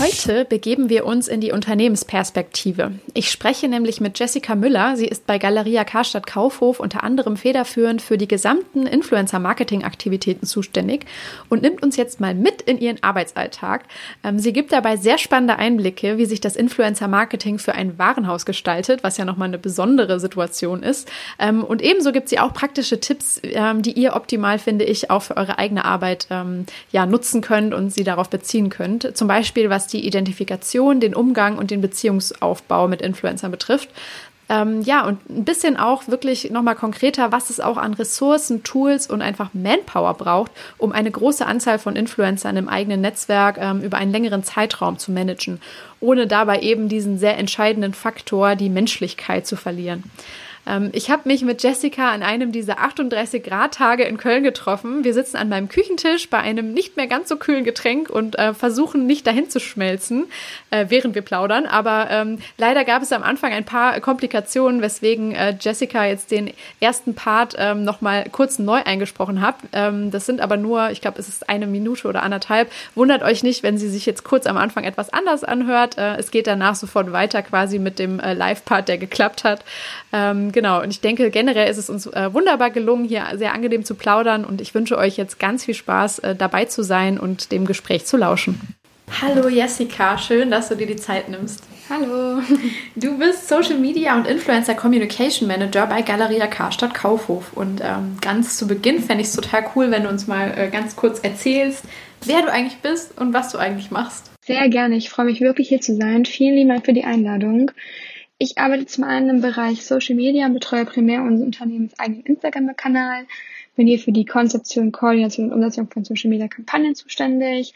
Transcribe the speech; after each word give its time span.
Heute 0.00 0.44
begeben 0.44 0.88
wir 0.88 1.06
uns 1.06 1.28
in 1.28 1.40
die 1.40 1.52
Unternehmensperspektive. 1.52 2.92
Ich 3.12 3.30
spreche 3.30 3.68
nämlich 3.68 4.00
mit 4.00 4.18
Jessica 4.18 4.56
Müller. 4.56 4.96
Sie 4.96 5.06
ist 5.06 5.24
bei 5.24 5.38
Galeria 5.38 5.84
Karstadt 5.84 6.26
Kaufhof 6.26 6.80
unter 6.80 7.04
anderem 7.04 7.36
federführend 7.36 8.02
für 8.02 8.18
die 8.18 8.26
gesamten 8.26 8.88
Influencer-Marketing-Aktivitäten 8.88 10.46
zuständig 10.46 11.06
und 11.48 11.62
nimmt 11.62 11.80
uns 11.84 11.96
jetzt 11.96 12.20
mal 12.20 12.34
mit 12.34 12.60
in 12.62 12.78
ihren 12.78 13.00
Arbeitsalltag. 13.04 13.84
Ähm, 14.24 14.40
sie 14.40 14.52
gibt 14.52 14.72
dabei 14.72 14.96
sehr 14.96 15.16
spannende 15.16 15.60
Einblicke, 15.60 16.18
wie 16.18 16.26
sich 16.26 16.40
das 16.40 16.56
Influencer-Marketing 16.56 17.60
für 17.60 17.76
ein 17.76 17.96
Warenhaus 17.96 18.46
gestaltet, 18.46 19.04
was 19.04 19.16
ja 19.16 19.24
nochmal 19.24 19.46
eine 19.46 19.58
besondere 19.58 20.18
Situation 20.18 20.82
ist. 20.82 21.08
Ähm, 21.38 21.62
und 21.62 21.80
ebenso 21.82 22.10
gibt 22.10 22.28
sie 22.28 22.40
auch 22.40 22.52
praktische 22.52 22.98
Tipps, 22.98 23.40
ähm, 23.44 23.82
die 23.82 23.92
ihr 23.92 24.16
optimal, 24.16 24.58
finde 24.58 24.86
ich, 24.86 25.10
auch 25.10 25.22
für 25.22 25.36
eure 25.36 25.58
eigene 25.58 25.84
Arbeit 25.84 26.26
ja, 26.90 27.06
nutzen 27.06 27.42
könnt 27.42 27.74
und 27.74 27.90
sie 27.90 28.02
darauf 28.02 28.30
beziehen 28.30 28.70
könnt. 28.70 29.16
Zum 29.16 29.28
Beispiel, 29.28 29.70
was 29.70 29.86
die 29.86 29.93
Identifikation, 30.00 31.00
den 31.00 31.14
Umgang 31.14 31.58
und 31.58 31.70
den 31.70 31.80
Beziehungsaufbau 31.80 32.88
mit 32.88 33.02
Influencern 33.02 33.50
betrifft. 33.50 33.90
Ähm, 34.48 34.82
ja, 34.82 35.06
und 35.06 35.30
ein 35.30 35.44
bisschen 35.44 35.78
auch 35.78 36.06
wirklich 36.06 36.50
nochmal 36.50 36.74
konkreter, 36.74 37.32
was 37.32 37.48
es 37.48 37.60
auch 37.60 37.78
an 37.78 37.94
Ressourcen, 37.94 38.62
Tools 38.62 39.06
und 39.06 39.22
einfach 39.22 39.50
Manpower 39.54 40.14
braucht, 40.14 40.52
um 40.76 40.92
eine 40.92 41.10
große 41.10 41.46
Anzahl 41.46 41.78
von 41.78 41.96
Influencern 41.96 42.56
im 42.58 42.68
eigenen 42.68 43.00
Netzwerk 43.00 43.56
ähm, 43.58 43.80
über 43.80 43.96
einen 43.96 44.12
längeren 44.12 44.44
Zeitraum 44.44 44.98
zu 44.98 45.12
managen, 45.12 45.60
ohne 46.00 46.26
dabei 46.26 46.60
eben 46.60 46.90
diesen 46.90 47.18
sehr 47.18 47.38
entscheidenden 47.38 47.94
Faktor, 47.94 48.54
die 48.54 48.68
Menschlichkeit 48.68 49.46
zu 49.46 49.56
verlieren. 49.56 50.04
Ähm, 50.66 50.90
ich 50.92 51.10
habe 51.10 51.22
mich 51.28 51.42
mit 51.42 51.62
Jessica 51.62 52.10
an 52.10 52.22
einem 52.22 52.52
dieser 52.52 52.78
38-Grad-Tage 52.78 54.04
in 54.04 54.16
Köln 54.16 54.42
getroffen. 54.42 55.04
Wir 55.04 55.14
sitzen 55.14 55.36
an 55.36 55.48
meinem 55.48 55.68
Küchentisch 55.68 56.30
bei 56.30 56.38
einem 56.38 56.72
nicht 56.72 56.96
mehr 56.96 57.06
ganz 57.06 57.28
so 57.28 57.36
kühlen 57.36 57.64
Getränk 57.64 58.10
und 58.10 58.38
äh, 58.38 58.54
versuchen 58.54 59.06
nicht 59.06 59.26
dahin 59.26 59.50
zu 59.50 59.60
schmelzen, 59.60 60.26
äh, 60.70 60.86
während 60.88 61.14
wir 61.14 61.22
plaudern. 61.22 61.66
Aber 61.66 62.08
ähm, 62.10 62.38
leider 62.58 62.84
gab 62.84 63.02
es 63.02 63.12
am 63.12 63.22
Anfang 63.22 63.52
ein 63.52 63.64
paar 63.64 64.00
Komplikationen, 64.00 64.82
weswegen 64.82 65.32
äh, 65.32 65.56
Jessica 65.60 66.04
jetzt 66.04 66.30
den 66.30 66.52
ersten 66.80 67.14
Part 67.14 67.54
ähm, 67.58 67.84
nochmal 67.84 68.24
kurz 68.30 68.58
neu 68.58 68.80
eingesprochen 68.84 69.40
hat. 69.40 69.56
Ähm, 69.72 70.10
das 70.10 70.26
sind 70.26 70.40
aber 70.40 70.56
nur, 70.56 70.90
ich 70.90 71.00
glaube, 71.00 71.18
es 71.18 71.28
ist 71.28 71.48
eine 71.48 71.66
Minute 71.66 72.08
oder 72.08 72.22
anderthalb. 72.22 72.70
Wundert 72.94 73.22
euch 73.22 73.42
nicht, 73.42 73.62
wenn 73.62 73.78
sie 73.78 73.88
sich 73.88 74.06
jetzt 74.06 74.24
kurz 74.24 74.46
am 74.46 74.56
Anfang 74.56 74.84
etwas 74.84 75.12
anders 75.12 75.44
anhört. 75.44 75.98
Äh, 75.98 76.16
es 76.16 76.30
geht 76.30 76.46
danach 76.46 76.74
sofort 76.74 77.12
weiter 77.12 77.42
quasi 77.42 77.78
mit 77.78 77.98
dem 77.98 78.20
äh, 78.20 78.34
Live-Part, 78.34 78.88
der 78.88 78.98
geklappt 78.98 79.44
hat. 79.44 79.64
Ähm, 80.12 80.52
genau, 80.54 80.80
und 80.82 80.90
ich 80.90 81.00
denke, 81.02 81.30
generell 81.30 81.68
ist 81.68 81.76
es 81.76 81.90
uns 81.90 82.06
äh, 82.06 82.32
wunderbar 82.32 82.70
gelungen, 82.70 83.04
hier 83.04 83.26
sehr 83.34 83.52
angenehm 83.52 83.84
zu 83.84 83.94
plaudern 83.94 84.46
und 84.46 84.62
ich 84.62 84.74
wünsche 84.74 84.96
euch 84.96 85.18
jetzt 85.18 85.38
ganz 85.38 85.66
viel 85.66 85.74
Spaß, 85.74 86.20
äh, 86.20 86.34
dabei 86.34 86.64
zu 86.64 86.82
sein 86.82 87.18
und 87.18 87.52
dem 87.52 87.66
Gespräch 87.66 88.06
zu 88.06 88.16
lauschen. 88.16 88.58
Hallo 89.20 89.48
Jessica, 89.48 90.16
schön, 90.16 90.50
dass 90.50 90.70
du 90.70 90.76
dir 90.76 90.86
die 90.86 90.96
Zeit 90.96 91.28
nimmst. 91.28 91.62
Hallo. 91.90 92.40
Du 92.96 93.18
bist 93.18 93.48
Social 93.48 93.76
Media 93.76 94.16
und 94.16 94.26
Influencer 94.26 94.74
Communication 94.74 95.46
Manager 95.46 95.86
bei 95.86 96.00
Galeria 96.00 96.46
Karstadt 96.46 96.94
Kaufhof. 96.94 97.52
Und 97.54 97.82
ähm, 97.82 98.16
ganz 98.22 98.56
zu 98.56 98.66
Beginn 98.66 99.00
fände 99.00 99.22
ich 99.22 99.28
es 99.28 99.34
total 99.34 99.66
cool, 99.74 99.90
wenn 99.90 100.04
du 100.04 100.08
uns 100.08 100.26
mal 100.26 100.54
äh, 100.56 100.70
ganz 100.70 100.96
kurz 100.96 101.20
erzählst, 101.20 101.84
wer 102.24 102.40
du 102.40 102.50
eigentlich 102.50 102.78
bist 102.78 103.18
und 103.20 103.34
was 103.34 103.52
du 103.52 103.58
eigentlich 103.58 103.90
machst. 103.90 104.30
Sehr 104.46 104.68
gerne. 104.68 104.96
Ich 104.96 105.10
freue 105.10 105.26
mich 105.26 105.40
wirklich 105.40 105.68
hier 105.68 105.80
zu 105.80 105.94
sein. 105.96 106.24
Vielen 106.24 106.54
lieben 106.54 106.70
Dank 106.70 106.86
für 106.86 106.94
die 106.94 107.04
Einladung. 107.04 107.70
Ich 108.38 108.58
arbeite 108.58 108.86
zum 108.86 109.04
einen 109.04 109.30
im 109.30 109.40
Bereich 109.40 109.86
Social 109.86 110.16
Media 110.16 110.46
und 110.46 110.54
betreue 110.54 110.84
primär 110.84 111.22
unseren 111.22 111.46
unternehmenseigenen 111.46 112.24
Instagram-Kanal. 112.24 113.26
Bin 113.76 113.86
hier 113.86 114.00
für 114.00 114.10
die 114.10 114.24
Konzeption, 114.24 114.90
Koordination 114.90 115.46
und 115.46 115.52
Umsetzung 115.52 115.88
von 115.88 116.04
Social 116.04 116.30
Media 116.30 116.48
Kampagnen 116.48 116.96
zuständig. 116.96 117.74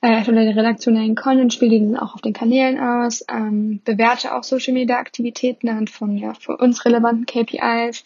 Äh, 0.00 0.24
von 0.24 0.34
der 0.34 0.56
redaktionellen 0.56 1.14
Content 1.14 1.52
spiele 1.52 1.78
diesen 1.78 1.96
auch 1.96 2.14
auf 2.14 2.22
den 2.22 2.32
Kanälen 2.32 2.80
aus, 2.80 3.24
ähm, 3.30 3.80
bewerte 3.84 4.34
auch 4.34 4.42
Social 4.42 4.74
Media 4.74 4.98
Aktivitäten 4.98 5.68
anhand 5.68 5.90
von 5.90 6.16
ja, 6.16 6.34
für 6.34 6.56
uns 6.56 6.84
relevanten 6.84 7.26
KPIs. 7.26 8.04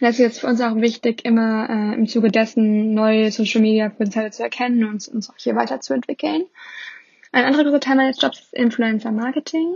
Das 0.00 0.12
ist 0.12 0.18
jetzt 0.18 0.40
für 0.40 0.46
uns 0.46 0.60
auch 0.60 0.76
wichtig, 0.76 1.24
immer 1.24 1.68
äh, 1.68 1.94
im 1.94 2.06
Zuge 2.06 2.30
dessen 2.30 2.94
neue 2.94 3.30
Social 3.30 3.60
Media 3.60 3.90
Potenziale 3.90 4.30
zu 4.30 4.42
erkennen 4.42 4.84
und 4.84 5.06
uns 5.08 5.28
auch 5.28 5.36
hier 5.36 5.56
weiterzuentwickeln. 5.56 6.44
Ein 7.32 7.44
anderer 7.44 7.64
großer 7.64 7.80
Teil 7.80 7.96
meines 7.96 8.22
Jobs 8.22 8.40
ist 8.40 8.54
Influencer 8.54 9.10
Marketing 9.10 9.74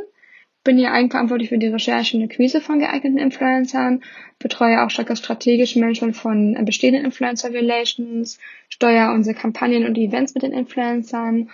bin 0.64 0.76
hier 0.76 0.92
eigenverantwortlich 0.92 1.48
für 1.48 1.58
die 1.58 1.68
Recherche 1.68 2.16
und 2.16 2.24
Akquise 2.24 2.60
von 2.60 2.78
geeigneten 2.78 3.18
Influencern, 3.18 4.02
betreue 4.38 4.82
auch 4.82 4.90
stark 4.90 5.08
das 5.08 5.20
strategische 5.20 5.78
Management 5.78 6.16
von 6.16 6.56
bestehenden 6.64 7.04
Influencer 7.04 7.52
Relations, 7.52 8.38
steuere 8.68 9.12
unsere 9.12 9.36
Kampagnen 9.36 9.86
und 9.86 9.96
Events 9.96 10.34
mit 10.34 10.42
den 10.42 10.52
Influencern 10.52 11.48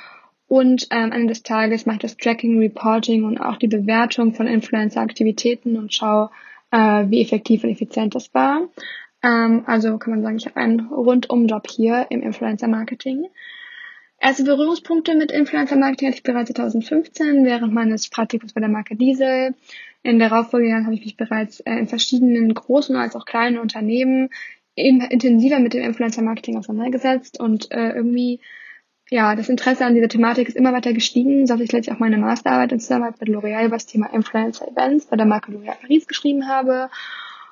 und 0.47 0.89
ähm, 0.91 1.13
Ende 1.13 1.29
des 1.29 1.43
Tages 1.43 1.87
mache 1.87 1.97
ich 1.97 2.03
das 2.03 2.17
Tracking, 2.17 2.59
Reporting 2.59 3.25
und 3.25 3.39
auch 3.39 3.57
die 3.57 3.69
Bewertung 3.69 4.35
von 4.35 4.47
Influencer-Aktivitäten 4.47 5.77
und 5.77 5.95
schaue, 5.95 6.31
äh, 6.71 7.05
wie 7.09 7.23
effektiv 7.23 7.65
und 7.65 7.71
effizient 7.71 8.15
das 8.15 8.35
war. 8.35 8.69
Ähm, 9.23 9.65
also 9.67 9.97
kann 9.99 10.13
man 10.13 10.23
sagen, 10.23 10.37
ich 10.37 10.47
habe 10.47 10.57
einen 10.57 10.89
Rundum-Job 10.89 11.69
hier 11.71 12.07
im 12.11 12.23
Influencer-Marketing. 12.23 13.27
Erste 14.25 14.45
Berührungspunkte 14.45 15.15
mit 15.15 15.31
Influencer 15.31 15.77
Marketing 15.77 16.09
hatte 16.09 16.17
ich 16.17 16.23
bereits 16.23 16.51
2015 16.51 17.45
während 17.45 17.75
meines 17.75 18.09
Praktikums 18.09 18.55
bei 18.55 18.61
der 18.63 18.71
Marke 18.71 18.97
Diesel. 18.97 19.55
In 20.03 20.19
der 20.19 20.31
darauffolgenden 20.31 20.87
habe 20.87 20.95
ich 20.95 21.05
mich 21.05 21.19
bereits 21.19 21.61
äh, 21.61 21.75
in 21.75 21.89
verschiedenen 21.89 22.55
großen 22.55 22.97
als 22.97 23.17
auch 23.17 23.27
kleinen 23.27 23.59
Unternehmen 23.59 24.31
intensiver 24.77 25.59
mit 25.59 25.75
dem 25.75 25.83
Influencer 25.83 26.23
Marketing 26.23 26.57
auseinandergesetzt 26.57 27.39
und 27.39 27.71
äh, 27.71 27.91
irgendwie 27.91 28.41
ja, 29.11 29.37
das 29.37 29.51
Interesse 29.51 29.85
an 29.85 29.95
dieser 29.95 30.09
Thematik 30.09 30.49
ist 30.49 30.57
immer 30.57 30.73
weiter 30.73 30.95
gestiegen, 30.95 31.47
so 31.47 31.53
dass 31.53 31.63
ich 31.63 31.73
letztlich 31.73 31.95
auch 31.95 32.01
meine 32.01 32.17
Masterarbeit 32.17 32.73
in 32.73 32.81
Zusammenarbeit 32.81 33.21
mit 33.21 33.29
L'Oreal 33.29 33.67
über 33.67 33.77
das 33.77 33.85
Thema 33.85 34.07
Influencer 34.07 34.67
Events 34.67 35.05
bei 35.05 35.17
der 35.17 35.27
Marke 35.27 35.53
L'Oreal 35.53 35.79
Paris 35.79 36.07
geschrieben 36.07 36.49
habe. 36.49 36.89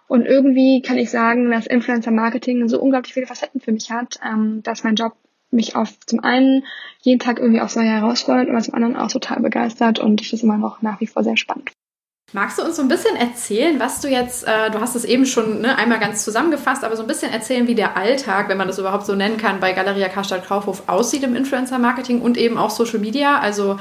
Und 0.09 0.25
irgendwie 0.25 0.81
kann 0.81 0.97
ich 0.97 1.11
sagen, 1.11 1.51
dass 1.51 1.67
Influencer 1.67 2.13
Marketing 2.13 2.67
so 2.67 2.81
unglaublich 2.81 3.13
viele 3.13 3.27
Facetten 3.27 3.61
für 3.61 3.73
mich 3.73 3.91
hat, 3.91 4.19
ähm, 4.27 4.63
dass 4.63 4.85
mein 4.85 4.95
Job 4.95 5.13
mich 5.53 5.77
auf 5.77 5.91
zum 6.07 6.21
einen 6.21 6.65
jeden 7.01 7.19
Tag 7.21 7.39
irgendwie 7.39 7.61
aufs 7.61 7.77
Neue 7.77 7.89
herausfordert, 7.89 8.49
aber 8.49 8.61
zum 8.61 8.75
anderen 8.75 8.97
auch 8.97 9.11
total 9.11 9.41
begeistert 9.41 9.99
und 9.99 10.21
ich 10.21 10.31
das 10.31 10.43
immer 10.43 10.59
noch 10.59 10.83
nach 10.83 11.01
wie 11.01 11.07
vor 11.07 11.23
sehr 11.25 11.37
spannend. 11.37 11.73
Magst 12.35 12.59
du 12.59 12.63
uns 12.63 12.77
so 12.77 12.83
ein 12.83 12.89
bisschen 12.89 13.15
erzählen, 13.15 13.79
was 13.79 14.01
du 14.01 14.09
jetzt, 14.09 14.45
äh, 14.45 14.71
du 14.71 14.81
hast 14.81 14.95
es 14.95 15.05
eben 15.05 15.27
schon 15.27 15.61
ne, 15.61 15.77
einmal 15.77 15.99
ganz 15.99 16.25
zusammengefasst, 16.25 16.83
aber 16.83 16.97
so 16.97 17.03
ein 17.03 17.09
bisschen 17.09 17.31
erzählen, 17.31 17.67
wie 17.67 17.75
der 17.75 17.97
Alltag, 17.97 18.49
wenn 18.49 18.57
man 18.57 18.69
das 18.69 18.79
überhaupt 18.79 19.05
so 19.05 19.15
nennen 19.15 19.37
kann, 19.37 19.61
bei 19.61 19.73
Galeria 19.73 20.09
Karstadt 20.09 20.47
Kaufhof 20.47 20.85
aussieht 20.87 21.25
im 21.25 21.37
Influencer-Marketing 21.37 22.23
und 22.23 22.39
eben 22.39 22.57
auch 22.57 22.71
Social 22.71 23.01
Media. 23.01 23.39
Also 23.39 23.79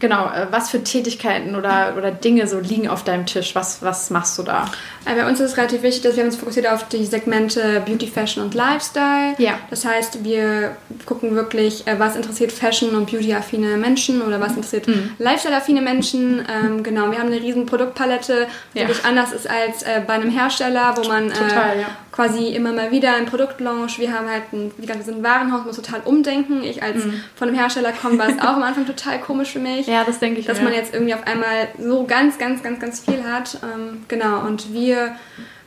Genau, 0.00 0.26
äh, 0.26 0.46
was 0.50 0.70
für 0.70 0.82
Tätigkeiten 0.82 1.54
oder, 1.54 1.94
oder 1.96 2.10
Dinge 2.10 2.46
so 2.46 2.58
liegen 2.58 2.88
auf 2.88 3.04
deinem 3.04 3.26
Tisch? 3.26 3.54
Was, 3.54 3.82
was 3.82 4.08
machst 4.08 4.38
du 4.38 4.42
da? 4.42 4.64
Äh, 5.04 5.14
bei 5.14 5.28
uns 5.28 5.40
ist 5.40 5.52
es 5.52 5.56
relativ 5.58 5.82
wichtig, 5.82 6.02
dass 6.02 6.16
wir 6.16 6.24
uns 6.24 6.36
fokussiert 6.36 6.66
auf 6.66 6.88
die 6.88 7.04
Segmente 7.04 7.82
Beauty, 7.84 8.06
Fashion 8.06 8.42
und 8.42 8.54
Lifestyle. 8.54 9.34
Ja. 9.36 9.58
Das 9.68 9.84
heißt, 9.84 10.24
wir 10.24 10.76
gucken 11.04 11.34
wirklich, 11.34 11.86
äh, 11.86 11.98
was 11.98 12.16
interessiert 12.16 12.50
Fashion- 12.50 12.94
und 12.94 13.10
Beauty-affine 13.10 13.76
Menschen 13.76 14.22
oder 14.22 14.40
was 14.40 14.56
interessiert 14.56 14.88
mhm. 14.88 15.12
Lifestyle-affine 15.18 15.82
Menschen. 15.82 16.46
Ähm, 16.50 16.82
genau, 16.82 17.10
wir 17.10 17.18
haben 17.18 17.28
eine 17.28 17.40
riesen 17.40 17.66
Produktpalette, 17.66 18.46
die 18.74 18.78
ja. 18.78 18.88
wirklich 18.88 19.04
anders 19.04 19.32
ist 19.32 19.48
als 19.48 19.82
äh, 19.82 20.00
bei 20.06 20.14
einem 20.14 20.30
Hersteller, 20.30 20.94
wo 20.96 21.06
man 21.06 21.28
Total, 21.28 21.76
äh, 21.76 21.80
ja. 21.82 21.88
Quasi 22.12 22.48
immer 22.48 22.72
mal 22.72 22.90
wieder 22.90 23.14
ein 23.14 23.26
Produktlaunch, 23.26 23.98
wir 23.98 24.12
haben 24.12 24.28
halt 24.28 24.52
ein, 24.52 24.72
wie 24.76 24.82
gesagt, 24.82 24.98
wir 24.98 25.04
sind 25.04 25.18
ein 25.18 25.22
Warenhaus, 25.22 25.64
muss 25.64 25.76
total 25.76 26.00
umdenken. 26.04 26.62
Ich 26.64 26.82
als 26.82 27.04
mhm. 27.04 27.22
von 27.36 27.48
einem 27.48 27.56
Hersteller 27.56 27.92
komme, 27.92 28.18
war 28.18 28.28
es 28.28 28.38
auch 28.40 28.56
am 28.56 28.62
Anfang 28.62 28.86
total 28.86 29.20
komisch 29.20 29.52
für 29.52 29.60
mich. 29.60 29.86
Ja, 29.86 30.04
das 30.04 30.18
denke 30.18 30.40
ich. 30.40 30.46
Dass 30.46 30.58
mir. 30.58 30.64
man 30.64 30.72
jetzt 30.74 30.92
irgendwie 30.92 31.14
auf 31.14 31.26
einmal 31.26 31.68
so 31.78 32.04
ganz, 32.04 32.38
ganz, 32.38 32.62
ganz, 32.62 32.80
ganz 32.80 33.00
viel 33.00 33.22
hat. 33.24 33.58
Ähm, 33.62 34.04
genau, 34.08 34.40
und 34.46 34.72
wir 34.72 35.14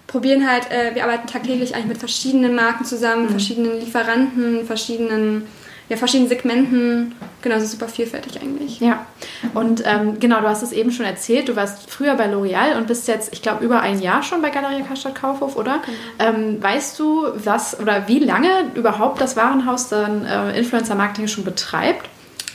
probieren 0.08 0.48
halt, 0.50 0.70
äh, 0.70 0.94
wir 0.94 1.04
arbeiten 1.04 1.28
tagtäglich 1.28 1.76
eigentlich 1.76 1.88
mit 1.88 1.98
verschiedenen 1.98 2.56
Marken 2.56 2.86
zusammen, 2.86 3.24
mhm. 3.24 3.30
verschiedenen 3.30 3.80
Lieferanten, 3.80 4.66
verschiedenen 4.66 5.48
ja, 5.90 5.98
verschiedenen 5.98 6.30
Segmenten. 6.30 7.16
Genau, 7.42 7.56
es 7.56 7.64
ist 7.64 7.72
super 7.72 7.88
vielfältig 7.88 8.42
eigentlich. 8.42 8.80
Ja, 8.80 9.06
und 9.54 9.84
ähm, 9.86 10.20
genau, 10.20 10.40
du 10.40 10.48
hast 10.48 10.64
es 10.64 10.72
eben 10.72 10.92
schon 10.92 11.06
erzählt, 11.06 11.50
du 11.50 11.56
warst 11.56 11.90
früher 11.90 12.16
bei 12.16 12.28
L'Oreal 12.28 12.78
und 12.78 12.88
bist 12.88 13.08
jetzt, 13.08 13.34
ich 13.34 13.42
glaube, 13.42 13.64
über 13.64 13.82
ein 13.82 14.02
Jahr 14.02 14.24
schon 14.24 14.42
bei 14.42 14.50
Galeria 14.50 14.86
Karstadt 14.86 15.16
Kaufhof, 15.16 15.56
oder? 15.56 15.82
Genau. 15.86 16.38
Ähm, 16.38 16.64
weißt 16.64 16.98
du, 17.00 17.28
was 17.36 17.80
oder 17.80 18.08
wie 18.08 18.20
lange 18.20 18.72
überhaupt 18.76 19.20
das 19.20 19.36
Warenhaus 19.36 19.90
dann 19.90 20.26
äh, 20.26 20.58
Influencer 20.58 20.96
Marketing 20.96 21.28
schon 21.28 21.44
betreibt? 21.44 22.10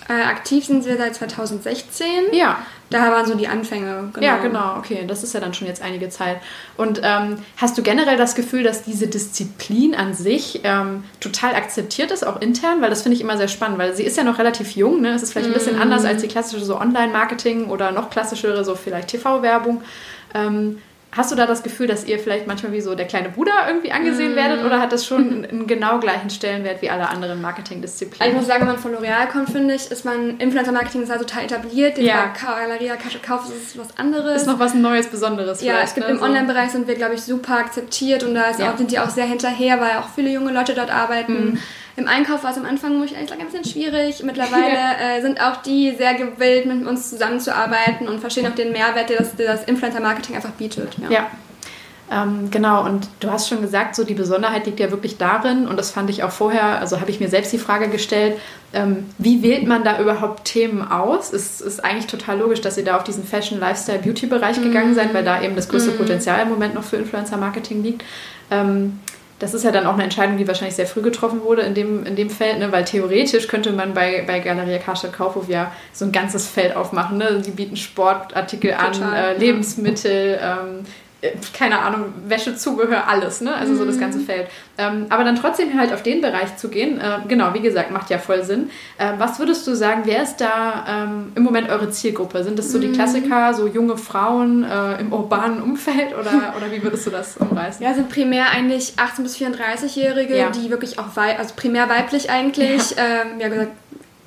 Äh, 0.09 0.23
aktiv 0.23 0.65
sind 0.65 0.87
wir 0.87 0.97
seit 0.97 1.15
2016. 1.15 2.07
Ja. 2.33 2.59
Da 2.91 3.11
waren 3.11 3.27
so 3.27 3.35
die 3.35 3.47
Anfänge. 3.47 4.11
Genau. 4.15 4.27
Ja, 4.27 4.39
genau. 4.39 4.77
Okay, 4.79 5.05
das 5.07 5.23
ist 5.23 5.35
ja 5.35 5.41
dann 5.41 5.53
schon 5.53 5.67
jetzt 5.67 5.83
einige 5.83 6.09
Zeit. 6.09 6.41
Und 6.79 7.03
ähm, 7.05 7.37
hast 7.59 7.77
du 7.77 7.83
generell 7.83 8.17
das 8.17 8.35
Gefühl, 8.35 8.63
dass 8.63 8.83
diese 8.83 9.07
Disziplin 9.07 9.95
an 9.95 10.15
sich 10.15 10.63
ähm, 10.65 11.05
total 11.21 11.55
akzeptiert 11.55 12.11
ist, 12.11 12.27
auch 12.27 12.41
intern? 12.41 12.81
Weil 12.81 12.89
das 12.89 13.03
finde 13.03 13.17
ich 13.17 13.21
immer 13.21 13.37
sehr 13.37 13.49
spannend, 13.49 13.79
weil 13.79 13.95
sie 13.95 14.05
ist 14.05 14.17
ja 14.17 14.25
noch 14.25 14.39
relativ 14.39 14.71
jung. 14.71 15.03
Ne? 15.03 15.13
Es 15.13 15.23
ist 15.23 15.33
vielleicht 15.33 15.49
ein 15.49 15.53
bisschen 15.55 15.77
mm. 15.77 15.83
anders 15.83 16.07
als 16.07 16.23
die 16.23 16.29
klassische 16.29 16.65
so 16.65 16.81
Online-Marketing 16.81 17.67
oder 17.67 17.93
noch 17.93 18.09
klassischere 18.09 18.65
so 18.65 18.75
vielleicht 18.75 19.09
TV-Werbung. 19.09 19.83
Ähm, 20.35 20.79
Hast 21.19 21.32
du 21.32 21.35
da 21.35 21.47
das 21.47 21.65
Gefühl, 21.65 21.88
dass 21.88 22.05
ihr 22.05 22.20
vielleicht 22.20 22.47
manchmal 22.47 22.70
wie 22.70 22.81
so 22.81 22.94
der 22.94 23.05
kleine 23.05 23.29
Bruder 23.29 23.50
irgendwie 23.67 23.91
angesehen 23.91 24.35
mm. 24.35 24.37
werdet 24.37 24.65
oder 24.65 24.79
hat 24.79 24.93
das 24.93 25.05
schon 25.05 25.44
einen 25.50 25.67
genau 25.67 25.99
gleichen 25.99 26.31
Stellenwert 26.31 26.81
wie 26.81 26.91
alle 26.91 27.09
anderen 27.09 27.43
Marketingdisziplinen? 27.43 28.23
Also 28.23 28.31
ich 28.31 28.37
muss 28.37 28.47
sagen, 28.47 28.61
wenn 28.61 28.69
man 28.69 28.79
von 28.79 28.94
L'Oreal 28.94 29.26
kommt, 29.26 29.50
finde 29.50 29.75
ich, 29.75 29.91
ist 29.91 30.05
man 30.05 30.38
Influencer-Marketing 30.38 31.03
ist 31.03 31.11
halt 31.11 31.20
total 31.20 31.47
etabliert. 31.47 31.97
Den 31.97 32.05
ja. 32.05 32.32
Galeria 32.41 32.94
Kauf 33.20 33.50
ist 33.50 33.76
was 33.76 33.99
anderes. 33.99 34.43
Ist 34.43 34.47
noch 34.47 34.61
was 34.61 34.75
Neues, 34.75 35.09
Besonderes. 35.09 35.61
Ja, 35.61 35.81
es 35.82 35.97
gibt 35.97 36.06
ne? 36.06 36.15
im 36.15 36.23
Online-Bereich 36.23 36.70
sind 36.70 36.87
wir, 36.87 36.94
glaube 36.94 37.15
ich, 37.15 37.23
super 37.23 37.59
akzeptiert 37.59 38.23
und 38.23 38.35
da 38.37 38.53
ja. 38.56 38.73
auch, 38.73 38.79
sind 38.79 38.93
die 38.93 39.00
auch 39.00 39.11
sehr 39.11 39.26
hinterher, 39.26 39.81
weil 39.81 39.97
auch 39.99 40.11
viele 40.14 40.31
junge 40.31 40.53
Leute 40.53 40.75
dort 40.75 40.93
arbeiten. 40.93 41.55
Mm. 41.55 41.59
Im 41.99 42.06
Einkauf 42.06 42.45
war 42.45 42.53
es 42.53 42.56
am 42.56 42.65
Anfang, 42.65 42.97
muss 42.97 43.06
ich 43.06 43.15
ehrlich 43.15 43.29
sagen, 43.29 43.41
ein 43.41 43.49
bisschen 43.49 43.65
schwierig. 43.65 44.23
Mittlerweile 44.23 44.79
äh, 45.19 45.21
sind 45.21 45.41
auch 45.41 45.56
die 45.62 45.95
sehr 45.97 46.15
gewillt, 46.15 46.67
mit 46.67 46.87
uns 46.87 47.11
zusammenzuarbeiten 47.11 48.06
und 48.06 48.21
verstehen 48.21 48.47
auch 48.47 48.55
den 48.55 48.71
Mehrwert, 48.71 49.11
den 49.11 49.17
das, 49.19 49.35
das 49.35 49.65
Influencer-Marketing 49.65 50.37
einfach 50.37 50.53
bietet. 50.53 50.97
ja. 50.99 51.11
ja. 51.11 51.27
Ähm, 52.11 52.50
genau, 52.50 52.87
und 52.87 53.06
du 53.21 53.31
hast 53.31 53.50
schon 53.50 53.61
gesagt, 53.61 53.95
so 53.95 54.03
die 54.03 54.15
Besonderheit 54.15 54.65
liegt 54.65 54.81
ja 54.81 54.91
wirklich 54.91 55.19
darin, 55.19 55.69
und 55.69 55.77
das 55.77 55.91
fand 55.91 56.09
ich 56.09 56.23
auch 56.23 56.31
vorher, 56.31 56.81
also 56.81 57.03
habe 57.03 57.11
ich 57.11 57.21
mir 57.21 57.29
selbst 57.29 57.53
die 57.53 57.59
Frage 57.59 57.89
gestellt, 57.89 58.39
ähm, 58.73 59.05
wie 59.19 59.43
wählt 59.43 59.67
man 59.67 59.85
da 59.85 60.00
überhaupt 60.00 60.47
Themen 60.47 60.91
aus? 60.91 61.35
Es 61.35 61.61
ist 61.61 61.85
eigentlich 61.85 62.06
total 62.06 62.39
logisch, 62.39 62.62
dass 62.62 62.79
ihr 62.79 62.85
da 62.85 62.97
auf 62.97 63.05
diesen 63.05 63.25
Fashion, 63.25 63.61
Lifestyle, 63.61 63.99
Beauty-Bereich 63.99 64.62
gegangen 64.62 64.95
seid, 64.95 65.12
weil 65.12 65.25
da 65.25 65.43
eben 65.43 65.55
das 65.55 65.69
größte 65.69 65.91
mm. 65.91 65.99
Potenzial 65.99 66.41
im 66.41 66.49
Moment 66.49 66.75
noch 66.75 66.85
für 66.85 66.97
Influencer-Marketing 66.97 67.83
liegt. 67.83 68.05
Ähm, 68.50 69.00
das 69.38 69.55
ist 69.55 69.64
ja 69.64 69.70
dann 69.70 69.87
auch 69.87 69.94
eine 69.94 70.05
Entscheidung, 70.05 70.37
die 70.37 70.49
wahrscheinlich 70.49 70.75
sehr 70.75 70.87
früh 70.87 71.02
getroffen 71.02 71.43
wurde 71.43 71.62
in 71.62 71.75
dem, 71.75 72.05
in 72.05 72.17
dem 72.17 72.31
Feld, 72.31 72.58
ne? 72.58 72.73
weil 72.73 72.85
theoretisch 72.85 73.46
könnte 73.46 73.73
man 73.73 73.94
bei, 73.94 74.25
bei 74.26 74.40
Galeria 74.40 74.79
Karstadt 74.79 75.12
Kaufhof 75.12 75.49
ja 75.49 75.73
so 75.93 76.05
ein 76.05 76.12
ganzes 76.12 76.49
Feld 76.49 76.75
aufmachen. 76.75 77.19
Ne? 77.19 77.43
Die 77.44 77.52
bieten 77.52 77.76
Sportartikel 77.76 78.73
Total, 78.73 79.02
an, 79.02 79.14
äh, 79.14 79.38
Lebensmittel, 79.38 80.40
ähm, 80.43 80.81
äh, 80.81 80.85
keine 81.53 81.81
Ahnung, 81.81 82.12
Wäsche, 82.29 82.55
Zubehör, 82.55 83.09
alles, 83.09 83.41
ne? 83.41 83.53
Also 83.53 83.75
so 83.75 83.85
das 83.85 83.99
ganze 83.99 84.19
mhm. 84.19 84.26
Feld. 84.26 84.47
Ähm, 84.76 85.06
aber 85.09 85.25
dann 85.25 85.35
trotzdem 85.35 85.76
halt 85.76 85.93
auf 85.93 86.05
den 86.05 86.20
Bereich 86.20 86.56
zu 86.56 86.69
gehen, 86.69 87.00
äh, 87.00 87.19
genau, 87.26 87.55
wie 87.55 87.61
gesagt, 87.61 87.91
macht 87.91 88.09
ja 88.11 88.19
voll 88.19 88.44
Sinn. 88.44 88.70
Äh, 88.99 89.15
was 89.19 89.41
würdest 89.41 89.67
du 89.67 89.75
sagen, 89.75 90.03
wer 90.05 90.23
ist 90.23 90.37
da 90.37 90.85
ähm, 90.88 91.32
im 91.35 91.43
Moment 91.43 91.70
eure 91.70 91.91
Zielgruppe? 91.91 92.44
Sind 92.44 92.56
das 92.59 92.70
so 92.70 92.79
die 92.79 92.88
mhm. 92.88 92.93
Klassiker, 92.93 93.53
so 93.53 93.67
junge 93.67 93.97
Frauen 93.97 94.62
äh, 94.62 95.00
im 95.00 95.12
urbanen 95.12 95.61
Umfeld 95.61 96.17
oder, 96.17 96.55
oder 96.56 96.70
wie 96.70 96.82
würdest 96.85 97.05
du 97.06 97.11
das 97.11 97.37
umreißen? 97.37 97.85
Ja, 97.85 97.94
sind 97.94 98.09
primär 98.09 98.50
eigentlich 98.50 98.94
18- 98.97 99.23
bis 99.23 99.37
34-Jährige, 99.37 100.38
ja. 100.38 100.50
die 100.50 100.71
wirklich 100.71 101.00
auch, 101.00 101.17
wei 101.17 101.37
also 101.37 101.55
primär 101.56 101.88
weiblich 101.88 102.31
eigentlich, 102.31 102.93
ja, 102.93 103.23
ähm, 103.23 103.41
ja 103.41 103.49
gesagt, 103.49 103.73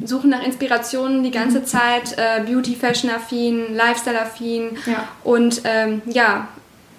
suchen 0.04 0.30
nach 0.32 0.44
Inspirationen 0.44 1.24
die 1.24 1.32
ganze 1.32 1.60
mhm. 1.60 1.66
Zeit, 1.66 2.18
äh, 2.18 2.42
Beauty, 2.42 2.76
Fashion-affin, 2.76 3.74
Lifestyle-affin 3.76 4.78
ja. 4.86 5.08
und 5.24 5.62
ähm, 5.64 6.02
ja, 6.06 6.48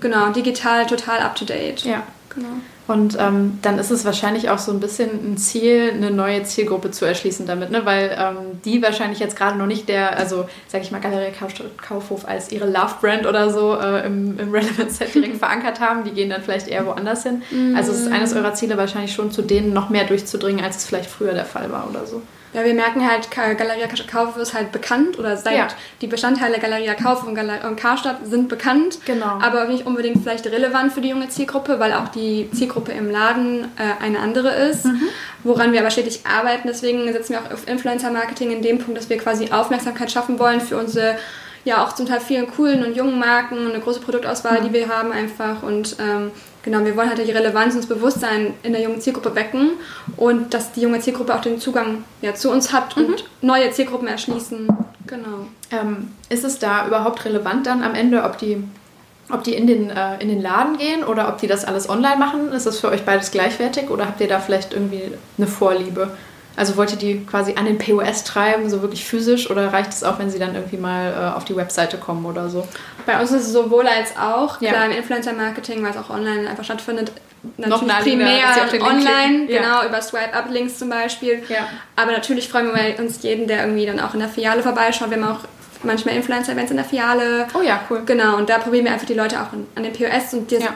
Genau, 0.03 0.31
digital 0.31 0.85
total 0.87 1.21
up 1.21 1.37
to 1.37 1.47
date. 1.47 1.85
Ja. 1.85 2.03
Genau. 2.35 2.49
Und 2.89 3.17
ähm, 3.21 3.59
dann 3.63 3.79
ist 3.79 3.91
es 3.91 4.05
wahrscheinlich 4.05 4.51
auch 4.51 4.59
so 4.59 4.73
ein 4.73 4.81
bisschen 4.81 5.11
ein 5.11 5.37
Ziel, 5.37 5.93
eine 5.95 6.11
neue 6.11 6.43
Zielgruppe 6.43 6.91
zu 6.91 7.05
erschließen 7.05 7.47
damit, 7.47 7.71
ne? 7.71 7.87
weil 7.87 8.15
ähm, 8.19 8.61
die 8.65 8.83
wahrscheinlich 8.83 9.21
jetzt 9.21 9.37
gerade 9.37 9.57
noch 9.57 9.67
nicht 9.67 9.89
der, 9.89 10.17
also 10.17 10.47
sag 10.67 10.83
ich 10.83 10.91
mal, 10.91 11.01
Galerie 11.01 11.33
Kaufhof 11.77 12.27
als 12.27 12.51
ihre 12.51 12.67
Love-Brand 12.67 13.27
oder 13.27 13.51
so 13.51 13.79
äh, 13.79 14.05
im, 14.05 14.39
im 14.39 14.51
Relevant-Set 14.51 15.15
direkt 15.15 15.37
verankert 15.39 15.79
haben. 15.79 16.05
Die 16.05 16.11
gehen 16.11 16.29
dann 16.29 16.43
vielleicht 16.43 16.67
eher 16.67 16.85
woanders 16.85 17.23
hin. 17.23 17.43
Mm. 17.51 17.77
Also 17.77 17.93
es 17.93 18.01
ist 18.01 18.13
eines 18.13 18.35
eurer 18.35 18.55
Ziele 18.55 18.77
wahrscheinlich 18.77 19.15
schon, 19.15 19.31
zu 19.31 19.43
denen 19.43 19.73
noch 19.73 19.89
mehr 19.89 20.05
durchzudringen, 20.05 20.65
als 20.65 20.79
es 20.79 20.85
vielleicht 20.85 21.09
früher 21.09 21.35
der 21.35 21.45
Fall 21.45 21.71
war 21.71 21.89
oder 21.89 22.05
so. 22.07 22.21
Ja, 22.55 22.65
wir 22.65 22.75
merken 22.75 23.09
halt, 23.09 23.31
Galeria 23.31 23.87
Kaufhof 23.87 24.37
ist 24.37 24.53
halt 24.53 24.73
bekannt 24.73 25.19
oder 25.19 25.39
seit 25.39 25.57
ja. 25.57 25.69
die 26.03 26.07
Bestandteile 26.07 26.59
Galeria 26.59 26.95
Kaufhof 26.95 27.27
und, 27.27 27.35
Galeria 27.35 27.67
und 27.67 27.77
Karstadt 27.77 28.27
sind 28.27 28.49
bekannt, 28.51 28.99
genau. 29.07 29.39
aber 29.41 29.65
nicht 29.65 29.87
unbedingt 29.87 30.23
vielleicht 30.23 30.47
relevant 30.47 30.93
für 30.93 31.01
die 31.01 31.09
junge 31.09 31.31
Zielgruppe, 31.31 31.81
weil 31.81 31.95
auch 31.95 32.09
die 32.09 32.51
Zielgruppe 32.53 32.93
im 32.93 33.11
Laden 33.11 33.65
äh, 33.79 34.03
eine 34.05 34.19
andere 34.19 34.51
ist, 34.51 34.85
mhm. 34.85 35.01
woran 35.45 35.73
wir 35.73 35.81
aber 35.81 35.91
stetig 35.91 36.21
arbeiten. 36.27 36.69
Deswegen 36.69 37.11
setzen 37.11 37.33
wir 37.33 37.41
auch 37.41 37.51
auf 37.51 37.67
Influencer-Marketing 37.67 38.51
in 38.51 38.61
dem 38.61 38.79
Punkt, 38.79 38.99
dass 38.99 39.09
wir 39.09 39.17
quasi 39.17 39.51
Aufmerksamkeit 39.51 40.13
schaffen 40.13 40.39
wollen 40.39 40.61
für 40.61 40.77
unsere 40.77 41.17
ja 41.65 41.85
auch 41.85 41.93
zum 41.95 42.07
Teil 42.07 42.21
vielen 42.21 42.51
coolen 42.51 42.85
und 42.85 42.97
jungen 42.97 43.19
Marken 43.19 43.59
und 43.59 43.73
eine 43.73 43.81
große 43.81 44.01
Produktauswahl, 44.01 44.61
mhm. 44.61 44.67
die 44.67 44.73
wir 44.73 44.89
haben 44.89 45.13
einfach 45.13 45.63
und 45.63 45.97
ähm, 46.01 46.31
Genau, 46.63 46.85
wir 46.85 46.97
wollen 46.97 47.09
halt 47.09 47.19
die 47.19 47.33
Relevanz 47.33 47.75
und 47.75 47.81
das 47.81 47.89
Bewusstsein 47.89 48.55
in 48.63 48.73
der 48.73 48.83
jungen 48.83 49.01
Zielgruppe 49.01 49.35
wecken 49.35 49.73
und 50.17 50.55
dass 50.55 50.73
die 50.73 50.81
junge 50.81 51.01
Zielgruppe 51.01 51.35
auch 51.35 51.41
den 51.41 51.59
Zugang 51.59 52.05
ja, 52.21 52.35
zu 52.35 52.51
uns 52.51 52.73
hat 52.73 52.97
mhm. 52.97 53.07
und 53.07 53.25
neue 53.41 53.71
Zielgruppen 53.73 54.07
erschließen. 54.07 54.69
Genau. 55.07 55.47
Ähm, 55.73 56.13
ist 56.29 56.45
es 56.45 56.61
da 56.61 56.87
überhaupt 56.87 57.25
relevant 57.25 57.67
dann 57.67 57.83
am 57.83 57.97
Ende, 57.97 58.23
ob 58.23 58.39
die, 58.39 58.63
ob 59.33 59.43
die 59.43 59.55
in, 59.55 59.67
den, 59.67 59.91
äh, 59.91 60.21
in 60.21 60.29
den 60.29 60.41
Laden 60.41 60.79
gehen 60.79 61.03
oder 61.03 61.29
ob 61.29 61.39
die 61.39 61.49
das 61.49 61.65
alles 61.65 61.89
online 61.89 62.19
machen? 62.19 62.53
Ist 62.53 62.67
das 62.67 62.79
für 62.79 62.91
euch 62.91 63.05
beides 63.05 63.33
gleichwertig 63.33 63.91
oder 63.91 64.07
habt 64.07 64.21
ihr 64.21 64.29
da 64.29 64.39
vielleicht 64.39 64.73
irgendwie 64.73 65.11
eine 65.37 65.47
Vorliebe? 65.49 66.17
Also 66.57 66.77
wollt 66.77 66.91
ihr 66.93 66.99
die 66.99 67.25
quasi 67.25 67.55
an 67.55 67.65
den 67.65 67.79
POS 67.79 68.25
treiben, 68.25 68.69
so 68.69 68.83
wirklich 68.83 69.05
physisch, 69.05 69.51
oder 69.51 69.73
reicht 69.73 69.93
es 69.93 70.05
auch, 70.05 70.19
wenn 70.19 70.31
sie 70.31 70.39
dann 70.39 70.55
irgendwie 70.55 70.77
mal 70.77 71.13
äh, 71.13 71.37
auf 71.37 71.45
die 71.45 71.57
Webseite 71.57 71.97
kommen 71.97 72.27
oder 72.27 72.49
so? 72.49 72.67
Bei 73.07 73.21
uns 73.21 73.31
ist 73.31 73.47
es 73.47 73.53
sowohl 73.53 73.87
als 73.87 74.17
auch. 74.17 74.61
Ja. 74.61 74.71
Klar, 74.71 74.87
im 74.87 74.93
Influencer-Marketing, 74.93 75.83
weil 75.83 75.91
es 75.91 75.97
auch 75.97 76.11
online 76.11 76.49
einfach 76.49 76.65
stattfindet, 76.65 77.13
natürlich 77.57 77.87
Noch 77.87 78.01
primär 78.01 78.45
online, 78.81 79.51
ja. 79.51 79.63
genau, 79.63 79.87
über 79.87 80.01
Swipe-Up-Links 80.01 80.79
zum 80.79 80.91
Beispiel. 80.91 81.43
Ja. 81.49 81.69
Aber 81.97 82.13
natürlich 82.13 82.49
freuen 82.49 82.71
wir 82.75 83.03
uns 83.03 83.23
jeden, 83.23 83.47
der 83.47 83.65
irgendwie 83.65 83.87
dann 83.87 84.01
auch 84.01 84.15
in 84.15 84.21
der 84.21 84.29
Filiale 84.29 84.63
vorbeischaut. 84.63 85.11
Wir 85.11 85.17
haben 85.21 85.37
auch 85.37 85.41
manchmal 85.83 86.15
Influencer-Events 86.17 86.71
in 86.71 86.77
der 86.77 86.87
Filiale. 86.87 87.47
Oh 87.55 87.63
ja, 87.63 87.81
cool. 87.91 88.03
Genau, 88.07 88.37
und 88.37 88.49
da 88.49 88.59
probieren 88.59 88.85
wir 88.85 88.93
einfach 88.93 89.07
die 89.07 89.15
Leute 89.15 89.41
auch 89.41 89.53
an 89.75 89.83
den 89.83 89.93
POS 89.93 90.35
und 90.35 90.51
die 90.51 90.57
ja 90.57 90.75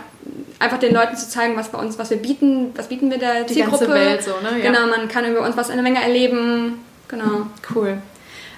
einfach 0.59 0.79
den 0.79 0.95
Leuten 0.95 1.17
zu 1.17 1.29
zeigen, 1.29 1.57
was 1.57 1.69
bei 1.69 1.79
uns, 1.79 1.99
was 1.99 2.11
wir 2.11 2.17
bieten, 2.19 2.73
was 2.77 2.89
bieten 2.89 3.11
wir 3.11 3.19
der 3.19 3.45
Die 3.45 3.55
Zielgruppe. 3.55 3.87
ganze 3.87 3.95
Welt 3.95 4.23
so, 4.23 4.31
ne? 4.43 4.59
Ja. 4.63 4.71
Genau, 4.71 4.87
man 4.87 5.09
kann 5.09 5.25
über 5.31 5.41
uns 5.45 5.57
was 5.57 5.71
eine 5.71 5.83
Menge 5.83 6.03
erleben. 6.03 6.81
Genau. 7.09 7.47
Cool. 7.75 7.99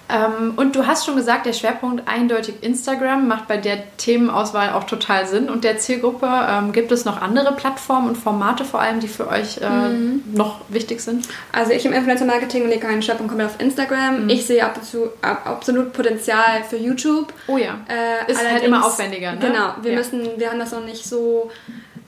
Ähm, 0.09 0.55
und 0.57 0.75
du 0.75 0.87
hast 0.87 1.05
schon 1.05 1.17
gesagt, 1.17 1.45
der 1.47 1.53
Schwerpunkt 1.53 2.09
eindeutig 2.09 2.57
Instagram 2.63 3.29
macht 3.29 3.47
bei 3.47 3.59
der 3.59 3.97
Themenauswahl 3.99 4.73
auch 4.73 4.85
total 4.85 5.27
Sinn. 5.27 5.51
Und 5.51 5.65
der 5.65 5.79
Zielgruppe 5.79 6.27
ähm, 6.27 6.73
gibt 6.73 6.91
es 6.93 7.05
noch 7.05 7.21
andere 7.21 7.53
Plattformen 7.55 8.09
und 8.09 8.17
Formate 8.17 8.65
vor 8.65 8.81
allem, 8.81 9.01
die 9.01 9.09
für 9.09 9.29
euch 9.29 9.59
äh, 9.59 9.69
mhm. 9.69 10.23
noch 10.33 10.61
wichtig 10.69 11.01
sind? 11.01 11.29
Also 11.53 11.73
ich 11.73 11.85
im 11.85 11.93
Influencer-Marketing 11.93 12.69
lege 12.69 12.87
meinen 12.87 13.03
Schwerpunkt 13.03 13.31
komplett 13.31 13.51
auf 13.51 13.61
Instagram. 13.61 14.25
Mhm. 14.25 14.31
Ich 14.31 14.47
sehe 14.47 14.65
ab 14.65 14.83
zu, 14.83 15.11
ab, 15.21 15.43
absolut 15.45 15.93
Potenzial 15.93 16.65
für 16.69 16.77
YouTube. 16.77 17.33
Oh 17.47 17.59
ja. 17.59 17.79
Äh, 17.89 18.31
Ist 18.31 18.51
halt 18.51 18.63
immer 18.63 18.87
aufwendiger. 18.87 19.33
Ne? 19.33 19.39
Genau. 19.41 19.75
Wir 19.83 19.93
ja. 19.93 19.99
müssen, 19.99 20.23
wir 20.37 20.51
haben 20.51 20.59
das 20.59 20.73
noch 20.73 20.85
nicht 20.85 21.05
so 21.05 21.51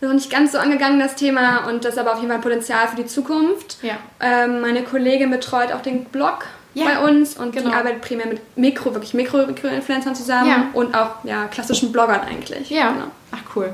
noch 0.02 0.14
nicht 0.14 0.30
ganz 0.30 0.52
so 0.52 0.58
angegangen, 0.58 0.98
das 0.98 1.14
Thema, 1.14 1.68
und 1.68 1.84
das 1.84 1.92
ist 1.92 1.98
aber 1.98 2.12
auf 2.12 2.20
jeden 2.20 2.30
Fall 2.30 2.40
Potenzial 2.40 2.88
für 2.88 2.96
die 2.96 3.04
Zukunft. 3.04 3.76
Ja. 3.82 3.98
Ähm, 4.18 4.62
meine 4.62 4.82
Kollegin 4.82 5.30
betreut 5.30 5.72
auch 5.72 5.82
den 5.82 6.06
Blog 6.06 6.46
ja. 6.74 6.84
bei 6.84 7.10
uns 7.10 7.36
und 7.36 7.52
genau. 7.52 7.70
die 7.70 7.74
arbeitet 7.74 8.00
primär 8.02 8.26
mit 8.26 8.40
Mikro, 8.56 8.94
wirklich 8.94 9.14
Mikro-Influencern 9.14 10.14
zusammen 10.14 10.48
ja. 10.48 10.66
und 10.72 10.94
auch 10.94 11.24
ja, 11.24 11.46
klassischen 11.46 11.92
Bloggern 11.92 12.20
eigentlich. 12.20 12.70
Ja. 12.70 12.92
Genau. 12.92 13.06
Ach 13.32 13.56
cool. 13.56 13.72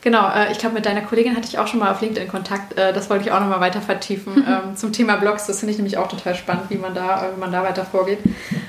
Genau, 0.00 0.30
äh, 0.30 0.52
ich 0.52 0.58
glaube, 0.58 0.76
mit 0.76 0.86
deiner 0.86 1.00
Kollegin 1.00 1.34
hatte 1.34 1.48
ich 1.48 1.58
auch 1.58 1.66
schon 1.66 1.80
mal 1.80 1.90
auf 1.90 2.00
LinkedIn 2.00 2.28
Kontakt. 2.28 2.78
Äh, 2.78 2.92
das 2.92 3.10
wollte 3.10 3.24
ich 3.24 3.32
auch 3.32 3.40
nochmal 3.40 3.60
weiter 3.60 3.80
vertiefen 3.80 4.32
ähm, 4.48 4.76
zum 4.76 4.92
Thema 4.92 5.16
Blogs. 5.16 5.46
Das 5.46 5.58
finde 5.58 5.72
ich 5.72 5.78
nämlich 5.78 5.98
auch 5.98 6.08
total 6.08 6.34
spannend, 6.34 6.64
wie 6.68 6.76
man 6.76 6.94
da, 6.94 7.26
äh, 7.26 7.34
wie 7.34 7.40
man 7.40 7.50
da 7.50 7.64
weiter 7.64 7.84
vorgeht. 7.84 8.18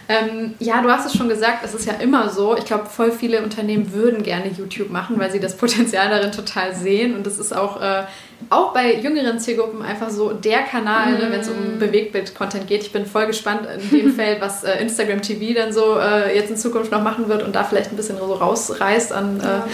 Ähm, 0.07 0.55
ja, 0.57 0.81
du 0.81 0.89
hast 0.89 1.05
es 1.05 1.15
schon 1.15 1.29
gesagt, 1.29 1.63
es 1.63 1.75
ist 1.75 1.85
ja 1.85 1.93
immer 1.93 2.29
so. 2.29 2.57
Ich 2.57 2.65
glaube, 2.65 2.87
voll 2.87 3.11
viele 3.11 3.43
Unternehmen 3.43 3.93
würden 3.93 4.23
gerne 4.23 4.49
YouTube 4.49 4.89
machen, 4.89 5.19
weil 5.19 5.31
sie 5.31 5.39
das 5.39 5.55
Potenzial 5.55 6.09
darin 6.09 6.31
total 6.31 6.73
sehen. 6.75 7.15
Und 7.15 7.27
das 7.27 7.37
ist 7.37 7.55
auch, 7.55 7.79
äh, 7.79 8.03
auch 8.49 8.73
bei 8.73 8.95
jüngeren 8.95 9.39
Zielgruppen 9.39 9.81
einfach 9.81 10.09
so 10.09 10.31
der 10.31 10.59
Kanal, 10.63 11.13
mm. 11.13 11.17
ne, 11.17 11.27
wenn 11.29 11.39
es 11.41 11.49
um 11.49 11.75
mhm. 11.75 11.79
Bewegtbild-Content 11.79 12.67
geht. 12.67 12.83
Ich 12.83 12.91
bin 12.91 13.05
voll 13.05 13.27
gespannt 13.27 13.61
in 13.65 13.89
dem 13.89 14.13
Feld, 14.15 14.41
was 14.41 14.63
äh, 14.63 14.81
Instagram 14.81 15.21
TV 15.21 15.53
dann 15.53 15.73
so 15.73 15.97
äh, 15.99 16.35
jetzt 16.35 16.49
in 16.49 16.57
Zukunft 16.57 16.91
noch 16.91 17.03
machen 17.03 17.27
wird 17.27 17.43
und 17.43 17.55
da 17.55 17.63
vielleicht 17.63 17.91
ein 17.91 17.97
bisschen 17.97 18.17
so 18.17 18.33
rausreißt 18.33 19.11
an, 19.11 19.41
ja, 19.43 19.67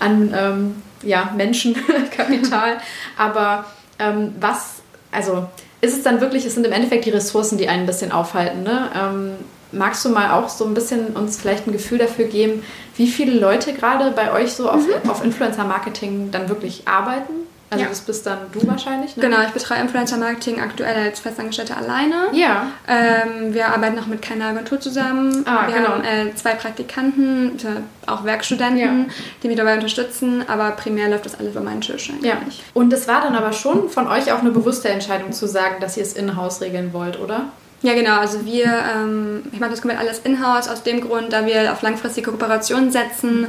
an 0.00 0.34
ähm, 0.36 0.82
ja, 1.02 1.32
Menschenkapital. 1.36 2.78
Aber 3.16 3.64
ähm, 3.98 4.34
was, 4.40 4.76
also 5.12 5.46
ist 5.80 5.96
es 5.96 6.02
dann 6.02 6.20
wirklich, 6.20 6.44
es 6.44 6.54
sind 6.54 6.66
im 6.66 6.72
Endeffekt 6.72 7.04
die 7.04 7.10
Ressourcen, 7.10 7.56
die 7.56 7.68
einen 7.68 7.84
ein 7.84 7.86
bisschen 7.86 8.12
aufhalten. 8.12 8.62
Ne? 8.62 8.90
Ähm, 8.94 9.32
magst 9.72 10.04
du 10.04 10.08
mal 10.08 10.32
auch 10.32 10.48
so 10.48 10.64
ein 10.64 10.74
bisschen 10.74 11.08
uns 11.08 11.40
vielleicht 11.40 11.66
ein 11.66 11.72
Gefühl 11.72 11.98
dafür 11.98 12.26
geben, 12.26 12.62
wie 12.96 13.06
viele 13.06 13.38
Leute 13.38 13.72
gerade 13.72 14.10
bei 14.10 14.32
euch 14.32 14.52
so 14.52 14.68
auf, 14.68 14.86
mhm. 14.86 15.08
auf 15.08 15.24
Influencer-Marketing 15.24 16.30
dann 16.30 16.48
wirklich 16.48 16.82
arbeiten? 16.86 17.47
Also 17.70 17.84
ja. 17.84 17.90
das 17.90 18.00
bist 18.00 18.24
dann 18.26 18.38
du 18.52 18.66
wahrscheinlich, 18.66 19.16
ne? 19.16 19.22
Genau, 19.22 19.42
ich 19.42 19.50
betreue 19.50 19.78
Influencer-Marketing 19.78 20.60
aktuell 20.60 21.08
als 21.08 21.20
Festangestellte 21.20 21.76
alleine. 21.76 22.28
Ja. 22.32 22.68
Ähm, 22.86 23.52
wir 23.52 23.68
arbeiten 23.68 23.94
noch 23.94 24.06
mit 24.06 24.22
keiner 24.22 24.46
Agentur 24.46 24.80
zusammen. 24.80 25.44
Ah, 25.46 25.66
wir 25.66 25.74
genau. 25.74 25.88
haben 25.90 26.04
äh, 26.04 26.34
zwei 26.34 26.54
Praktikanten, 26.54 27.58
auch 28.06 28.24
Werkstudenten, 28.24 29.06
ja. 29.08 29.14
die 29.42 29.48
mich 29.48 29.56
dabei 29.58 29.74
unterstützen, 29.74 30.44
aber 30.48 30.70
primär 30.70 31.10
läuft 31.10 31.26
das 31.26 31.38
alles 31.38 31.52
über 31.52 31.60
meinen 31.60 31.82
Tisch 31.82 32.08
eigentlich. 32.10 32.58
Ja. 32.58 32.64
Und 32.72 32.90
es 32.92 33.06
war 33.06 33.20
dann 33.20 33.34
aber 33.34 33.52
schon 33.52 33.90
von 33.90 34.06
euch 34.08 34.32
auch 34.32 34.40
eine 34.40 34.50
bewusste 34.50 34.88
Entscheidung 34.88 35.32
zu 35.32 35.46
sagen, 35.46 35.76
dass 35.80 35.96
ihr 35.98 36.04
es 36.04 36.14
in-house 36.14 36.62
regeln 36.62 36.94
wollt, 36.94 37.20
oder? 37.20 37.46
Ja, 37.82 37.94
genau. 37.94 38.18
Also 38.18 38.44
wir, 38.44 38.66
ähm, 38.66 39.44
ich 39.52 39.60
mache 39.60 39.70
das 39.70 39.80
komplett 39.82 40.00
alles 40.00 40.18
in-house 40.20 40.68
aus 40.68 40.82
dem 40.82 41.00
Grund, 41.00 41.32
da 41.32 41.46
wir 41.46 41.72
auf 41.72 41.82
langfristige 41.82 42.30
Kooperationen 42.30 42.90
setzen 42.90 43.46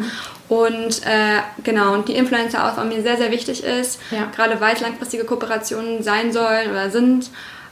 und 0.47 1.01
äh, 1.05 1.39
genau 1.63 1.93
und 1.93 2.07
die 2.07 2.15
Influencer-Auswahl 2.15 2.85
mir 2.85 3.01
sehr, 3.01 3.17
sehr 3.17 3.31
wichtig 3.31 3.63
ist, 3.63 3.99
ja. 4.11 4.27
gerade 4.35 4.61
weil 4.61 4.75
es 4.75 4.81
langfristige 4.81 5.23
Kooperationen 5.23 6.03
sein 6.03 6.31
sollen 6.31 6.69
oder 6.69 6.89
sind. 6.89 7.29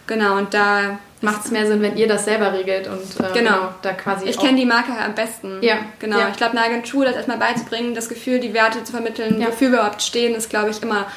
Genau, 0.07 0.37
und 0.37 0.53
da 0.53 0.99
macht 1.21 1.45
es 1.45 1.51
mehr 1.51 1.67
Sinn, 1.67 1.81
wenn 1.81 1.97
ihr 1.97 2.07
das 2.07 2.25
selber 2.25 2.53
regelt 2.53 2.87
und 2.87 3.01
äh, 3.01 3.33
genau. 3.33 3.33
genau. 3.33 3.69
da 3.81 3.93
quasi. 3.93 4.27
Ich 4.27 4.39
kenne 4.39 4.57
die 4.57 4.65
Marke 4.65 4.93
am 4.93 5.13
besten. 5.13 5.57
Ja. 5.61 5.77
Genau. 5.99 6.19
Ja. 6.19 6.29
Ich 6.29 6.37
glaube, 6.37 6.57
eine 6.57 6.65
Agentur 6.65 7.05
das 7.05 7.15
erstmal 7.15 7.37
beizubringen, 7.37 7.93
das 7.93 8.09
Gefühl, 8.09 8.39
die 8.39 8.53
Werte 8.53 8.83
zu 8.83 8.93
vermitteln, 8.93 9.41
ja. 9.41 9.47
wofür 9.47 9.71
wir 9.71 9.79
überhaupt 9.79 10.01
stehen, 10.01 10.33
ist, 10.33 10.49
glaube 10.49 10.69
ich, 10.69 10.81
immer 10.81 11.07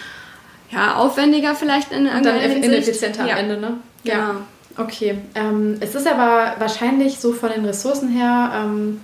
ja, 0.70 0.96
aufwendiger 0.96 1.54
vielleicht 1.54 1.92
in, 1.92 2.06
in 2.06 2.16
Und 2.16 2.26
dann 2.26 2.40
ineffizienter 2.40 3.22
am 3.22 3.28
Ende, 3.28 3.58
ne? 3.58 3.78
Genau. 4.04 4.16
Ja. 4.16 4.36
Okay, 4.80 5.18
ähm, 5.34 5.76
es 5.80 5.94
ist 5.94 6.06
aber 6.06 6.54
wahrscheinlich 6.58 7.18
so 7.18 7.32
von 7.32 7.50
den 7.50 7.64
Ressourcen 7.64 8.08
her, 8.08 8.52
ähm, 8.54 9.00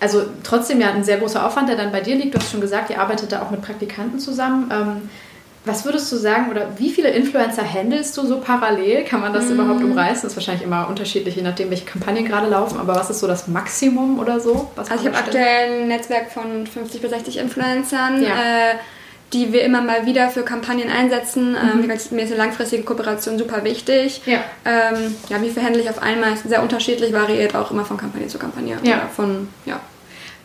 also 0.00 0.22
trotzdem 0.42 0.80
ja 0.80 0.90
ein 0.90 1.04
sehr 1.04 1.18
großer 1.18 1.44
Aufwand, 1.44 1.68
der 1.68 1.76
dann 1.76 1.92
bei 1.92 2.00
dir 2.00 2.14
liegt. 2.14 2.34
Du 2.34 2.38
hast 2.38 2.50
schon 2.50 2.60
gesagt, 2.60 2.90
ihr 2.90 3.00
arbeitet 3.00 3.32
da 3.32 3.42
auch 3.42 3.50
mit 3.50 3.62
Praktikanten 3.62 4.20
zusammen. 4.20 4.70
Ähm, 4.72 5.10
was 5.64 5.84
würdest 5.84 6.10
du 6.10 6.16
sagen 6.16 6.50
oder 6.50 6.78
wie 6.78 6.88
viele 6.90 7.10
Influencer 7.10 7.62
handelst 7.62 8.16
du 8.16 8.26
so 8.26 8.40
parallel? 8.40 9.04
Kann 9.04 9.20
man 9.20 9.32
das 9.34 9.46
mm. 9.46 9.52
überhaupt 9.52 9.82
umreißen? 9.82 10.22
Das 10.22 10.32
ist 10.32 10.36
wahrscheinlich 10.36 10.62
immer 10.62 10.88
unterschiedlich, 10.88 11.36
je 11.36 11.42
nachdem, 11.42 11.68
welche 11.68 11.84
Kampagnen 11.84 12.24
gerade 12.24 12.48
laufen. 12.48 12.78
Aber 12.78 12.94
was 12.94 13.10
ist 13.10 13.18
so 13.18 13.26
das 13.26 13.48
Maximum 13.48 14.18
oder 14.18 14.40
so? 14.40 14.70
also 14.76 14.94
ich 14.94 15.06
habe 15.06 15.16
aktuell 15.16 15.82
ein 15.82 15.88
Netzwerk 15.88 16.30
von 16.30 16.66
50 16.66 17.02
bis 17.02 17.10
60 17.10 17.38
Influencern. 17.38 18.22
Ja. 18.22 18.28
Äh, 18.28 18.74
die 19.32 19.52
wir 19.52 19.62
immer 19.62 19.82
mal 19.82 20.06
wieder 20.06 20.30
für 20.30 20.42
Kampagnen 20.42 20.88
einsetzen. 20.90 21.52
Mhm. 21.52 21.82
Ähm, 21.82 21.86
mir 21.86 21.94
ist 21.94 22.12
eine 22.12 22.36
langfristige 22.36 22.82
Kooperation 22.82 23.38
super 23.38 23.64
wichtig. 23.64 24.22
Ja. 24.26 24.38
Ähm, 24.64 25.14
ja, 25.28 25.42
wie 25.42 25.50
verhandle 25.50 25.82
ich 25.82 25.90
auf 25.90 26.02
einmal? 26.02 26.32
Ist 26.32 26.48
sehr 26.48 26.62
unterschiedlich, 26.62 27.12
variiert 27.12 27.54
auch 27.54 27.70
immer 27.70 27.84
von 27.84 27.96
Kampagne 27.96 28.28
zu 28.28 28.38
Kampagne. 28.38 28.78
Ja. 28.82 29.08
Von, 29.14 29.48
ja. 29.66 29.80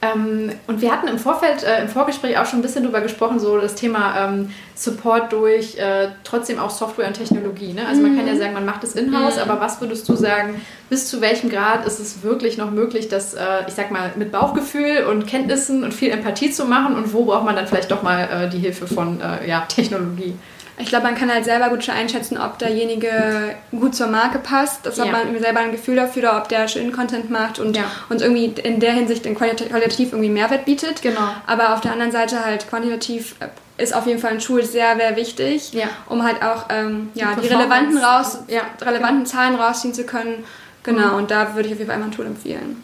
Ähm, 0.04 0.52
und 0.68 0.82
wir 0.82 0.92
hatten 0.92 1.08
im 1.08 1.18
Vorfeld, 1.18 1.64
äh, 1.64 1.82
im 1.82 1.88
Vorgespräch 1.88 2.38
auch 2.38 2.46
schon 2.46 2.60
ein 2.60 2.62
bisschen 2.62 2.84
darüber 2.84 3.00
gesprochen, 3.00 3.40
so 3.40 3.58
das 3.58 3.76
Thema 3.76 4.28
ähm, 4.28 4.50
Support 4.76 5.32
durch 5.32 5.78
äh, 5.78 6.10
trotzdem 6.26 6.60
auch 6.60 6.72
Software 6.72 7.08
und 7.08 7.14
Technologie. 7.14 7.72
Ne? 7.72 7.88
Also 7.88 8.02
man 8.02 8.18
kann 8.18 8.28
ja 8.28 8.34
mhm. 8.34 8.40
sagen, 8.40 8.54
man 8.54 8.66
macht 8.66 8.84
es 8.84 8.96
in-house, 8.96 9.38
mhm. 9.38 9.44
aber 9.44 9.62
was 9.62 9.80
würdest 9.80 10.10
du 10.10 10.16
sagen, 10.16 10.60
bis 10.94 11.08
zu 11.08 11.22
welchem 11.22 11.50
Grad 11.50 11.88
ist 11.88 12.00
es 12.00 12.22
wirklich 12.22 12.56
noch 12.58 12.70
möglich, 12.70 13.08
das, 13.08 13.34
äh, 13.34 13.64
ich 13.68 13.74
sag 13.74 13.90
mal, 13.90 14.12
mit 14.16 14.32
Bauchgefühl 14.32 15.06
und 15.10 15.26
Kenntnissen 15.26 15.84
und 15.84 15.92
viel 15.92 16.12
Empathie 16.12 16.52
zu 16.52 16.66
machen 16.66 16.96
und 16.96 17.14
wo 17.14 17.26
braucht 17.26 17.46
man 17.46 17.56
dann 17.56 17.66
vielleicht 17.66 17.90
doch 17.90 18.04
mal 18.04 18.30
äh, 18.32 18.48
die 18.48 18.60
Hilfe 18.60 18.86
von 18.86 19.20
äh, 19.20 19.50
ja, 19.50 19.62
Technologie? 19.62 20.36
Ich 20.78 20.90
glaube, 20.90 21.06
man 21.06 21.16
kann 21.16 21.34
halt 21.34 21.46
selber 21.46 21.70
gut 21.70 21.84
schon 21.84 21.96
einschätzen, 21.96 22.38
ob 22.38 22.60
derjenige 22.60 23.56
gut 23.72 23.96
zur 23.96 24.06
Marke 24.06 24.38
passt, 24.38 24.86
dass 24.86 24.98
ja. 24.98 25.06
man 25.06 25.36
selber 25.40 25.62
ein 25.62 25.72
Gefühl 25.72 25.96
dafür, 25.96 26.22
oder 26.22 26.38
ob 26.38 26.48
der 26.50 26.68
schönen 26.68 26.92
Content 26.92 27.32
macht 27.32 27.58
und 27.58 27.76
ja. 27.76 27.86
uns 28.10 28.22
irgendwie 28.22 28.54
in 28.62 28.80
der 28.80 28.94
Hinsicht 28.94 29.24
qualitativ 29.24 30.12
irgendwie 30.12 30.30
Mehrwert 30.30 30.66
bietet. 30.66 31.02
Genau. 31.02 31.28
Aber 31.48 31.74
auf 31.74 31.82
der 31.82 31.94
anderen 31.94 32.12
Seite 32.12 32.46
halt 32.46 32.70
quantitativ 32.70 33.36
ist 33.78 33.96
auf 33.96 34.06
jeden 34.06 34.20
Fall 34.20 34.32
ein 34.32 34.40
Tool 34.40 34.64
sehr, 34.64 34.96
sehr 34.96 35.16
wichtig, 35.16 35.74
ja. 35.74 35.86
um 36.08 36.24
halt 36.24 36.44
auch 36.44 36.66
ähm, 36.70 37.10
ja, 37.16 37.36
die, 37.36 37.48
relevanten, 37.48 37.98
raus, 37.98 38.40
relevanten 38.82 39.26
Zahlen 39.26 39.56
rausziehen 39.56 39.94
zu 39.94 40.04
können. 40.04 40.44
Genau, 40.84 41.18
und 41.18 41.32
da 41.32 41.56
würde 41.56 41.68
ich 41.68 41.74
auf 41.74 41.80
jeden 41.80 41.90
Fall 41.90 41.96
einmal 41.96 42.10
ein 42.10 42.16
Tool 42.16 42.26
empfehlen. 42.26 42.84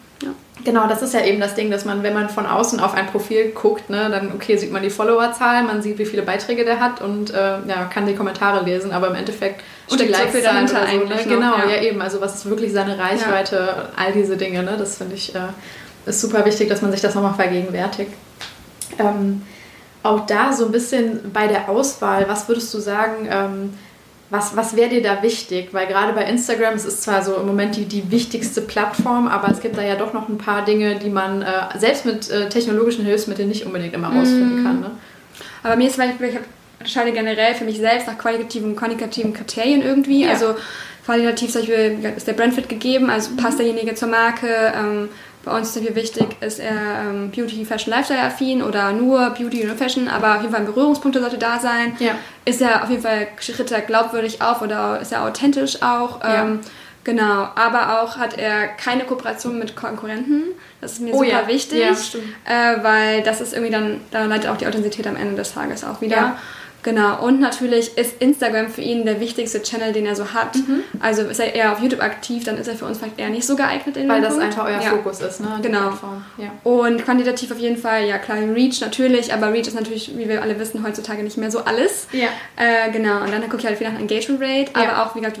Genau, 0.64 0.86
das 0.86 1.00
ist 1.02 1.14
ja 1.14 1.24
eben 1.24 1.40
das 1.40 1.54
Ding, 1.54 1.70
dass 1.70 1.84
man, 1.84 2.02
wenn 2.02 2.12
man 2.12 2.28
von 2.28 2.44
außen 2.44 2.80
auf 2.80 2.94
ein 2.94 3.06
Profil 3.06 3.50
guckt, 3.52 3.88
ne, 3.88 4.10
dann 4.10 4.32
okay, 4.34 4.56
sieht 4.56 4.72
man 4.72 4.82
die 4.82 4.90
Followerzahl, 4.90 5.62
man 5.62 5.80
sieht, 5.80 5.98
wie 5.98 6.04
viele 6.04 6.22
Beiträge 6.22 6.64
der 6.64 6.80
hat 6.80 7.00
und 7.00 7.32
äh, 7.32 7.36
ja, 7.66 7.84
kann 7.92 8.06
die 8.06 8.14
Kommentare 8.14 8.64
lesen, 8.64 8.92
aber 8.92 9.08
im 9.08 9.14
Endeffekt 9.14 9.62
steckt 9.90 10.14
so 10.14 10.22
viel 10.28 10.42
dahinter 10.42 10.86
so, 10.86 11.04
ne? 11.04 11.14
Genau, 11.26 11.56
ja. 11.56 11.70
ja. 11.70 11.82
eben. 11.82 12.02
Also 12.02 12.20
was 12.20 12.34
ist 12.34 12.50
wirklich 12.50 12.72
seine 12.72 12.98
Reichweite, 12.98 13.56
ja. 13.56 13.88
all 13.96 14.12
diese 14.12 14.36
Dinge, 14.36 14.62
ne? 14.62 14.76
Das 14.76 14.98
finde 14.98 15.14
ich 15.14 15.34
äh, 15.34 15.48
ist 16.06 16.20
super 16.20 16.44
wichtig, 16.44 16.68
dass 16.68 16.82
man 16.82 16.90
sich 16.90 17.00
das 17.00 17.14
nochmal 17.14 17.34
vergegenwärtigt. 17.34 18.12
Ähm, 18.98 19.42
auch 20.02 20.26
da 20.26 20.52
so 20.52 20.66
ein 20.66 20.72
bisschen 20.72 21.30
bei 21.32 21.46
der 21.46 21.68
Auswahl, 21.68 22.28
was 22.28 22.48
würdest 22.48 22.72
du 22.74 22.78
sagen? 22.78 23.28
Ähm, 23.30 23.74
was, 24.30 24.56
was 24.56 24.76
wäre 24.76 24.88
dir 24.88 25.02
da 25.02 25.22
wichtig? 25.22 25.68
Weil 25.72 25.88
gerade 25.88 26.12
bei 26.12 26.24
Instagram, 26.24 26.74
es 26.74 26.84
ist 26.84 27.02
zwar 27.02 27.22
so 27.22 27.34
im 27.34 27.46
Moment 27.46 27.76
die, 27.76 27.84
die 27.84 28.10
wichtigste 28.10 28.60
Plattform, 28.62 29.26
aber 29.26 29.50
es 29.50 29.60
gibt 29.60 29.76
da 29.76 29.82
ja 29.82 29.96
doch 29.96 30.12
noch 30.12 30.28
ein 30.28 30.38
paar 30.38 30.64
Dinge, 30.64 30.98
die 31.00 31.10
man 31.10 31.42
äh, 31.42 31.46
selbst 31.76 32.06
mit 32.06 32.30
äh, 32.30 32.48
technologischen 32.48 33.04
Hilfsmitteln 33.04 33.48
nicht 33.48 33.66
unbedingt 33.66 33.92
immer 33.92 34.08
rausfinden 34.08 34.62
mm. 34.62 34.64
kann. 34.64 34.80
Ne? 34.80 34.90
Aber 35.64 35.76
mir 35.76 35.88
ist 35.88 35.96
zum 35.96 36.04
Beispiel, 36.04 36.28
ich 36.28 36.38
unterscheide 36.78 37.12
generell 37.12 37.54
für 37.54 37.64
mich 37.64 37.78
selbst 37.78 38.06
nach 38.06 38.16
qualitativen 38.16 38.70
und 38.70 38.76
quantitativen 38.76 39.32
Kriterien 39.32 39.82
irgendwie. 39.82 40.22
Ja. 40.22 40.30
Also 40.30 40.54
qualitativ 41.04 41.50
zum 41.50 41.62
Beispiel 41.62 42.12
ist 42.16 42.26
der 42.26 42.32
Brandfit 42.34 42.68
gegeben, 42.68 43.10
also 43.10 43.30
passt 43.36 43.58
mhm. 43.58 43.64
derjenige 43.64 43.94
zur 43.96 44.08
Marke. 44.08 44.72
Ähm, 44.76 45.08
bei 45.44 45.56
uns 45.56 45.68
ist 45.68 45.76
dafür 45.76 45.94
wichtig, 45.94 46.26
ist 46.40 46.58
er 46.58 47.02
ähm, 47.08 47.30
Beauty, 47.30 47.64
Fashion, 47.64 47.92
Lifestyle 47.92 48.20
affin 48.20 48.62
oder 48.62 48.92
nur 48.92 49.30
Beauty 49.30 49.68
und 49.68 49.78
Fashion, 49.78 50.08
aber 50.08 50.36
auf 50.36 50.42
jeden 50.42 50.52
Fall 50.52 50.64
Berührungspunkte 50.64 51.20
sollte 51.20 51.38
da 51.38 51.58
sein. 51.58 51.96
Ja. 51.98 52.12
Ist 52.44 52.60
er 52.60 52.82
auf 52.82 52.90
jeden 52.90 53.02
Fall 53.02 53.28
schritt 53.38 53.70
er 53.70 53.80
glaubwürdig 53.80 54.42
auf 54.42 54.60
oder 54.60 55.00
ist 55.00 55.12
er 55.12 55.24
authentisch 55.24 55.82
auch? 55.82 56.22
Ja. 56.22 56.42
Ähm, 56.42 56.60
genau, 57.04 57.48
aber 57.54 58.02
auch 58.02 58.18
hat 58.18 58.36
er 58.36 58.68
keine 58.68 59.04
Kooperation 59.04 59.58
mit 59.58 59.76
Konkurrenten. 59.76 60.42
Das 60.82 60.92
ist 60.92 61.00
mir 61.00 61.14
oh, 61.14 61.18
super 61.18 61.42
ja. 61.42 61.48
wichtig, 61.48 62.16
äh, 62.44 62.82
weil 62.82 63.22
das 63.22 63.40
ist 63.40 63.54
irgendwie 63.54 63.72
dann, 63.72 64.00
da 64.10 64.24
leitet 64.24 64.50
auch 64.50 64.58
die 64.58 64.66
Authentizität 64.66 65.06
am 65.06 65.16
Ende 65.16 65.36
des 65.36 65.54
Tages 65.54 65.84
auch 65.84 66.02
wieder. 66.02 66.36
Genau, 66.82 67.24
und 67.24 67.40
natürlich 67.40 67.96
ist 67.98 68.20
Instagram 68.20 68.68
für 68.68 68.80
ihn 68.80 69.04
der 69.04 69.20
wichtigste 69.20 69.62
Channel, 69.62 69.92
den 69.92 70.06
er 70.06 70.16
so 70.16 70.32
hat. 70.32 70.56
Mhm. 70.56 70.82
Also 71.00 71.22
ist 71.22 71.38
er 71.38 71.54
eher 71.54 71.72
auf 71.72 71.80
YouTube 71.80 72.00
aktiv, 72.00 72.44
dann 72.44 72.56
ist 72.56 72.68
er 72.68 72.74
für 72.74 72.86
uns 72.86 72.98
vielleicht 72.98 73.18
eher 73.18 73.28
nicht 73.28 73.46
so 73.46 73.56
geeignet 73.56 73.96
in 73.96 74.08
Weil 74.08 74.20
das 74.20 74.34
Punkt. 74.34 74.46
einfach 74.46 74.64
euer 74.64 74.80
ja. 74.80 74.90
Fokus 74.90 75.20
ist, 75.20 75.40
ne? 75.40 75.58
Genau. 75.62 75.92
Ja. 76.38 76.52
Und 76.64 77.04
quantitativ 77.04 77.50
auf 77.50 77.58
jeden 77.58 77.76
Fall, 77.76 78.06
ja 78.06 78.18
klar, 78.18 78.38
Reach 78.38 78.80
natürlich, 78.80 79.32
aber 79.32 79.52
Reach 79.52 79.68
ist 79.68 79.74
natürlich, 79.74 80.16
wie 80.16 80.28
wir 80.28 80.42
alle 80.42 80.58
wissen, 80.58 80.84
heutzutage 80.84 81.22
nicht 81.22 81.36
mehr 81.36 81.50
so 81.50 81.60
alles. 81.60 82.08
Ja. 82.12 82.28
Äh, 82.56 82.90
genau, 82.90 83.22
und 83.22 83.32
dann 83.32 83.42
gucke 83.42 83.58
ich 83.58 83.66
halt 83.66 83.78
viel 83.78 83.90
nach 83.90 83.98
Engagement 83.98 84.40
Rate, 84.42 84.70
aber 84.74 85.02
auch, 85.02 85.14
wie 85.14 85.20
gesagt, 85.20 85.38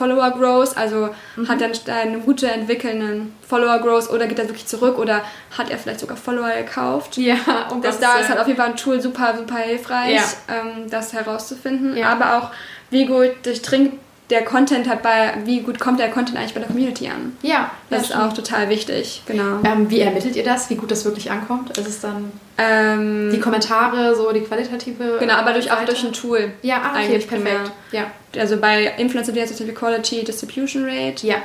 Follower 0.00 0.30
Growth, 0.30 0.78
also 0.78 1.10
mhm. 1.36 1.46
hat 1.46 1.60
er 1.60 1.94
eine 1.94 2.20
gute 2.20 2.50
entwickelnden 2.50 3.34
Follower 3.46 3.78
Growth 3.80 4.08
oder 4.08 4.26
geht 4.26 4.38
er 4.38 4.48
wirklich 4.48 4.64
zurück 4.64 4.96
oder 4.98 5.20
hat 5.58 5.70
er 5.70 5.76
vielleicht 5.76 6.00
sogar 6.00 6.16
Follower 6.16 6.50
gekauft? 6.56 7.18
Ja, 7.18 7.36
um 7.70 7.82
das 7.82 8.00
da 8.00 8.18
ist 8.18 8.30
halt 8.30 8.40
auf 8.40 8.46
jeden 8.46 8.58
Fall 8.58 8.70
ein 8.70 8.76
Tool 8.76 8.98
super, 9.02 9.34
super 9.36 9.56
hilfreich, 9.56 10.14
ja. 10.14 10.22
ähm, 10.48 10.88
das 10.88 11.12
herauszufinden. 11.12 11.98
Ja. 11.98 12.08
Aber 12.08 12.38
auch, 12.38 12.50
wie 12.88 13.04
gut 13.04 13.44
durchdringt 13.44 13.98
der 14.30 14.44
Content 14.44 14.88
hat 14.88 15.02
bei, 15.02 15.34
wie 15.44 15.60
gut 15.60 15.80
kommt 15.80 15.98
der 15.98 16.08
Content 16.08 16.38
eigentlich 16.38 16.54
bei 16.54 16.60
der 16.60 16.68
Community 16.68 17.08
an? 17.08 17.36
Ja. 17.42 17.70
Das 17.90 18.02
ist 18.04 18.16
auch 18.16 18.32
total 18.32 18.68
wichtig, 18.68 19.22
genau. 19.26 19.58
Ähm, 19.64 19.90
wie 19.90 20.00
ermittelt 20.00 20.36
ihr 20.36 20.44
das, 20.44 20.70
wie 20.70 20.76
gut 20.76 20.90
das 20.90 21.04
wirklich 21.04 21.30
ankommt? 21.30 21.76
Ist 21.76 21.88
es 21.88 22.00
dann 22.00 22.30
ähm, 22.56 23.30
die 23.32 23.40
Kommentare, 23.40 24.14
so 24.14 24.30
die 24.32 24.40
qualitative? 24.40 25.16
Genau, 25.18 25.34
aber 25.34 25.52
durch, 25.52 25.70
auch 25.72 25.84
durch 25.84 26.04
ein 26.04 26.12
Tool. 26.12 26.52
Ja, 26.62 26.76
ah, 26.76 26.90
okay, 26.90 26.98
eigentlich 26.98 27.28
perfekt. 27.28 27.72
Ja. 27.90 28.04
Also 28.38 28.58
bei 28.58 28.94
Influencer 28.98 29.34
heißt 29.34 29.60
das 29.60 29.74
Quality 29.74 30.24
Distribution 30.24 30.84
Rate. 30.84 31.26
Ja. 31.26 31.36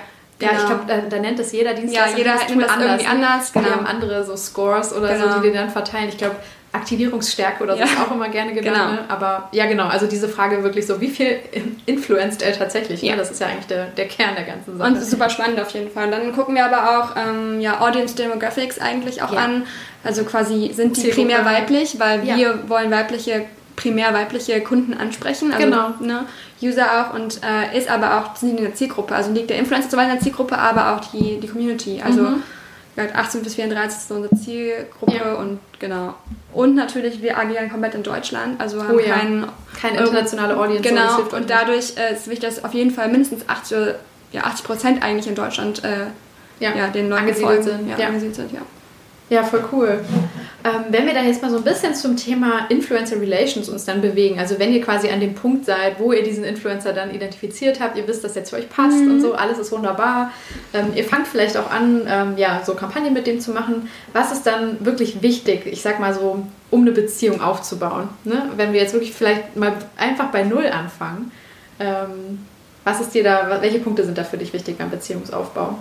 Ja, 0.41 0.49
genau. 0.49 0.61
ich 0.61 0.67
glaube, 0.67 0.83
da, 0.85 0.97
da, 0.97 1.19
nennt 1.19 1.39
es 1.39 1.53
jeder 1.53 1.73
Dienstleister. 1.73 2.11
Ja, 2.11 2.17
jeder 2.17 2.33
hat 2.33 2.41
das 2.41 2.69
anders, 2.69 2.81
irgendwie 2.81 3.07
anders. 3.07 3.53
Genau. 3.53 3.65
Die 3.65 3.71
haben 3.71 3.85
andere 3.85 4.25
so 4.25 4.35
Scores 4.35 4.93
oder 4.93 5.13
genau. 5.13 5.29
so, 5.29 5.39
die 5.39 5.47
den 5.47 5.53
dann 5.53 5.69
verteilen. 5.69 6.09
Ich 6.09 6.17
glaube, 6.17 6.35
Aktivierungsstärke 6.75 7.63
oder 7.63 7.73
so 7.73 7.79
ja. 7.79 7.85
ist 7.85 7.99
auch 7.99 8.11
immer 8.11 8.29
gerne 8.29 8.53
genannt. 8.53 8.75
Genau. 8.75 8.91
Ne? 8.91 9.09
Aber 9.09 9.49
ja, 9.51 9.65
genau, 9.65 9.87
also 9.87 10.05
diese 10.07 10.29
Frage 10.29 10.63
wirklich 10.63 10.85
so, 10.85 11.01
wie 11.01 11.09
viel 11.09 11.39
influenzt 11.85 12.41
er 12.41 12.57
tatsächlich? 12.57 13.01
Ne? 13.01 13.09
Ja. 13.09 13.15
Ne? 13.15 13.19
Das 13.19 13.31
ist 13.31 13.41
ja 13.41 13.47
eigentlich 13.47 13.67
der, 13.67 13.87
der 13.87 14.07
Kern 14.07 14.35
der 14.35 14.45
ganzen 14.45 14.77
Sache. 14.77 14.87
Und 14.87 14.95
das 14.95 15.03
ist 15.03 15.11
super 15.11 15.29
spannend 15.29 15.59
auf 15.59 15.69
jeden 15.71 15.89
Fall. 15.89 16.11
Dann 16.11 16.33
gucken 16.33 16.55
wir 16.55 16.65
aber 16.65 16.99
auch 16.99 17.15
ähm, 17.15 17.59
ja, 17.59 17.81
Audience 17.81 18.15
Demographics 18.15 18.79
eigentlich 18.79 19.21
auch 19.21 19.33
ja. 19.33 19.39
an. 19.39 19.63
Also 20.03 20.23
quasi 20.23 20.71
sind 20.73 20.97
die 20.97 21.09
primär 21.09 21.45
weiblich, 21.45 21.99
weil 21.99 22.23
wir 22.23 22.59
wollen 22.67 22.91
weibliche 22.91 23.45
primär 23.75 24.13
weibliche 24.13 24.61
Kunden 24.61 24.93
ansprechen, 24.93 25.51
also 25.51 25.65
genau. 25.65 25.89
ne, 25.99 26.25
User 26.61 26.85
auch 26.85 27.13
und 27.13 27.41
äh, 27.43 27.77
ist 27.77 27.89
aber 27.89 28.19
auch 28.19 28.35
sind 28.37 28.57
in 28.57 28.63
der 28.63 28.73
Zielgruppe, 28.73 29.13
also 29.13 29.33
liegt 29.33 29.49
der 29.49 29.57
Influencer 29.57 29.89
zwar 29.89 30.03
in 30.03 30.11
der 30.11 30.21
Zielgruppe, 30.21 30.57
aber 30.57 30.95
auch 30.95 31.01
die, 31.11 31.41
die 31.41 31.47
Community, 31.47 32.01
also 32.01 32.21
mhm 32.21 32.43
18 32.97 33.43
bis 33.43 33.55
34 33.55 33.97
ist 33.99 34.07
so 34.07 34.15
unsere 34.15 34.35
Zielgruppe 34.37 35.13
Ja. 35.15 35.33
und 35.35 35.59
genau. 35.79 36.13
Und 36.53 36.75
natürlich, 36.75 37.21
wir 37.21 37.37
agieren 37.37 37.69
komplett 37.69 37.93
in 37.95 38.03
Deutschland, 38.03 38.59
also 38.61 38.81
haben 38.83 38.95
Oh 38.95 38.99
ja. 38.99 39.15
keinen 39.15 39.45
Keine 39.81 39.97
internationale 39.99 40.55
Audience. 40.57 40.81
Genau, 40.87 41.17
und 41.19 41.33
uns. 41.33 41.45
dadurch 41.47 41.93
äh, 41.97 42.13
ist 42.13 42.27
wichtig, 42.29 42.49
dass 42.49 42.63
auf 42.63 42.73
jeden 42.73 42.91
Fall 42.91 43.09
mindestens 43.09 43.47
80, 43.49 43.77
oder- 43.77 43.95
ja, 44.31 44.43
80 44.43 44.65
Prozent 44.65 45.03
eigentlich 45.03 45.27
in 45.27 45.35
Deutschland 45.35 45.83
äh, 45.83 46.05
ja. 46.59 46.73
ja. 46.75 46.87
den 46.87 47.09
Leuten 47.09 47.23
angesiedelt 47.23 47.63
sind. 47.65 47.89
Ja, 47.89 47.97
Ja. 47.97 48.07
angesiedelt 48.07 48.35
sind, 48.35 48.51
ja. 48.53 48.61
Ja, 49.29 49.43
voll 49.43 49.63
cool. 49.71 49.99
Ähm, 50.65 50.85
wenn 50.89 51.05
wir 51.05 51.13
da 51.13 51.21
jetzt 51.21 51.43
mal 51.43 51.51
so 51.51 51.57
ein 51.57 51.63
bisschen 51.63 51.93
zum 51.93 52.17
Thema 52.17 52.65
Influencer 52.69 53.21
Relations 53.21 53.69
uns 53.69 53.85
dann 53.85 54.01
bewegen, 54.01 54.39
also 54.39 54.57
wenn 54.57 54.73
ihr 54.73 54.81
quasi 54.81 55.09
an 55.09 55.19
dem 55.19 55.35
Punkt 55.35 55.65
seid, 55.65 55.99
wo 55.99 56.11
ihr 56.11 56.23
diesen 56.23 56.43
Influencer 56.43 56.91
dann 56.91 57.13
identifiziert 57.13 57.79
habt, 57.79 57.95
ihr 57.95 58.07
wisst, 58.07 58.23
dass 58.23 58.33
der 58.33 58.45
zu 58.45 58.55
euch 58.55 58.67
passt 58.67 58.97
und 58.97 59.21
so, 59.21 59.35
alles 59.35 59.59
ist 59.59 59.71
wunderbar. 59.71 60.31
Ähm, 60.73 60.93
ihr 60.95 61.03
fangt 61.03 61.27
vielleicht 61.27 61.55
auch 61.55 61.69
an, 61.69 62.07
ähm, 62.09 62.33
ja, 62.37 62.63
so 62.65 62.73
Kampagnen 62.73 63.13
mit 63.13 63.27
dem 63.27 63.39
zu 63.39 63.51
machen. 63.51 63.89
Was 64.11 64.31
ist 64.31 64.47
dann 64.47 64.83
wirklich 64.83 65.21
wichtig, 65.21 65.67
ich 65.67 65.83
sag 65.83 65.99
mal 65.99 66.15
so, 66.15 66.43
um 66.71 66.81
eine 66.81 66.93
Beziehung 66.93 67.41
aufzubauen? 67.41 68.09
Ne? 68.23 68.49
Wenn 68.57 68.73
wir 68.73 68.81
jetzt 68.81 68.93
wirklich 68.93 69.13
vielleicht 69.13 69.55
mal 69.55 69.73
einfach 69.97 70.31
bei 70.31 70.41
Null 70.41 70.65
anfangen, 70.65 71.31
ähm, 71.79 72.39
was 72.83 73.01
ist 73.01 73.13
dir 73.13 73.23
da, 73.23 73.61
welche 73.61 73.77
Punkte 73.77 74.03
sind 74.03 74.17
da 74.17 74.23
für 74.23 74.37
dich 74.37 74.51
wichtig 74.51 74.79
beim 74.79 74.89
Beziehungsaufbau? 74.89 75.77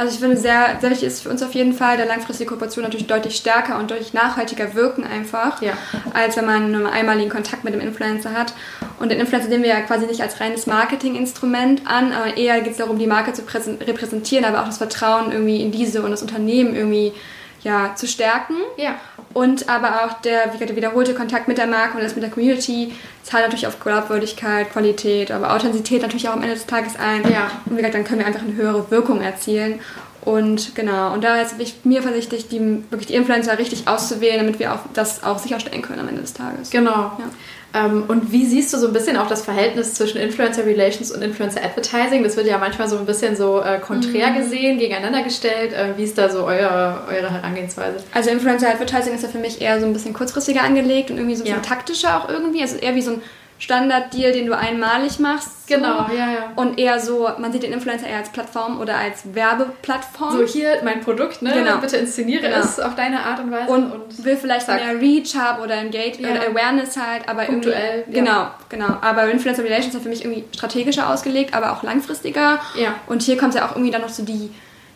Also 0.00 0.14
ich 0.14 0.18
finde, 0.20 0.38
sehr, 0.38 0.78
sehr 0.80 0.90
wichtig 0.90 1.08
ist 1.08 1.22
für 1.22 1.28
uns 1.28 1.42
auf 1.42 1.52
jeden 1.52 1.74
Fall 1.74 1.98
der 1.98 2.06
langfristige 2.06 2.48
Kooperation 2.48 2.82
natürlich 2.84 3.06
deutlich 3.06 3.36
stärker 3.36 3.78
und 3.78 3.90
deutlich 3.90 4.14
nachhaltiger 4.14 4.74
wirken 4.74 5.04
einfach, 5.04 5.60
Ja. 5.60 5.74
als 6.14 6.38
wenn 6.38 6.46
man 6.46 6.72
nur 6.72 6.90
einmaligen 6.90 7.28
Kontakt 7.28 7.64
mit 7.64 7.74
dem 7.74 7.82
Influencer 7.82 8.32
hat. 8.32 8.54
Und 8.98 9.10
den 9.10 9.20
Influencer 9.20 9.50
sehen 9.50 9.62
wir 9.62 9.68
ja 9.68 9.80
quasi 9.82 10.06
nicht 10.06 10.22
als 10.22 10.40
reines 10.40 10.66
Marketinginstrument 10.66 11.82
an, 11.86 12.12
aber 12.12 12.38
eher 12.38 12.62
geht 12.62 12.72
es 12.72 12.78
darum, 12.78 12.98
die 12.98 13.06
Marke 13.06 13.34
zu 13.34 13.42
präsen- 13.42 13.76
repräsentieren, 13.82 14.46
aber 14.46 14.62
auch 14.62 14.66
das 14.66 14.78
Vertrauen 14.78 15.32
irgendwie 15.32 15.60
in 15.60 15.70
diese 15.70 16.00
und 16.00 16.12
das 16.12 16.22
Unternehmen 16.22 16.74
irgendwie 16.74 17.12
ja, 17.62 17.94
zu 17.94 18.06
stärken. 18.06 18.56
Ja. 18.76 18.96
Und 19.32 19.68
aber 19.68 20.04
auch 20.04 20.20
der, 20.22 20.46
wie 20.46 20.52
gesagt, 20.52 20.70
der 20.70 20.76
wiederholte 20.76 21.14
Kontakt 21.14 21.46
mit 21.46 21.58
der 21.58 21.66
Marke 21.66 21.96
und 21.96 22.02
das 22.02 22.14
mit 22.14 22.24
der 22.24 22.30
Community 22.30 22.92
zahlt 23.22 23.44
natürlich 23.44 23.66
auf 23.66 23.78
Glaubwürdigkeit, 23.78 24.72
Qualität, 24.72 25.30
aber 25.30 25.54
Authentizität 25.54 26.02
natürlich 26.02 26.28
auch 26.28 26.34
am 26.34 26.42
Ende 26.42 26.54
des 26.54 26.66
Tages 26.66 26.96
ein. 26.96 27.22
Ja. 27.30 27.50
Und 27.66 27.72
wie 27.72 27.76
gesagt, 27.76 27.94
dann 27.94 28.04
können 28.04 28.20
wir 28.20 28.26
einfach 28.26 28.42
eine 28.42 28.54
höhere 28.54 28.90
Wirkung 28.90 29.20
erzielen. 29.20 29.80
Und 30.22 30.74
genau, 30.74 31.14
und 31.14 31.24
da 31.24 31.40
ist 31.40 31.54
mir 31.84 32.02
versichtlich, 32.02 32.48
die, 32.48 32.60
wirklich 32.90 33.06
die 33.06 33.14
Influencer 33.14 33.58
richtig 33.58 33.88
auszuwählen, 33.88 34.38
damit 34.38 34.58
wir 34.58 34.74
auch 34.74 34.80
das 34.92 35.22
auch 35.22 35.38
sicherstellen 35.38 35.80
können 35.80 36.00
am 36.00 36.08
Ende 36.08 36.20
des 36.20 36.34
Tages. 36.34 36.70
Genau. 36.70 36.90
Ja. 36.90 37.30
Ähm, 37.72 38.04
und 38.08 38.32
wie 38.32 38.44
siehst 38.46 38.72
du 38.72 38.78
so 38.78 38.88
ein 38.88 38.92
bisschen 38.92 39.16
auch 39.16 39.28
das 39.28 39.42
Verhältnis 39.42 39.94
zwischen 39.94 40.18
Influencer 40.18 40.66
Relations 40.66 41.12
und 41.12 41.22
Influencer 41.22 41.62
Advertising? 41.64 42.24
Das 42.24 42.36
wird 42.36 42.46
ja 42.46 42.58
manchmal 42.58 42.88
so 42.88 42.98
ein 42.98 43.06
bisschen 43.06 43.36
so 43.36 43.60
äh, 43.62 43.78
konträr 43.78 44.32
gesehen, 44.32 44.78
gegeneinander 44.78 45.22
gestellt. 45.22 45.72
Äh, 45.72 45.96
wie 45.96 46.04
ist 46.04 46.18
da 46.18 46.28
so 46.28 46.44
eure, 46.44 47.02
eure 47.08 47.30
Herangehensweise? 47.32 47.98
Also 48.12 48.30
Influencer 48.30 48.68
Advertising 48.70 49.14
ist 49.14 49.22
ja 49.22 49.28
für 49.28 49.38
mich 49.38 49.60
eher 49.60 49.78
so 49.78 49.86
ein 49.86 49.92
bisschen 49.92 50.12
kurzfristiger 50.14 50.62
angelegt 50.62 51.10
und 51.10 51.18
irgendwie 51.18 51.36
so 51.36 51.42
ein 51.42 51.44
bisschen 51.44 51.62
Ja. 51.62 51.68
taktischer 51.68 52.16
auch 52.20 52.28
irgendwie. 52.28 52.62
Also 52.62 52.76
eher 52.76 52.94
wie 52.96 53.02
so 53.02 53.12
ein 53.12 53.22
Standard-Deal, 53.60 54.32
den 54.32 54.46
du 54.46 54.56
einmalig 54.56 55.18
machst. 55.18 55.68
So. 55.68 55.74
Genau, 55.76 56.06
ja, 56.08 56.32
ja. 56.32 56.52
Und 56.56 56.78
eher 56.80 56.98
so, 56.98 57.28
man 57.38 57.52
sieht 57.52 57.62
den 57.62 57.72
Influencer 57.72 58.08
eher 58.08 58.16
als 58.18 58.30
Plattform 58.30 58.80
oder 58.80 58.96
als 58.96 59.34
Werbeplattform. 59.34 60.38
So 60.38 60.44
hier 60.44 60.78
mein 60.82 61.00
Produkt, 61.02 61.42
ne? 61.42 61.52
Genau. 61.52 61.76
Bitte 61.76 61.98
inszeniere 61.98 62.42
Genau. 62.42 62.56
es 62.58 62.80
auf 62.80 62.94
deine 62.96 63.20
Art 63.20 63.38
und 63.38 63.52
Weise. 63.52 63.70
und, 63.70 64.24
will 64.24 64.36
vielleicht 64.36 64.66
zack. 64.66 64.80
mehr 64.82 65.00
Reach 65.00 65.36
haben 65.36 65.62
oder 65.62 65.74
Engage 65.74 66.18
Ja. 66.18 66.30
oder 66.30 66.40
Awareness 66.48 66.96
halt, 66.96 67.28
aber 67.28 67.44
Punktuell, 67.44 68.00
irgendwie, 68.00 68.18
ja. 68.18 68.24
genau, 68.24 68.50
genau. 68.86 68.98
Aber 69.02 69.30
Influencer 69.30 69.62
Relations 69.62 69.94
ist 69.94 70.02
für 70.02 70.08
mich 70.08 70.24
irgendwie 70.24 70.44
strategischer 70.56 71.08
ausgelegt, 71.10 71.54
aber 71.54 71.72
auch 71.72 71.82
langfristiger. 71.82 72.60
Ja. 72.76 72.94
Und 73.06 73.22
hier 73.22 73.36
kommt 73.36 73.54
ja 73.54 73.66
auch 73.68 73.72
irgendwie 73.76 73.90
dann 73.90 74.00
noch 74.00 74.08
so 74.08 74.24
die, 74.24 74.50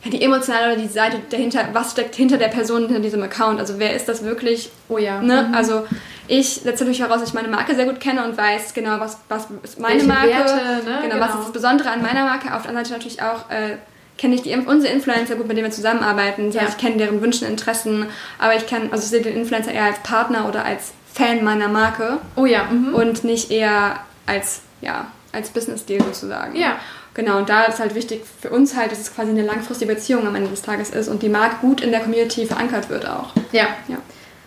die 0.06 0.22
emotionale 0.22 0.72
oder 0.72 0.82
die 0.82 0.88
Seite 0.88 1.18
dahinter, 1.30 1.68
was 1.72 1.92
steckt 1.92 2.14
hinter 2.14 2.38
der 2.38 2.48
Person 2.48 2.86
hinter 2.86 3.00
diesem 3.00 3.22
Account? 3.22 3.60
Also 3.60 3.78
wer 3.78 3.94
ist 3.94 4.08
das 4.08 4.24
wirklich? 4.24 4.70
oh 4.88 4.98
ja. 4.98 5.20
Ne? 5.20 5.50
Also 5.54 5.86
ich 6.26 6.54
setze 6.54 6.84
natürlich 6.84 7.00
heraus, 7.00 7.20
dass 7.20 7.28
ich 7.28 7.34
meine 7.34 7.48
Marke 7.48 7.74
sehr 7.74 7.84
gut 7.86 8.00
kenne 8.00 8.24
und 8.24 8.36
weiß 8.36 8.74
genau, 8.74 8.98
was, 9.00 9.18
was 9.28 9.46
ist 9.62 9.78
meine 9.78 9.94
Welche 9.96 10.06
Marke, 10.06 10.28
Werte, 10.28 10.54
ne? 10.84 10.98
genau, 11.02 11.20
was 11.20 11.28
Genau. 11.30 11.38
ist 11.40 11.44
das 11.46 11.52
Besondere 11.52 11.90
an 11.90 12.02
meiner 12.02 12.24
Marke. 12.24 12.54
Auf 12.54 12.62
der 12.62 12.70
anderen 12.70 12.84
Seite 12.84 12.94
natürlich 12.98 13.22
auch 13.22 13.50
äh, 13.50 13.76
kenne 14.16 14.34
ich 14.36 14.42
die, 14.42 14.54
unsere 14.56 14.92
Influencer 14.92 15.34
gut, 15.36 15.46
mit 15.48 15.56
denen 15.56 15.66
wir 15.66 15.72
zusammenarbeiten. 15.72 16.46
Das 16.46 16.54
Ja. 16.54 16.60
heißt, 16.62 16.72
ich 16.76 16.78
kenne 16.78 16.96
deren 16.96 17.20
Wünsche 17.20 17.44
und 17.44 17.50
Interessen, 17.50 18.06
aber 18.38 18.54
ich 18.56 18.66
kann, 18.66 18.90
also 18.92 19.02
ich 19.04 19.10
sehe 19.10 19.22
den 19.22 19.36
Influencer 19.36 19.72
eher 19.72 19.84
als 19.84 19.98
Partner 20.00 20.48
oder 20.48 20.64
als 20.64 20.92
Fan 21.12 21.44
meiner 21.44 21.68
Marke 21.68 22.18
Oh 22.36 22.46
ja. 22.46 22.64
Mhm. 22.64 22.94
und 22.94 23.24
nicht 23.24 23.50
eher 23.50 23.96
als, 24.26 24.62
ja, 24.80 25.06
als 25.32 25.50
Business 25.50 25.84
Deal 25.84 26.02
sozusagen. 26.02 26.56
Ja. 26.56 26.76
Genau, 27.12 27.38
und 27.38 27.48
da 27.48 27.64
ist 27.64 27.78
halt 27.78 27.94
wichtig 27.94 28.22
für 28.40 28.50
uns 28.50 28.74
halt, 28.74 28.90
dass 28.90 28.98
es 28.98 29.14
quasi 29.14 29.30
eine 29.30 29.42
langfristige 29.42 29.94
Beziehung 29.94 30.26
am 30.26 30.34
Ende 30.34 30.50
des 30.50 30.62
Tages 30.62 30.90
ist 30.90 31.06
und 31.08 31.22
die 31.22 31.28
Marke 31.28 31.56
gut 31.60 31.80
in 31.80 31.92
der 31.92 32.00
Community 32.00 32.44
verankert 32.46 32.88
wird 32.90 33.06
auch. 33.08 33.28
Ja. 33.52 33.66
Ja. 33.86 33.98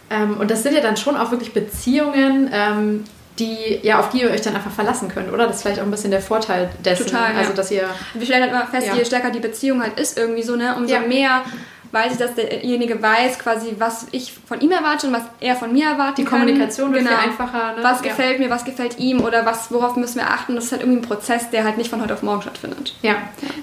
Ähm, 0.10 0.38
und 0.38 0.50
das 0.52 0.64
sind 0.64 0.74
ja 0.74 0.82
dann 0.82 0.98
schon 0.98 1.18
auch 1.18 1.32
wirklich 1.32 1.54
Beziehungen, 1.54 2.50
ähm, 2.54 3.04
die, 3.40 3.80
ja, 3.84 4.00
auf 4.00 4.10
die 4.10 4.22
ihr 4.22 4.32
euch 4.32 4.42
dann 4.42 4.56
einfach 4.56 4.72
verlassen 4.72 5.10
könnt, 5.10 5.32
oder? 5.32 5.46
Das 5.48 5.58
ist 5.58 5.62
vielleicht 5.64 5.80
auch 5.80 5.84
ein 5.86 5.92
bisschen 5.92 6.12
der 6.12 6.22
Vorteil 6.22 6.70
dessen. 6.84 7.06
Total, 7.06 7.34
ja. 7.34 7.40
Also, 7.40 7.54
dass 7.54 7.70
ihr. 7.70 7.84
Wir 8.16 8.26
stellen 8.26 8.42
halt 8.44 8.52
immer 8.52 8.66
fest, 8.66 8.88
Ja. 8.88 8.96
je 8.96 9.06
stärker 9.06 9.30
die 9.30 9.40
Beziehung 9.40 9.82
halt 9.82 10.00
ist, 10.00 10.18
irgendwie 10.18 10.42
so, 10.44 10.56
ne, 10.56 10.74
umso 10.76 10.94
Ja. 10.94 11.02
mehr 11.02 11.42
weiß 11.92 12.12
ich, 12.14 12.18
dass 12.18 12.36
derjenige 12.36 13.02
weiß, 13.02 13.40
quasi, 13.40 13.76
was 13.80 14.08
ich 14.12 14.34
von 14.46 14.60
ihm 14.60 14.72
erwarte 14.72 15.08
und 15.08 15.14
was 15.14 15.22
er 15.40 15.56
von 15.56 15.72
mir 15.72 15.86
erwartet. 15.88 16.18
Die 16.18 16.26
Kommunikation 16.26 16.92
wird 16.94 17.08
viel 17.08 17.16
einfacher, 17.16 17.76
ne? 17.78 17.84
Was 17.84 18.00
Ja. 18.02 18.10
gefällt 18.10 18.40
mir, 18.40 18.50
was 18.50 18.66
gefällt 18.66 19.00
ihm 19.00 19.22
oder 19.22 19.46
was, 19.46 19.72
worauf 19.72 19.96
müssen 19.96 20.16
wir 20.18 20.28
achten. 20.28 20.56
Das 20.56 20.66
ist 20.66 20.72
halt 20.74 20.82
irgendwie 20.82 21.00
ein 21.00 21.08
Prozess, 21.08 21.50
der 21.50 21.64
halt 21.64 21.78
nicht 21.78 21.90
von 21.90 22.02
heute 22.02 22.14
auf 22.14 22.24
morgen 22.24 22.42
stattfindet. 22.42 22.94
Ja. 23.04 23.16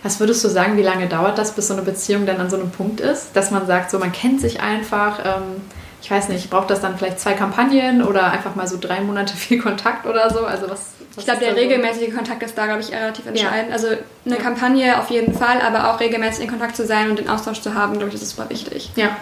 Was 0.03 0.21
würdest 0.21 0.43
du 0.43 0.49
sagen, 0.49 0.77
wie 0.79 0.83
lange 0.83 1.07
dauert 1.07 1.37
das, 1.37 1.53
bis 1.53 1.69
so 1.69 1.75
eine 1.75 1.83
Beziehung 1.83 2.25
dann 2.25 2.39
an 2.41 2.49
so 2.49 2.57
einem 2.57 2.71
Punkt 2.71 3.01
ist, 3.01 3.29
dass 3.35 3.51
man 3.51 3.67
sagt, 3.67 3.91
so 3.91 3.99
man 3.99 4.13
kennt 4.13 4.41
sich 4.41 4.61
einfach, 4.63 5.19
ähm, 5.23 5.61
ich 6.05 6.11
weiß 6.11 6.29
nicht, 6.29 6.51
braucht 6.51 6.69
das 6.69 6.83
dann 6.83 6.99
vielleicht 6.99 7.19
zwei 7.19 7.33
Kampagnen 7.33 8.03
oder 8.03 8.31
einfach 8.31 8.55
mal 8.57 8.67
so 8.67 8.77
drei 8.79 9.01
Monate 9.01 9.35
viel 9.39 9.59
Kontakt 9.59 10.07
oder 10.07 10.29
so? 10.29 10.45
Also 10.45 10.65
was, 10.69 10.93
was 11.15 11.19
Ich 11.19 11.25
glaube, 11.25 11.41
der 11.41 11.53
so? 11.53 11.57
regelmäßige 11.57 12.15
Kontakt 12.15 12.43
ist 12.43 12.59
da, 12.59 12.67
glaube 12.67 12.83
ich, 12.83 12.93
relativ 12.93 13.25
entscheidend. 13.25 13.73
Also 13.73 13.87
eine 14.27 14.37
Kampagne 14.37 14.99
auf 14.99 15.09
jeden 15.09 15.33
Fall, 15.33 15.63
aber 15.63 15.91
auch 15.91 16.01
regelmäßig 16.01 16.45
in 16.45 16.51
Kontakt 16.51 16.77
zu 16.77 16.85
sein 16.85 17.09
und 17.09 17.19
den 17.19 17.31
Austausch 17.31 17.63
zu 17.63 17.73
haben, 17.73 17.95
glaube 17.95 18.09
ich, 18.09 18.13
das 18.13 18.23
ist 18.23 18.37
super 18.37 18.51
wichtig. 18.51 18.91
Ja. 18.97 19.17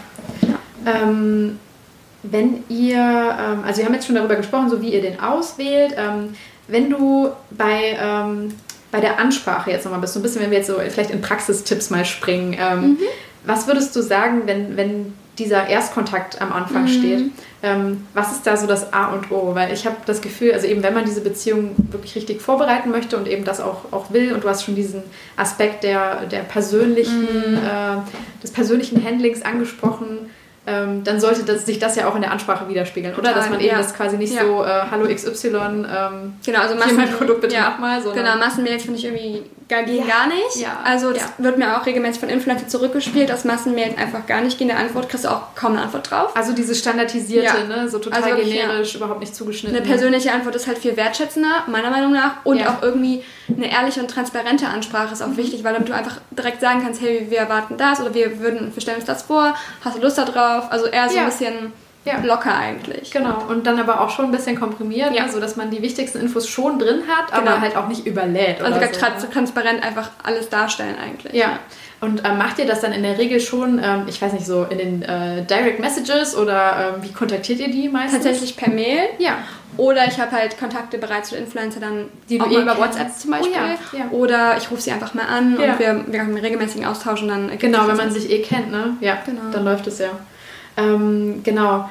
Ähm, 0.84 1.60
wenn 2.24 2.64
ihr, 2.68 2.96
ähm, 2.98 3.62
also 3.64 3.78
wir 3.78 3.86
haben 3.86 3.94
jetzt 3.94 4.06
schon 4.06 4.16
darüber 4.16 4.34
gesprochen, 4.34 4.68
so 4.68 4.82
wie 4.82 4.92
ihr 4.92 5.02
den 5.02 5.20
auswählt. 5.20 5.94
Ähm, 5.96 6.34
wenn 6.66 6.90
du 6.90 7.30
bei, 7.52 7.96
ähm, 7.96 8.54
bei 8.90 8.98
der 8.98 9.20
Ansprache 9.20 9.70
jetzt 9.70 9.84
nochmal 9.84 10.00
bist, 10.00 10.14
so 10.14 10.18
ein 10.18 10.24
bisschen, 10.24 10.42
wenn 10.42 10.50
wir 10.50 10.58
jetzt 10.58 10.66
so 10.66 10.80
vielleicht 10.80 11.10
in 11.10 11.20
Praxistipps 11.20 11.90
mal 11.90 12.04
springen, 12.04 12.56
ähm, 12.58 12.98
was 13.44 13.68
würdest 13.68 13.94
du 13.94 14.02
sagen, 14.02 14.42
wenn, 14.46 14.76
wenn 14.76 15.14
dieser 15.38 15.66
Erstkontakt 15.66 16.40
am 16.40 16.52
Anfang 16.52 16.88
steht? 16.88 17.30
Ähm, 17.62 18.06
was 18.12 18.32
ist 18.32 18.46
da 18.46 18.56
so 18.56 18.66
das 18.66 18.92
A 18.92 19.06
und 19.12 19.30
O? 19.30 19.54
Weil 19.54 19.72
ich 19.72 19.86
habe 19.86 19.96
das 20.04 20.20
Gefühl, 20.20 20.52
also 20.52 20.66
eben 20.66 20.82
wenn 20.82 20.94
man 20.94 21.04
diese 21.04 21.20
Beziehung 21.20 21.74
wirklich 21.90 22.14
richtig 22.16 22.42
vorbereiten 22.42 22.90
möchte 22.90 23.16
und 23.16 23.28
eben 23.28 23.44
das 23.44 23.60
auch, 23.60 23.92
auch 23.92 24.12
will 24.12 24.32
und 24.32 24.44
du 24.44 24.48
hast 24.48 24.64
schon 24.64 24.74
diesen 24.74 25.02
Aspekt 25.36 25.84
der, 25.84 26.26
der 26.26 26.40
persönlichen, 26.40 27.56
äh, 27.56 28.42
des 28.42 28.50
persönlichen 28.50 29.02
Handlings 29.04 29.42
angesprochen, 29.42 30.30
ähm, 30.64 31.02
dann 31.02 31.20
sollte 31.20 31.42
das, 31.42 31.66
sich 31.66 31.78
das 31.80 31.96
ja 31.96 32.08
auch 32.08 32.14
in 32.14 32.22
der 32.22 32.30
Ansprache 32.30 32.68
widerspiegeln, 32.68 33.16
oder? 33.16 33.32
Dass 33.32 33.50
man 33.50 33.58
eben 33.58 33.70
ja. 33.70 33.78
das 33.78 33.94
quasi 33.94 34.16
nicht 34.16 34.32
Ja. 34.32 34.42
so, 34.44 34.62
äh, 34.62 34.82
hallo 34.90 35.12
XY, 35.12 35.48
ähm, 35.56 36.34
Genau, 36.44 36.60
also 36.60 36.74
hier 36.84 36.94
mein 36.94 37.10
Produkt 37.10 37.40
bitte 37.40 37.56
mach 37.58 37.78
mal, 37.78 38.00
sondern 38.00 38.24
Genau, 38.24 38.36
Massenmails 38.38 38.84
finde 38.84 38.98
ich 38.98 39.04
irgendwie 39.04 39.42
gar, 39.72 39.82
gehen 39.84 40.06
Ja, 40.06 40.14
gar 40.18 40.26
nicht. 40.28 40.56
ja, 40.56 40.78
Also 40.84 41.12
das 41.12 41.22
ja. 41.22 41.28
wird 41.44 41.58
mir 41.58 41.76
auch 41.76 41.86
regelmäßig 41.86 42.20
von 42.20 42.28
Influencern 42.28 42.68
zurückgespielt, 42.68 43.28
dass 43.28 43.44
Massenmails 43.44 43.96
einfach 43.98 44.26
gar 44.26 44.40
nicht 44.40 44.58
gehen. 44.58 44.70
Eine 44.70 44.78
Antwort 44.80 45.08
kriegst 45.08 45.24
du 45.24 45.30
auch 45.30 45.54
kaum 45.54 45.72
eine 45.72 45.82
Antwort 45.82 46.10
drauf. 46.10 46.36
also 46.36 46.52
diese 46.52 46.74
standardisierte, 46.74 47.66
ne, 47.68 47.88
so 47.88 47.98
total 47.98 48.22
Also 48.22 48.36
generisch, 48.36 48.94
überhaupt 48.94 49.20
nicht 49.20 49.34
zugeschnitten. 49.34 49.76
Eine 49.76 49.86
persönliche 49.86 50.32
Antwort 50.32 50.54
ist 50.56 50.66
halt 50.66 50.78
viel 50.78 50.96
wertschätzender, 50.96 51.64
meiner 51.66 51.90
Meinung 51.90 52.12
nach. 52.12 52.44
Und 52.44 52.66
auch 52.66 52.82
irgendwie 52.82 53.22
eine 53.54 53.70
ehrliche 53.70 54.00
und 54.00 54.08
transparente 54.08 54.68
Ansprache 54.68 55.12
ist 55.12 55.22
auch 55.22 55.36
wichtig, 55.36 55.64
weil 55.64 55.74
damit 55.74 55.88
du 55.88 55.94
einfach 55.94 56.18
direkt 56.30 56.60
sagen 56.60 56.82
kannst, 56.82 57.00
hey, 57.00 57.26
wir 57.28 57.38
erwarten 57.38 57.76
das 57.76 58.00
oder 58.00 58.14
wir 58.14 58.40
würden, 58.40 58.70
wir 58.74 58.80
stellen 58.82 58.98
uns 58.98 59.06
das 59.06 59.22
vor, 59.22 59.54
hast 59.84 59.96
du 59.96 60.00
Lust 60.02 60.18
darauf? 60.18 60.70
Also 60.70 60.86
eher 60.86 61.08
so 61.08 61.18
ein 61.18 61.26
bisschen 61.26 61.72
Ja. 62.04 62.18
locker 62.24 62.54
eigentlich. 62.54 63.10
Genau, 63.12 63.44
und 63.48 63.66
dann 63.66 63.78
aber 63.78 64.00
auch 64.00 64.10
schon 64.10 64.24
ein 64.26 64.30
bisschen 64.32 64.58
komprimiert, 64.58 65.14
Ja. 65.14 65.24
ne, 65.26 65.30
so 65.32 65.38
dass 65.40 65.56
man 65.56 65.70
die 65.70 65.82
wichtigsten 65.82 66.18
Infos 66.20 66.48
schon 66.48 66.78
drin 66.78 67.02
hat, 67.08 67.32
aber 67.32 67.42
Genau. 67.52 67.60
halt 67.60 67.76
auch 67.76 67.86
nicht 67.88 68.06
überlädt. 68.06 68.60
Also 68.60 68.76
oder 68.76 68.86
ganz 68.86 68.98
so, 68.98 69.06
trans 69.06 69.30
transparent 69.30 69.84
einfach 69.84 70.10
alles 70.22 70.48
darstellen 70.48 70.96
eigentlich. 71.02 71.32
Ja. 71.34 71.58
Und 72.00 72.22
ähm, 72.26 72.36
macht 72.38 72.58
ihr 72.58 72.66
das 72.66 72.80
dann 72.80 72.92
in 72.92 73.04
der 73.04 73.16
Regel 73.18 73.38
schon, 73.38 73.80
ähm, 73.82 74.06
ich 74.08 74.20
weiß 74.20 74.32
nicht, 74.32 74.44
so 74.44 74.64
in 74.68 74.78
den 74.78 75.02
äh, 75.02 75.44
Direct 75.44 75.78
Messages 75.78 76.36
oder 76.36 76.94
ähm, 76.96 77.02
wie 77.04 77.12
kontaktiert 77.12 77.60
ihr 77.60 77.70
die 77.70 77.88
meistens? 77.88 78.24
Tatsächlich 78.24 78.56
per 78.56 78.70
Mail. 78.72 79.02
Ja. 79.18 79.34
Oder 79.76 80.06
ich 80.08 80.18
habe 80.20 80.32
halt 80.32 80.58
Kontakte 80.58 80.98
bereits 80.98 81.28
zu 81.28 81.36
Influencer 81.36 81.78
dann, 81.78 82.08
Die 82.28 82.38
du 82.38 82.44
eh 82.46 82.60
über. 82.62 82.76
WhatsApp 82.76 83.16
zum 83.16 83.30
Beispiel. 83.30 83.52
Oh 83.54 83.96
ja, 83.96 83.98
ja. 84.00 84.10
Oder 84.10 84.56
ich 84.58 84.68
rufe 84.72 84.82
sie 84.82 84.90
einfach 84.90 85.14
mal 85.14 85.24
an 85.26 85.56
Ja. 85.60 85.72
und 85.74 85.78
wir, 85.78 86.04
wir 86.08 86.20
haben 86.20 86.28
einen 86.30 86.38
regelmäßigen 86.38 86.84
Austausch 86.84 87.22
und 87.22 87.28
dann 87.28 87.56
Genau, 87.58 87.86
wenn 87.86 87.96
man 87.96 88.10
sich 88.10 88.28
eh 88.30 88.42
kennt, 88.42 88.72
ne? 88.72 88.96
Ja, 89.00 89.18
Genau. 89.24 89.42
dann 89.52 89.64
läuft 89.64 89.86
es 89.86 89.98
ja. 90.00 90.08
Ähm, 90.76 91.42
genau. 91.42 91.88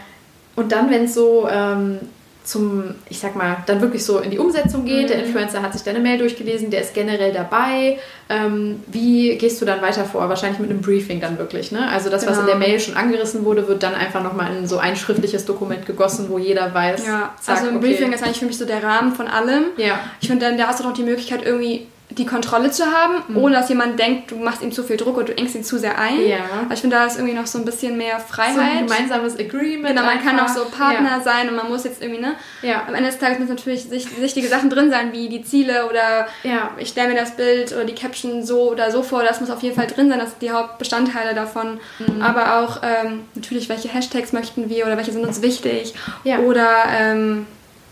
Und 0.56 0.72
dann, 0.72 0.90
wenn 0.90 1.06
es 1.06 1.14
so, 1.14 1.48
ähm, 1.50 2.00
zum, 2.44 2.96
ich 3.08 3.20
sag 3.20 3.36
mal, 3.36 3.58
dann 3.68 3.82
wirklich 3.82 4.04
so 4.04 4.20
in 4.20 4.32
die 4.32 4.40
Umsetzung 4.40 4.86
geht. 4.86 5.04
Mhm. 5.04 5.08
Der 5.08 5.24
Influencer 5.24 5.62
hat 5.62 5.74
sich 5.74 5.84
deine 5.84 6.00
Mail 6.00 6.18
durchgelesen, 6.18 6.72
der 6.72 6.82
ist 6.82 6.94
generell 6.94 7.32
dabei. 7.32 8.00
Ähm, 8.30 8.84
wie 8.88 9.38
gehst 9.38 9.62
du 9.62 9.66
dann 9.66 9.82
weiter 9.82 10.06
vor? 10.06 10.28
Wahrscheinlich 10.28 10.60
mit 10.60 10.70
einem 10.70 10.82
Briefing 10.82 11.22
dann 11.22 11.38
wirklich, 11.38 11.72
ne? 11.72 11.88
Also 11.90 12.10
das, 12.10 12.22
genau. 12.22 12.32
was 12.32 12.40
in 12.40 12.46
der 12.48 12.56
genau. 12.56 12.68
Mail 12.68 12.80
schon 12.80 12.96
angerissen 12.96 13.46
wurde, 13.46 13.68
wird 13.68 13.84
dann 13.84 13.94
einfach 13.94 14.24
nochmal 14.24 14.56
in 14.56 14.68
so 14.68 14.80
ein 14.80 14.96
schriftliches 14.96 15.46
Dokument 15.46 15.86
gegossen, 15.86 16.28
wo 16.30 16.40
jeder 16.40 16.74
weiß. 16.74 17.06
Ja, 17.06 17.36
zack, 17.40 17.58
also 17.58 17.70
ein 17.70 17.78
okay. 17.78 17.88
Briefing 17.88 18.14
ist 18.14 18.24
eigentlich 18.24 18.40
für 18.40 18.46
mich 18.46 18.58
so 18.58 18.66
der 18.66 18.84
Rahmen 18.84 19.14
von 19.14 19.28
allem. 19.28 19.66
Ja. 19.78 20.00
Ich 20.20 20.28
finde, 20.28 20.48
dann 20.48 20.58
da 20.58 20.68
hast 20.68 20.80
du 20.80 20.84
noch 20.84 20.94
die 20.94 21.04
Möglichkeit, 21.04 21.46
irgendwie 21.46 21.88
die 22.18 22.26
Kontrolle 22.26 22.72
zu 22.72 22.86
haben, 22.86 23.24
mhm. 23.28 23.38
ohne 23.38 23.56
dass 23.56 23.70
jemand 23.70 23.98
denkt, 23.98 24.32
du 24.32 24.36
machst 24.36 24.62
ihm 24.62 24.72
zu 24.72 24.84
viel 24.84 24.98
Druck 24.98 25.18
oder 25.18 25.28
du 25.28 25.38
engst 25.38 25.56
ihn 25.56 25.64
zu 25.64 25.80
sehr 25.80 25.98
ein. 25.98 26.22
Ja. 26.26 26.38
Also 26.64 26.74
ich 26.74 26.82
finde, 26.82 26.98
da 26.98 27.06
ist 27.06 27.18
irgendwie 27.18 27.34
noch 27.34 27.48
so 27.48 27.58
ein 27.58 27.66
bisschen 27.66 27.98
mehr 27.98 28.20
Freiheit. 28.20 28.56
So 28.56 28.62
ein 28.62 28.88
gemeinsames 28.88 29.40
Agreement. 29.40 29.88
Genau, 29.88 30.02
man 30.02 30.18
einfach. 30.18 30.26
kann 30.26 30.40
auch 30.40 30.48
so 30.50 30.66
Partner 30.66 31.18
ja. 31.18 31.22
sein 31.22 31.50
und 31.50 31.56
man 31.56 31.70
muss 31.70 31.84
jetzt 31.86 32.02
irgendwie, 32.02 32.22
ne? 32.22 32.36
Ja. 32.62 32.84
Am 32.88 32.94
Ende 32.94 33.10
des 33.10 33.20
Tages 33.20 33.40
müssen 33.40 33.56
natürlich 33.56 33.90
wichtige 33.90 34.48
Sachen 34.48 34.70
drin 34.70 34.92
sein, 34.92 35.14
wie 35.14 35.30
die 35.30 35.44
Ziele 35.44 35.90
oder 35.90 36.28
ja. 36.44 36.72
ich 36.78 36.90
stelle 36.90 37.10
mir 37.10 37.20
das 37.20 37.36
Bild 37.36 37.72
oder 37.72 37.86
die 37.86 37.96
Caption 37.96 38.44
so 38.46 38.72
oder 38.72 38.92
so 38.92 39.04
vor. 39.04 39.24
Das 39.24 39.40
muss 39.40 39.50
auf 39.50 39.62
jeden 39.62 39.76
Fall 39.76 39.88
drin 39.88 40.10
sein, 40.10 40.20
das 40.20 40.32
sind 40.32 40.42
die 40.42 40.52
Hauptbestandteile 40.52 41.34
davon. 41.34 41.80
Mhm. 42.00 42.22
Aber 42.22 42.60
auch 42.60 42.82
ähm, 42.84 43.22
natürlich, 43.36 43.70
welche 43.70 43.88
Hashtags 43.88 44.34
möchten 44.34 44.70
wir 44.70 44.86
oder 44.86 44.98
welche 44.98 45.12
sind 45.12 45.26
uns 45.26 45.42
wichtig. 45.42 45.94
Ja. 46.24 46.40
Oder 46.40 46.68
ähm, 46.90 47.48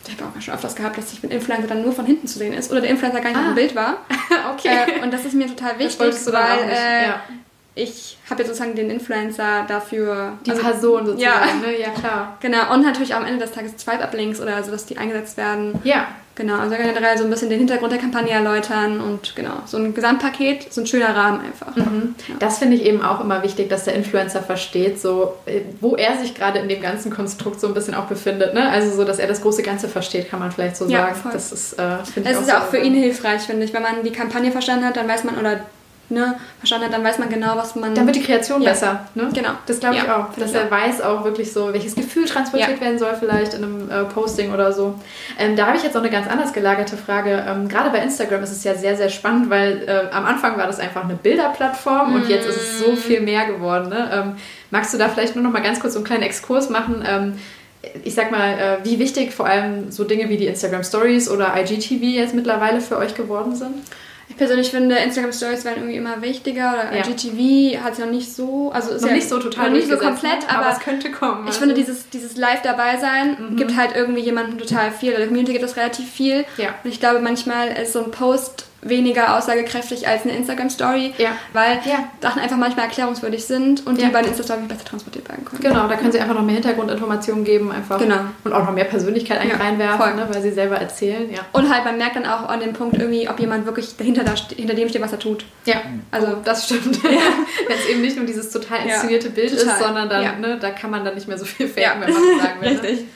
ich 0.10 0.19
habe 0.19 0.32
auch 0.38 0.41
schon 0.41 0.54
öfters 0.54 0.76
gehabt, 0.76 0.98
dass 0.98 1.13
ich 1.13 1.24
mit 1.24 1.32
Influencer 1.32 1.67
dann 1.67 1.82
nur 1.82 1.91
von 1.91 2.06
hinten 2.06 2.28
zu 2.28 2.39
sehen 2.39 2.54
ist 2.54 2.72
oder 2.72 2.82
der 2.82 2.89
Influencer 2.89 3.22
gar 3.22 3.30
nicht 3.30 3.38
ah. 3.38 3.41
auf 3.41 3.48
dem 3.48 3.56
Bild 3.56 3.76
war. 3.76 3.98
okay. 4.54 5.00
Äh, 5.00 5.04
und 5.04 5.13
das 5.13 5.26
ist 5.26 5.34
mir 5.34 5.48
total 5.48 5.80
wichtig, 5.80 6.00
weil 6.00 6.69
äh, 6.69 7.08
ja. 7.08 7.22
ich 7.76 8.17
habe 8.30 8.41
jetzt 8.41 8.50
sozusagen 8.50 8.76
den 8.76 8.89
Influencer 8.89 9.65
dafür. 9.67 10.34
Die 10.45 10.52
also, 10.52 10.63
Person 10.63 11.06
sozusagen, 11.06 11.62
ja. 11.62 11.67
ne? 11.67 11.80
Ja, 11.80 11.89
klar. 11.89 12.38
Genau. 12.39 12.74
Und 12.74 12.84
natürlich 12.84 13.13
auch 13.13 13.19
am 13.19 13.26
Ende 13.26 13.45
des 13.45 13.52
Tages 13.54 13.74
Swipe-Up-Links 13.78 14.41
oder 14.41 14.63
so, 14.63 14.72
dass 14.72 14.86
die 14.86 14.98
eingesetzt 14.98 15.38
werden. 15.38 15.80
Ja. 15.84 16.08
Genau, 16.39 16.58
also 16.58 16.73
generell 16.78 17.17
so 17.17 17.25
ein 17.25 17.30
bisschen 17.30 17.49
den 17.49 17.60
Hintergrund 17.60 17.91
der 17.91 17.99
Kampagne 17.99 18.32
erläutern 18.32 19.02
und 19.02 19.36
genau, 19.36 19.56
so 19.65 19.75
ein 19.75 19.93
Gesamtpaket, 19.93 20.71
so 20.71 20.80
ein 20.80 20.88
schöner 20.88 21.13
Rahmen 21.13 21.41
einfach. 21.41 21.75
Mhm. 21.75 22.15
Ja. 22.30 22.36
Das 22.39 22.60
finde 22.60 22.78
ich 22.78 22.86
eben 22.86 23.02
auch 23.02 23.19
immer 23.19 23.43
wichtig, 23.43 23.67
dass 23.67 23.84
der 23.84 23.95
Influencer 23.95 24.41
versteht, 24.41 25.02
so 25.02 25.34
äh, 25.45 25.63
wo 25.82 25.97
er 25.97 26.17
sich 26.17 26.36
gerade 26.36 26.60
in 26.60 26.69
dem 26.69 26.82
ganzen 26.82 27.12
Konstrukt 27.12 27.60
so 27.60 27.67
ein 27.67 27.73
bisschen 27.73 27.93
auch 27.93 28.06
befindet. 28.06 28.54
Ne? 28.54 28.69
Also 28.69 28.95
so, 28.95 29.04
dass 29.04 29.19
er 29.19 29.28
das 29.28 29.41
große 29.41 29.63
Ganze 29.63 29.89
versteht, 29.89 30.30
kann 30.30 30.39
man 30.39 30.54
vielleicht 30.54 30.78
so 30.78 30.88
ja, 30.88 31.08
sagen. 31.08 31.15
Voll. 31.15 31.32
Das 31.34 31.52
ist, 31.52 31.73
äh, 31.73 31.97
finde 32.06 32.30
ich 32.30 32.38
Es 32.38 32.43
ist 32.43 32.56
auch 32.56 32.67
für 32.67 32.78
ihn 32.78 32.93
hilfreich, 32.93 33.41
finde 33.41 33.65
ich. 33.65 33.73
Wenn 33.73 33.84
man 33.84 34.04
die 34.06 34.13
Kampagne 34.13 34.54
verstanden 34.54 34.86
hat, 34.86 34.95
dann 34.95 35.10
weiß 35.10 35.25
man, 35.25 35.38
oder 35.38 35.60
ne, 36.10 36.36
verstanden 36.58 36.88
hat, 36.88 36.93
dann 36.93 37.04
weiß 37.04 37.19
man 37.19 37.30
genau, 37.30 37.56
was 37.56 37.76
man. 37.76 37.93
Dann 37.93 38.06
wird 38.06 38.15
die 38.15 38.24
Kreation 38.24 38.62
ja. 38.62 38.72
besser. 38.72 39.08
Ne? 39.15 39.30
Genau. 39.34 39.52
Das 39.65 39.80
glaube 39.80 39.95
ich 39.95 40.04
ja, 40.04 40.17
auch. 40.17 40.34
Dass 40.38 40.54
er 40.54 40.65
auch. 40.65 40.72
weiß 40.72 41.02
auch 41.02 41.24
wirklich 41.24 41.52
so, 41.52 41.72
welches 41.74 41.95
Gefühl 41.95 42.26
transportiert 42.26 42.80
ja. 42.80 42.82
werden 42.82 43.00
soll, 43.00 43.15
vielleicht 43.19 43.54
in 43.54 43.63
einem 43.63 43.89
äh, 43.89 44.04
Posting 44.06 44.54
oder 44.54 44.72
so. 44.72 44.95
Ähm, 45.38 45.56
da 45.56 45.67
habe 45.67 45.78
ich 45.78 45.84
jetzt 45.84 45.93
noch 45.93 46.02
eine 46.02 46.12
ganz 46.12 46.28
anders 46.28 46.54
gelagerte 46.54 46.98
Frage. 46.98 47.43
Ähm, 47.48 47.67
Gerade 47.67 47.89
bei 47.89 48.00
Instagram 48.00 48.43
ist 48.43 48.52
es 48.52 48.63
ja 48.63 48.76
sehr, 48.76 48.95
sehr 48.95 49.10
spannend, 49.10 49.50
weil 49.50 49.84
äh, 49.88 50.13
am 50.13 50.26
Anfang 50.26 50.58
war 50.58 50.67
das 50.67 50.80
einfach 50.80 51.04
eine 51.04 51.15
Bilderplattform 51.15 52.12
mm. 52.12 52.15
und 52.15 52.30
jetzt 52.30 52.48
ist 52.48 52.58
es 52.58 52.80
so 52.80 52.95
viel 52.95 53.22
mehr 53.22 53.45
geworden. 53.45 53.89
Ne? 53.89 54.10
Ähm, 54.12 54.36
magst 54.72 54.93
du 54.93 54.98
da 54.98 55.10
vielleicht 55.10 55.36
nur 55.36 55.43
noch 55.43 55.52
mal 55.52 55.62
ganz 55.62 55.80
kurz 55.80 55.93
so 55.93 56.00
einen 56.00 56.06
kleinen 56.06 56.24
Exkurs 56.24 56.69
machen? 56.69 57.04
Ähm, 57.08 57.39
ich 58.04 58.13
sag 58.13 58.32
mal, 58.32 58.52
äh, 58.60 58.86
wie 58.86 59.00
wichtig 59.00 59.34
vor 59.34 59.45
allem 59.45 59.91
so 59.91 60.04
Dinge 60.04 60.30
wie 60.30 60.38
die 60.38 60.48
Instagram 60.48 60.84
Stories 60.84 61.30
oder 61.30 61.54
IGTV 61.58 62.04
jetzt 62.04 62.36
mittlerweile 62.36 62.82
für 62.82 62.98
euch 62.98 63.15
geworden 63.15 63.56
sind? 63.56 63.76
Ich 64.29 64.37
persönlich 64.37 64.69
finde, 64.69 64.95
Instagram 64.95 65.33
Stories 65.33 65.65
werden 65.65 65.79
irgendwie 65.79 65.97
immer 65.97 66.21
wichtiger 66.21 66.73
oder 66.73 66.95
ja. 66.95 67.01
GTV 67.01 67.83
hat 67.83 67.93
es 67.93 67.99
noch 67.99 68.09
nicht 68.09 68.31
so, 68.31 68.71
also 68.71 68.91
ist 68.91 69.01
noch 69.01 69.09
ja 69.09 69.15
nicht 69.15 69.27
so 69.27 69.39
total 69.39 69.71
nicht 69.71 69.89
so 69.89 69.97
komplett, 69.97 70.47
aber, 70.47 70.65
aber, 70.65 70.77
es 70.77 70.79
könnte 70.79 71.11
kommen. 71.11 71.41
Ich 71.41 71.47
also. 71.47 71.59
finde, 71.59 71.73
dieses, 71.73 72.09
dieses 72.09 72.37
Live 72.37 72.61
dabei 72.61 72.97
sein 72.97 73.37
mhm. 73.39 73.57
gibt 73.57 73.75
halt 73.75 73.95
irgendwie 73.95 74.21
jemandem 74.21 74.57
total 74.59 74.91
viel. 74.91 75.11
Der 75.11 75.25
Community 75.27 75.53
gibt 75.53 75.65
es 75.65 75.75
relativ 75.75 76.09
viel. 76.09 76.45
Ja. 76.57 76.75
Und 76.83 76.91
ich 76.91 76.99
glaube, 76.99 77.19
manchmal 77.19 77.69
ist 77.69 77.93
so 77.93 78.03
ein 78.03 78.11
Post 78.11 78.68
weniger 78.81 79.37
aussagekräftig 79.37 80.07
als 80.07 80.23
eine 80.23 80.33
Instagram-Story, 80.33 81.13
ja. 81.17 81.31
weil 81.53 81.79
ja. 81.85 82.09
Sachen 82.21 82.41
einfach 82.41 82.57
manchmal 82.57 82.85
erklärungswürdig 82.85 83.43
sind 83.45 83.85
und 83.85 83.99
ja. 83.99 84.07
die 84.07 84.13
bei 84.13 84.19
einer 84.19 84.29
Insta-Story 84.29 84.61
besser 84.67 84.85
transportiert 84.85 85.27
werden 85.27 85.45
können. 85.45 85.61
Genau, 85.61 85.87
da 85.87 85.95
können 85.95 86.11
sie 86.11 86.19
einfach 86.19 86.35
noch 86.35 86.43
mehr 86.43 86.55
Hintergrundinformationen 86.55 87.43
geben 87.43 87.71
einfach 87.71 87.99
genau. 87.99 88.21
und 88.43 88.53
auch 88.53 88.65
noch 88.65 88.73
mehr 88.73 88.85
Persönlichkeit 88.85 89.39
eigentlich 89.39 89.59
reinwerfen, 89.59 90.15
ne, 90.15 90.27
weil 90.31 90.41
sie 90.41 90.51
selber 90.51 90.77
erzählen. 90.77 91.31
Ja. 91.31 91.41
Und 91.51 91.73
halt, 91.73 91.85
man 91.85 91.97
merkt 91.97 92.15
dann 92.15 92.25
auch 92.25 92.47
an 92.47 92.59
dem 92.59 92.73
Punkt 92.73 92.97
irgendwie, 92.97 93.27
ob 93.29 93.39
jemand 93.39 93.65
wirklich 93.65 93.97
dahinter 93.97 94.23
da, 94.23 94.33
hinter 94.55 94.73
dem 94.73 94.89
steht, 94.89 95.01
was 95.01 95.11
er 95.11 95.19
tut. 95.19 95.45
Ja, 95.65 95.81
also 96.11 96.27
oh, 96.27 96.35
das 96.43 96.65
stimmt. 96.65 97.03
Wenn 97.03 97.77
es 97.77 97.85
eben 97.89 98.01
nicht 98.01 98.15
nur 98.15 98.25
dieses 98.25 98.49
total 98.49 98.85
inszenierte 98.85 99.29
Bild 99.29 99.51
total. 99.51 99.73
ist, 99.73 99.79
sondern 99.79 100.09
dann, 100.09 100.41
ne, 100.41 100.57
da 100.59 100.71
kann 100.71 100.91
man 100.91 101.03
dann 101.03 101.15
nicht 101.15 101.27
mehr 101.27 101.37
so 101.37 101.45
viel 101.45 101.67
faken, 101.67 102.01
wenn 102.01 102.13
man 102.13 102.21
so 102.21 102.39
sagen 102.39 102.61
will. 102.61 102.73
Ne? 102.73 102.81
Richtig. 102.81 102.99
Ne? 103.01 103.07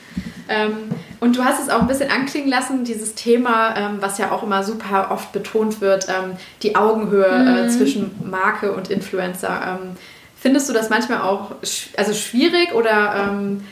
Ähm, 0.50 0.90
und 1.20 1.38
du 1.38 1.44
hast 1.44 1.62
es 1.62 1.70
auch 1.70 1.82
ein 1.82 1.88
bisschen 1.88 2.12
anklingen 2.12 2.50
lassen, 2.50 2.84
dieses 2.84 3.16
Thema, 3.16 3.76
ähm, 3.78 3.98
was 4.00 4.18
ja 4.18 4.32
auch 4.32 4.44
immer 4.44 4.64
super 4.64 5.10
oft 5.12 5.32
betont 5.32 5.82
wird, 5.82 6.08
ähm, 6.10 6.38
die 6.62 6.76
Augenhöhe 6.76 7.26
äh, 7.26 7.40
mhm. 7.40 7.58
äh, 7.58 7.70
zwischen 7.70 8.12
Marke 8.30 8.74
und 8.74 8.90
Influencer. 8.90 9.80
Ähm, 9.82 9.96
findest 10.40 10.70
du 10.70 10.74
das 10.74 10.90
manchmal 10.90 11.22
auch 11.22 11.52
sch 11.64 11.90
also 11.98 12.14
schwierig 12.14 12.74
oder 12.74 13.30
ähm, 13.30 13.64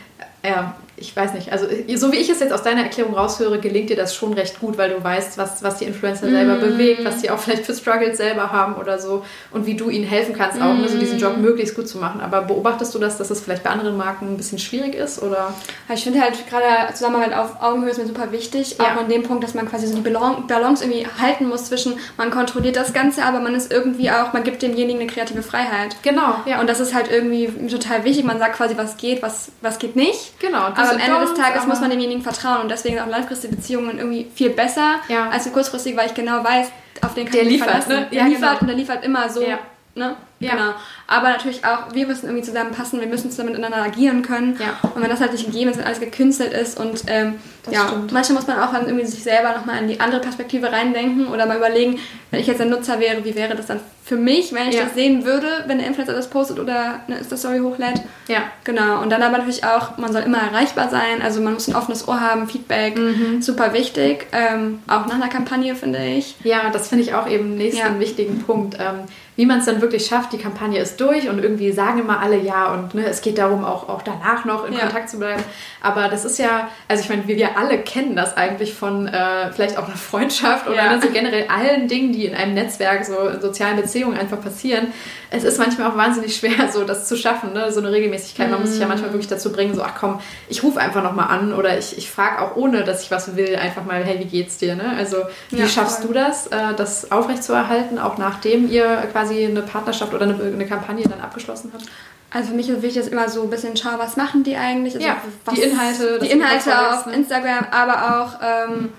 ja, 0.44 0.76
ich 1.02 1.16
weiß 1.16 1.34
nicht, 1.34 1.52
also 1.52 1.66
so 1.96 2.12
wie 2.12 2.18
ich 2.18 2.30
es 2.30 2.40
jetzt 2.40 2.54
aus 2.54 2.64
deiner 2.64 2.84
Erklärung 2.84 3.16
raushöre, 3.16 3.60
gelingt 3.60 3.90
dir 3.90 3.96
das 3.96 4.16
schon 4.16 4.34
recht 4.34 4.60
gut, 4.60 4.78
weil 4.78 4.92
du 4.92 5.04
weißt, 5.04 5.38
was, 5.38 5.64
was 5.64 5.78
die 5.78 5.86
Influencer 5.86 6.28
mm. 6.28 6.32
selber 6.32 6.56
bewegt, 6.56 7.04
was 7.04 7.22
sie 7.22 7.30
auch 7.30 7.40
vielleicht 7.40 7.66
für 7.66 7.74
Struggles 7.74 8.18
selber 8.18 8.52
haben 8.52 8.76
oder 8.76 9.00
so 9.00 9.26
und 9.52 9.66
wie 9.66 9.76
du 9.76 9.90
ihnen 9.90 10.06
helfen 10.06 10.36
kannst, 10.36 10.60
mm. 10.60 10.62
auch 10.62 10.74
ne, 10.74 10.88
so 10.88 10.98
diesen 10.98 11.18
Job 11.18 11.38
mm. 11.38 11.42
möglichst 11.42 11.76
gut 11.76 11.88
zu 11.88 11.98
machen. 11.98 12.22
Aber 12.22 12.44
beobachtest 12.44 12.94
du 12.94 13.00
das, 13.00 13.18
dass 13.18 13.30
das 13.30 13.42
vielleicht 13.42 13.64
bei 13.64 13.72
anderen 13.72 13.98
Marken 13.98 14.28
ein 14.28 14.38
bisschen 14.38 14.60
schwierig 14.60 14.94
ist? 14.94 15.22
Oder? 15.22 15.54
Ich 15.94 16.04
finde 16.04 16.22
halt 16.22 16.48
gerade 16.48 16.94
Zusammenarbeit 16.94 17.34
auf 17.36 17.62
Augenhöhe 17.62 17.90
ist 17.90 17.98
mir 17.98 18.08
super 18.08 18.32
wichtig, 18.32 18.78
ja. 18.78 18.86
auch 18.86 19.02
an 19.02 19.10
dem 19.10 19.24
Punkt, 19.24 19.44
dass 19.44 19.56
man 19.56 19.68
quasi 19.68 19.88
so 19.88 19.96
die 19.96 20.02
Balance 20.02 20.84
irgendwie 20.84 21.08
halten 21.20 21.48
muss 21.48 21.66
zwischen, 21.66 21.96
man 22.18 22.30
kontrolliert 22.30 22.76
das 22.76 22.94
Ganze, 22.94 23.24
aber 23.24 23.40
man 23.40 23.56
ist 23.56 23.72
irgendwie 23.72 24.12
auch, 24.12 24.34
man 24.34 24.44
gibt 24.44 24.62
demjenigen 24.62 25.02
eine 25.02 25.10
kreative 25.10 25.42
Freiheit. 25.42 25.96
Genau, 26.04 26.36
ja. 26.46 26.62
Und 26.62 26.70
das 26.70 26.80
ist 26.80 26.94
halt 26.94 27.12
irgendwie 27.12 27.48
total 27.68 28.04
wichtig, 28.04 28.24
man 28.24 28.40
sagt 28.40 28.56
quasi, 28.56 28.78
was 28.78 28.98
geht, 28.98 29.22
was, 29.22 29.52
was 29.62 29.80
geht 29.80 29.96
nicht. 29.96 30.40
Genau. 30.40 30.60
Aber 30.60 30.90
am 30.91 30.99
Ende 30.99 31.19
des 31.19 31.34
Tages 31.34 31.65
muss 31.65 31.80
man 31.80 31.89
demjenigen 31.89 32.21
vertrauen 32.21 32.62
und 32.62 32.71
deswegen 32.71 32.95
sind 32.95 33.04
auch 33.04 33.10
langfristige 33.10 33.56
Beziehungen 33.56 33.97
irgendwie 33.97 34.27
viel 34.34 34.51
besser 34.51 34.95
ja. 35.08 35.30
als 35.30 35.45
eine 35.45 35.54
kurzfristige, 35.54 35.97
weil 35.97 36.08
ich 36.08 36.13
genau 36.13 36.43
weiß, 36.43 36.67
auf 37.01 37.13
den 37.13 37.25
kann 37.25 37.34
der 37.34 37.43
ich 37.43 37.49
liefert, 37.49 37.69
verlassen. 37.69 37.93
Ne? 37.93 38.08
Der 38.12 38.21
ja, 38.21 38.25
liefert 38.27 38.41
genau. 38.41 38.62
und 38.62 38.67
der 38.67 38.75
liefert 38.75 39.04
immer 39.04 39.30
so. 39.30 39.41
Ja. 39.41 39.60
Ne? 39.95 40.15
Ja. 40.41 40.51
Genau. 40.51 40.73
Aber 41.08 41.30
natürlich 41.30 41.63
auch, 41.63 41.93
wir 41.93 42.08
müssen 42.08 42.25
irgendwie 42.25 42.43
zusammenpassen, 42.43 42.99
wir 42.99 43.08
müssen 43.08 43.30
zusammen 43.30 43.49
miteinander 43.49 43.82
agieren 43.82 44.21
können. 44.23 44.58
Ja. 44.60 44.89
Und 44.89 45.01
wenn 45.01 45.10
das 45.10 45.21
halt 45.21 45.32
nicht 45.34 45.45
gegeben 45.45 45.69
ist, 45.69 45.77
wenn 45.77 45.86
alles 45.86 45.99
gekünstelt 45.99 46.51
ist 46.51 46.80
und 46.80 47.04
ähm, 47.08 47.36
ja, 47.69 47.88
stimmt. 47.88 48.12
manchmal 48.12 48.39
muss 48.39 48.47
man 48.47 48.60
auch 48.60 48.73
dann 48.73 48.88
irgendwie 48.88 49.06
sich 49.06 49.23
selber 49.23 49.54
nochmal 49.56 49.82
in 49.82 49.88
die 49.88 49.99
andere 49.99 50.19
Perspektive 50.19 50.71
reindenken 50.71 51.27
oder 51.27 51.45
mal 51.45 51.58
überlegen, 51.58 51.99
wenn 52.32 52.39
ich 52.39 52.47
jetzt 52.47 52.60
ein 52.60 52.69
Nutzer 52.69 52.99
wäre, 52.99 53.23
wie 53.23 53.36
wäre 53.36 53.56
das 53.56 53.67
dann 53.67 53.80
für 54.04 54.15
mich, 54.17 54.51
wenn 54.51 54.67
ich 54.67 54.75
ja. 54.75 54.84
das 54.84 54.95
sehen 54.95 55.25
würde, 55.25 55.47
wenn 55.67 55.77
der 55.77 55.88
Influencer 55.88 56.13
das 56.13 56.30
postet 56.30 56.60
oder 56.60 57.01
eine 57.08 57.19
Insta-Story 57.19 57.60
hochlädt. 57.60 58.01
Ja. 58.27 58.39
Genau. 58.63 59.01
Und 59.01 59.10
dann 59.10 59.21
aber 59.21 59.38
natürlich 59.38 59.63
auch, 59.63 59.97
man 59.97 60.12
soll 60.12 60.23
immer 60.23 60.39
erreichbar 60.39 60.89
sein, 60.89 61.21
also 61.21 61.39
man 61.39 61.54
muss 61.54 61.67
ein 61.67 61.75
offenes 61.75 62.08
Ohr 62.08 62.19
haben, 62.19 62.47
Feedback, 62.47 62.97
mhm. 62.97 63.41
super 63.41 63.73
wichtig. 63.73 64.27
Ähm, 64.32 64.80
auch 64.88 65.06
nach 65.06 65.15
einer 65.15 65.30
Kampagne, 65.30 65.75
finde 65.75 66.04
ich. 66.04 66.36
Ja, 66.43 66.71
das 66.71 66.88
finde 66.88 67.04
ich 67.04 67.13
auch 67.13 67.27
eben 67.30 67.56
nächsten 67.56 67.80
ja. 67.80 67.99
wichtigen 67.99 68.39
Punkt. 68.39 68.75
Ähm, 68.80 69.06
wie 69.36 69.45
man 69.45 69.60
es 69.60 69.65
dann 69.65 69.82
wirklich 69.82 70.06
schafft, 70.06 70.31
die 70.32 70.38
Kampagne 70.38 70.80
ist 70.80 71.00
durch 71.00 71.30
und 71.30 71.39
irgendwie 71.39 71.72
sagen 71.72 72.00
immer 72.00 72.20
alle 72.20 72.38
ja 72.38 72.74
und 72.74 72.94
ne, 72.94 73.06
es 73.06 73.22
geht 73.22 73.38
darum, 73.38 73.63
auch, 73.63 73.89
auch 73.89 74.02
danach 74.02 74.46
noch 74.46 74.65
in 74.65 74.74
ja. 74.74 74.80
Kontakt 74.80 75.10
zu 75.10 75.20
bleiben. 75.20 75.44
Aber 75.82 76.08
das 76.08 76.26
ist 76.26 76.39
ja, 76.39 76.70
also 76.88 77.04
ich 77.04 77.10
meine, 77.10 77.28
wir, 77.28 77.38
wir 77.38 77.58
alle 77.58 77.80
kennen 77.80 78.15
das 78.15 78.36
eigentlich 78.38 78.74
von 78.74 79.08
äh, 79.08 79.52
vielleicht 79.52 79.78
auch 79.78 79.86
einer 79.86 79.96
Freundschaft 79.96 80.67
oder 80.67 80.76
ja. 80.76 80.96
ne, 80.96 81.02
so 81.02 81.10
generell 81.10 81.48
allen 81.48 81.88
Dingen, 81.88 82.13
die 82.13 82.26
in 82.26 82.36
einem 82.36 82.54
Netzwerk, 82.54 83.06
so 83.06 83.28
in 83.28 83.41
sozialen 83.41 83.78
Beziehungen 83.78 84.17
einfach 84.17 84.41
passieren. 84.41 84.88
Es 85.34 85.46
ist 85.46 85.58
manchmal 85.58 85.89
auch 85.89 85.96
wahnsinnig 85.96 86.36
schwer, 86.36 86.70
so 86.74 86.84
das 86.84 87.08
zu 87.08 87.15
schaffen, 87.15 87.54
ne? 87.54 87.72
so 87.72 87.80
eine 87.80 87.91
Regelmäßigkeit. 87.91 88.52
Man 88.52 88.60
muss 88.60 88.72
sich 88.72 88.82
ja 88.82 88.88
manchmal 88.88 89.13
wirklich 89.13 89.30
dazu 89.30 89.52
bringen, 89.52 89.74
so, 89.74 89.82
ach 89.82 89.96
komm, 89.98 90.20
ich 90.50 90.62
rufe 90.62 90.80
einfach 90.80 91.02
nochmal 91.02 91.30
an 91.30 91.54
oder 91.54 91.78
ich, 91.78 91.98
ich 91.98 92.12
frage 92.12 92.41
auch 92.41 92.58
ohne, 92.58 92.84
dass 92.84 93.04
ich 93.04 93.12
was 93.12 93.36
will, 93.38 93.56
einfach 93.56 93.86
mal, 93.86 94.04
hey, 94.04 94.20
wie 94.20 94.26
geht's 94.26 94.58
dir? 94.58 94.76
Ne? 94.76 94.94
Also 94.98 95.17
wie 95.50 95.60
ja, 95.60 95.67
schaffst 95.67 96.00
voll. 96.00 96.10
du 96.10 96.13
das, 96.13 96.48
äh, 96.48 96.74
das 96.76 97.12
aufrechtzuerhalten, 97.12 97.98
auch 97.98 98.17
nachdem 98.17 98.70
ihr 98.70 99.08
quasi 99.12 99.46
eine 99.46 99.62
Partnerschaft 99.62 100.13
oder 100.13 100.24
eine, 100.24 100.36
eine 100.36 100.65
Kampagne 100.65 101.08
dann 101.08 101.22
abgeschlossen 101.22 101.72
habt? 101.74 101.86
Also 102.34 102.50
für 102.50 102.56
mich 102.56 102.70
ist 102.70 102.82
wichtig, 102.82 103.04
dass 103.04 103.12
immer 103.12 103.28
so 103.30 103.44
ein 103.44 103.50
bisschen 103.50 103.76
schauen, 103.76 103.96
was 103.98 104.15
machen 104.15 104.44
die 104.44 104.56
eigentlich? 104.56 104.96
Also 104.96 105.06
ja, 105.06 105.17
was, 105.46 105.56
die 105.56 105.62
Inhalte. 105.62 106.20
Die 106.22 106.32
Inhalte 106.32 106.89
auf 106.89 107.06
ne? 107.06 107.13
Instagram, 107.13 107.67
aber 107.72 108.22
auch 108.22 108.39
ähm, 108.41 108.89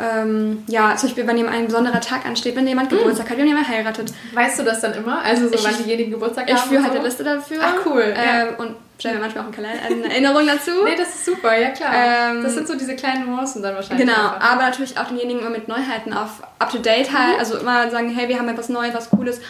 ähm, 0.00 0.62
ja, 0.68 0.94
zum 0.96 1.08
Beispiel, 1.08 1.26
wenn 1.26 1.36
jemand 1.36 1.56
ein 1.56 1.66
besonderer 1.66 2.00
Tag 2.00 2.24
ansteht, 2.24 2.54
wenn 2.54 2.66
jemand 2.66 2.90
hm. 2.90 2.98
Geburtstag 2.98 3.30
hat, 3.30 3.38
wenn 3.38 3.48
jemand 3.48 3.68
heiratet. 3.68 4.12
Weißt 4.32 4.58
du 4.60 4.62
das 4.62 4.80
dann 4.80 4.94
immer? 4.94 5.22
Also 5.22 5.48
so, 5.48 5.54
ich, 5.54 5.64
wann 5.64 5.76
diejenigen 5.82 6.12
Geburtstag 6.12 6.48
ich 6.48 6.54
haben? 6.54 6.62
Ich 6.62 6.68
führe 6.68 6.82
halt 6.82 6.92
so? 6.92 6.98
eine 6.98 7.08
Liste 7.08 7.24
dafür. 7.24 7.58
Ach 7.60 7.86
cool. 7.86 8.14
Ähm, 8.16 8.16
ja. 8.16 8.56
Und 8.58 8.76
stelle 8.98 9.16
mir 9.16 9.22
manchmal 9.22 9.44
auch 9.44 9.58
eine 9.58 10.08
Erinnerung 10.08 10.46
dazu. 10.46 10.70
nee, 10.84 10.94
das 10.96 11.08
ist 11.08 11.24
super, 11.24 11.58
ja 11.58 11.70
klar. 11.70 11.92
Ähm, 11.94 12.42
das 12.44 12.54
sind 12.54 12.68
so 12.68 12.76
diese 12.76 12.94
kleinen 12.94 13.26
Nuancen 13.26 13.60
dann 13.60 13.74
wahrscheinlich. 13.74 14.06
Genau, 14.06 14.34
einfach. 14.34 14.52
aber 14.52 14.62
natürlich 14.62 14.96
auch 14.98 15.06
denjenigen 15.06 15.40
immer 15.40 15.50
mit 15.50 15.66
Neuheiten 15.66 16.12
auf 16.12 16.42
up-to-date 16.60 17.12
halt. 17.12 17.34
Mhm. 17.34 17.40
Also 17.40 17.58
immer 17.58 17.90
sagen, 17.90 18.10
hey, 18.10 18.28
wir 18.28 18.38
haben 18.38 18.48
etwas 18.48 18.68
Neues, 18.68 18.94
was 18.94 19.10
Cooles. 19.10 19.40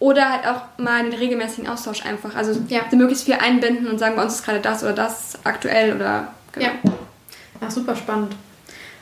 Oder 0.00 0.30
halt 0.30 0.46
auch 0.46 0.62
mal 0.76 1.02
den 1.02 1.14
regelmäßigen 1.14 1.66
Austausch 1.66 2.04
einfach. 2.04 2.34
Also 2.34 2.60
ja. 2.68 2.82
möglichst 2.92 3.24
viel 3.24 3.34
einbinden 3.34 3.86
und 3.86 3.98
sagen, 3.98 4.16
bei 4.16 4.22
uns 4.22 4.34
ist 4.34 4.44
gerade 4.44 4.60
das 4.60 4.82
oder 4.82 4.92
das 4.92 5.38
aktuell 5.44 5.94
oder 5.94 6.28
genau. 6.52 6.66
Ja. 6.66 6.72
Ach, 7.64 7.70
super 7.70 7.96
spannend. 7.96 8.34